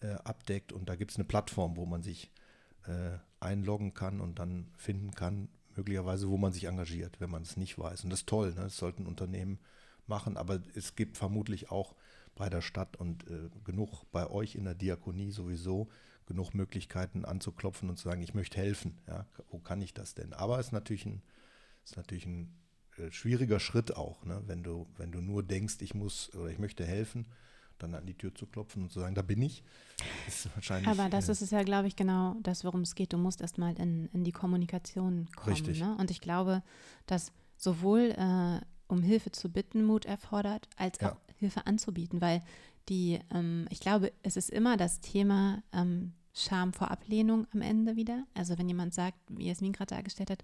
äh, 0.00 0.14
abdeckt. 0.24 0.72
Und 0.72 0.88
da 0.88 0.96
gibt 0.96 1.10
es 1.10 1.18
eine 1.18 1.26
Plattform, 1.26 1.76
wo 1.76 1.84
man 1.84 2.02
sich 2.02 2.30
äh, 2.86 3.18
einloggen 3.40 3.92
kann 3.92 4.22
und 4.22 4.38
dann 4.38 4.72
finden 4.74 5.10
kann, 5.12 5.50
möglicherweise, 5.76 6.30
wo 6.30 6.38
man 6.38 6.52
sich 6.52 6.64
engagiert, 6.64 7.20
wenn 7.20 7.30
man 7.30 7.42
es 7.42 7.58
nicht 7.58 7.78
weiß. 7.78 8.04
Und 8.04 8.10
das 8.10 8.20
ist 8.20 8.28
toll, 8.28 8.54
ne? 8.54 8.62
das 8.62 8.78
sollten 8.78 9.06
Unternehmen 9.06 9.60
machen, 10.10 10.36
aber 10.36 10.60
es 10.74 10.94
gibt 10.94 11.16
vermutlich 11.16 11.70
auch 11.70 11.94
bei 12.34 12.50
der 12.50 12.60
Stadt 12.60 12.96
und 12.96 13.26
äh, 13.28 13.48
genug 13.64 14.04
bei 14.12 14.28
euch 14.28 14.54
in 14.54 14.64
der 14.64 14.74
Diakonie 14.74 15.30
sowieso 15.30 15.88
genug 16.26 16.54
Möglichkeiten 16.54 17.24
anzuklopfen 17.24 17.88
und 17.88 17.96
zu 17.96 18.08
sagen, 18.08 18.22
ich 18.22 18.34
möchte 18.34 18.58
helfen. 18.58 18.98
Ja, 19.08 19.26
wo 19.50 19.58
kann 19.58 19.80
ich 19.80 19.94
das 19.94 20.14
denn? 20.14 20.32
Aber 20.32 20.58
es 20.58 20.66
ist 20.66 20.72
natürlich 20.72 21.06
ein, 21.06 21.22
ist 21.84 21.96
natürlich 21.96 22.26
ein 22.26 22.54
äh, 22.98 23.10
schwieriger 23.10 23.58
Schritt 23.58 23.96
auch, 23.96 24.24
ne? 24.24 24.42
wenn, 24.46 24.62
du, 24.62 24.86
wenn 24.96 25.10
du 25.10 25.20
nur 25.20 25.42
denkst, 25.42 25.76
ich 25.80 25.94
muss 25.94 26.32
oder 26.34 26.50
ich 26.50 26.58
möchte 26.58 26.84
helfen, 26.84 27.26
dann 27.78 27.94
an 27.94 28.06
die 28.06 28.14
Tür 28.14 28.34
zu 28.34 28.46
klopfen 28.46 28.84
und 28.84 28.92
zu 28.92 29.00
sagen, 29.00 29.14
da 29.14 29.22
bin 29.22 29.42
ich. 29.42 29.64
Ist 30.28 30.48
wahrscheinlich, 30.54 30.88
Aber 30.88 31.08
das 31.08 31.28
äh, 31.28 31.32
ist 31.32 31.42
es 31.42 31.50
ja, 31.50 31.62
glaube 31.62 31.88
ich, 31.88 31.96
genau 31.96 32.36
das, 32.42 32.64
worum 32.64 32.82
es 32.82 32.94
geht. 32.94 33.12
Du 33.12 33.18
musst 33.18 33.40
erstmal 33.40 33.78
in, 33.78 34.06
in 34.12 34.24
die 34.24 34.32
Kommunikation 34.32 35.28
kommen. 35.34 35.54
Richtig. 35.54 35.80
Ne? 35.80 35.96
Und 35.98 36.10
ich 36.10 36.20
glaube, 36.20 36.62
dass 37.06 37.32
sowohl 37.56 38.14
äh, 38.16 38.60
um 38.90 39.02
Hilfe 39.02 39.32
zu 39.32 39.50
bitten, 39.50 39.84
Mut 39.84 40.04
erfordert, 40.04 40.68
als 40.76 40.98
ja. 41.00 41.12
auch 41.12 41.16
Hilfe 41.38 41.66
anzubieten, 41.66 42.20
weil 42.20 42.42
die, 42.88 43.20
ähm, 43.32 43.66
ich 43.70 43.80
glaube, 43.80 44.12
es 44.22 44.36
ist 44.36 44.50
immer 44.50 44.76
das 44.76 45.00
Thema 45.00 45.62
ähm, 45.72 46.12
Scham 46.32 46.72
vor 46.72 46.90
Ablehnung 46.90 47.46
am 47.52 47.60
Ende 47.60 47.96
wieder. 47.96 48.24
Also 48.34 48.58
wenn 48.58 48.68
jemand 48.68 48.94
sagt, 48.94 49.18
wie 49.28 49.48
Jasmin 49.48 49.72
gerade 49.72 49.94
dargestellt 49.94 50.30
hat, 50.30 50.42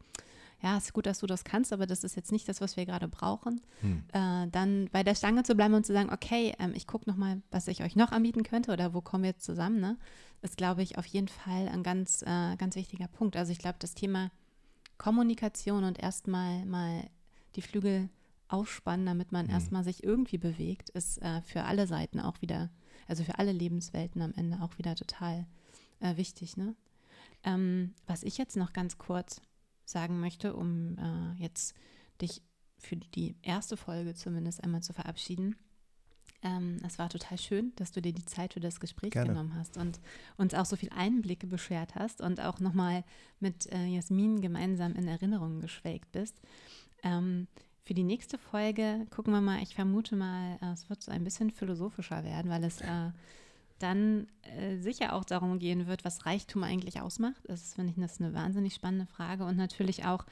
ja, 0.62 0.78
es 0.78 0.84
ist 0.84 0.92
gut, 0.94 1.06
dass 1.06 1.18
du 1.18 1.26
das 1.26 1.44
kannst, 1.44 1.72
aber 1.72 1.86
das 1.86 2.02
ist 2.02 2.16
jetzt 2.16 2.32
nicht 2.32 2.48
das, 2.48 2.60
was 2.60 2.76
wir 2.76 2.86
gerade 2.86 3.08
brauchen, 3.08 3.60
hm. 3.80 4.04
äh, 4.12 4.48
dann 4.50 4.88
bei 4.90 5.02
der 5.02 5.14
Stange 5.14 5.42
zu 5.42 5.54
bleiben 5.54 5.74
und 5.74 5.84
zu 5.84 5.92
sagen, 5.92 6.10
okay, 6.10 6.54
ähm, 6.58 6.72
ich 6.74 6.86
gucke 6.86 7.08
nochmal, 7.08 7.42
was 7.50 7.68
ich 7.68 7.82
euch 7.82 7.94
noch 7.94 8.10
anbieten 8.10 8.42
könnte 8.42 8.72
oder 8.72 8.94
wo 8.94 9.02
kommen 9.02 9.24
wir 9.24 9.30
jetzt 9.30 9.44
zusammen, 9.44 9.80
ne? 9.80 9.98
ist, 10.42 10.56
glaube 10.56 10.82
ich, 10.82 10.96
auf 10.98 11.06
jeden 11.06 11.28
Fall 11.28 11.68
ein 11.68 11.82
ganz, 11.82 12.22
äh, 12.22 12.56
ganz 12.56 12.76
wichtiger 12.76 13.08
Punkt. 13.08 13.36
Also 13.36 13.52
ich 13.52 13.58
glaube, 13.58 13.76
das 13.78 13.94
Thema 13.94 14.30
Kommunikation 14.98 15.84
und 15.84 15.98
erstmal 15.98 16.64
mal 16.64 17.04
die 17.56 17.62
Flügel 17.62 18.08
aufspannen, 18.48 19.06
damit 19.06 19.32
man 19.32 19.46
mhm. 19.46 19.52
erstmal 19.52 19.84
sich 19.84 20.04
irgendwie 20.04 20.38
bewegt, 20.38 20.90
ist 20.90 21.20
äh, 21.22 21.42
für 21.42 21.64
alle 21.64 21.86
Seiten 21.86 22.20
auch 22.20 22.40
wieder, 22.40 22.70
also 23.06 23.24
für 23.24 23.38
alle 23.38 23.52
Lebenswelten 23.52 24.22
am 24.22 24.32
Ende 24.34 24.62
auch 24.62 24.78
wieder 24.78 24.94
total 24.94 25.46
äh, 26.00 26.16
wichtig. 26.16 26.56
Ne? 26.56 26.74
Ähm, 27.44 27.94
was 28.06 28.22
ich 28.22 28.38
jetzt 28.38 28.56
noch 28.56 28.72
ganz 28.72 28.98
kurz 28.98 29.40
sagen 29.84 30.20
möchte, 30.20 30.54
um 30.54 30.96
äh, 30.98 31.42
jetzt 31.42 31.74
dich 32.20 32.42
für 32.78 32.96
die 32.96 33.36
erste 33.42 33.76
Folge 33.76 34.14
zumindest 34.14 34.62
einmal 34.62 34.82
zu 34.82 34.92
verabschieden. 34.92 35.56
Ähm, 36.42 36.78
es 36.84 36.98
war 36.98 37.08
total 37.08 37.38
schön, 37.38 37.72
dass 37.76 37.92
du 37.92 38.02
dir 38.02 38.12
die 38.12 38.24
Zeit 38.24 38.52
für 38.52 38.60
das 38.60 38.78
Gespräch 38.80 39.12
Gerne. 39.12 39.28
genommen 39.28 39.54
hast 39.54 39.76
und 39.78 40.00
uns 40.36 40.54
auch 40.54 40.66
so 40.66 40.76
viel 40.76 40.90
Einblicke 40.90 41.46
beschert 41.46 41.94
hast 41.94 42.20
und 42.20 42.40
auch 42.40 42.60
nochmal 42.60 43.04
mit 43.40 43.72
äh, 43.72 43.86
Jasmin 43.86 44.40
gemeinsam 44.40 44.94
in 44.94 45.08
Erinnerungen 45.08 45.60
geschwelgt 45.60 46.12
bist. 46.12 46.40
Ähm, 47.02 47.48
für 47.86 47.94
die 47.94 48.02
nächste 48.02 48.36
Folge 48.36 49.06
gucken 49.10 49.32
wir 49.32 49.40
mal, 49.40 49.62
ich 49.62 49.76
vermute 49.76 50.16
mal, 50.16 50.58
äh, 50.60 50.72
es 50.72 50.90
wird 50.90 51.02
so 51.02 51.12
ein 51.12 51.22
bisschen 51.22 51.52
philosophischer 51.52 52.24
werden, 52.24 52.50
weil 52.50 52.64
es 52.64 52.80
äh, 52.80 53.12
dann 53.78 54.26
äh, 54.42 54.76
sicher 54.78 55.14
auch 55.14 55.24
darum 55.24 55.60
gehen 55.60 55.86
wird, 55.86 56.04
was 56.04 56.26
Reichtum 56.26 56.64
eigentlich 56.64 57.00
ausmacht. 57.00 57.40
Das 57.44 57.62
ist, 57.62 57.76
finde 57.76 57.92
ich, 57.92 58.00
das 58.00 58.20
eine 58.20 58.34
wahnsinnig 58.34 58.74
spannende 58.74 59.06
Frage. 59.06 59.44
Und 59.44 59.56
natürlich 59.56 60.04
auch, 60.04 60.26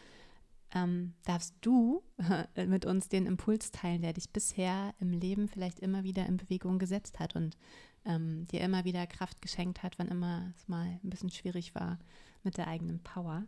ähm, 0.75 1.15
darfst 1.25 1.55
du 1.61 2.03
äh, 2.57 2.67
mit 2.67 2.87
uns 2.87 3.09
den 3.09 3.25
Impuls 3.25 3.71
teilen, 3.71 4.03
der 4.03 4.15
dich 4.15 4.31
bisher 4.31 4.93
im 4.99 5.13
Leben 5.13 5.47
vielleicht 5.47 5.79
immer 5.79 6.03
wieder 6.03 6.27
in 6.27 6.39
Bewegung 6.39 6.81
gesetzt 6.81 7.21
hat 7.21 7.37
und 7.37 7.57
ähm, 8.05 8.47
dir 8.47 8.63
immer 8.63 8.85
wieder 8.85 9.07
Kraft 9.07 9.41
geschenkt 9.41 9.85
hat, 9.85 9.97
wann 10.01 10.09
immer 10.09 10.53
es 10.57 10.67
mal 10.67 10.99
ein 11.05 11.11
bisschen 11.11 11.31
schwierig 11.31 11.77
war 11.77 12.01
mit 12.43 12.57
der 12.57 12.67
eigenen 12.67 12.99
Power. 12.99 13.45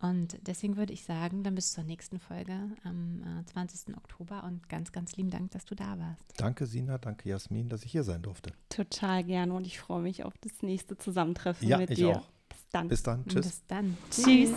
Und 0.00 0.38
deswegen 0.46 0.76
würde 0.76 0.92
ich 0.92 1.02
sagen, 1.02 1.42
dann 1.42 1.56
bis 1.56 1.72
zur 1.72 1.82
nächsten 1.82 2.20
Folge 2.20 2.52
am 2.84 3.22
äh, 3.40 3.44
20. 3.46 3.96
Oktober 3.96 4.44
und 4.44 4.68
ganz, 4.68 4.92
ganz 4.92 5.16
lieben 5.16 5.30
Dank, 5.30 5.50
dass 5.50 5.64
du 5.64 5.74
da 5.74 5.98
warst. 5.98 6.22
Danke, 6.36 6.66
Sina, 6.66 6.98
danke, 6.98 7.28
Jasmin, 7.28 7.68
dass 7.68 7.84
ich 7.84 7.90
hier 7.90 8.04
sein 8.04 8.22
durfte. 8.22 8.52
Total 8.68 9.24
gerne 9.24 9.52
und 9.52 9.66
ich 9.66 9.80
freue 9.80 10.02
mich 10.02 10.24
auf 10.24 10.34
das 10.38 10.62
nächste 10.62 10.96
Zusammentreffen 10.96 11.66
ja, 11.66 11.78
mit 11.78 11.90
ich 11.90 11.98
dir. 11.98 12.18
Auch. 12.18 12.28
Bis 12.48 12.68
dann. 12.70 12.88
Bis 12.88 13.02
dann. 13.02 13.26
Tschüss. 13.26 13.46
Bis 13.46 13.66
dann. 13.66 13.96
Tschüss. 14.10 14.50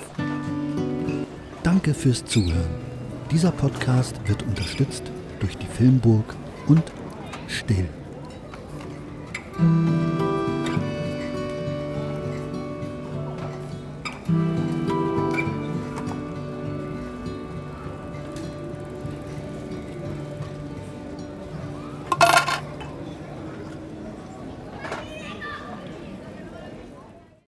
Danke 1.63 1.93
fürs 1.93 2.23
Zuhören. 2.25 2.75
Dieser 3.31 3.51
Podcast 3.51 4.19
wird 4.27 4.43
unterstützt 4.43 5.03
durch 5.39 5.57
die 5.57 5.67
Filmburg 5.67 6.35
und 6.67 6.83
Still. 7.47 7.89
Musik 9.57 10.21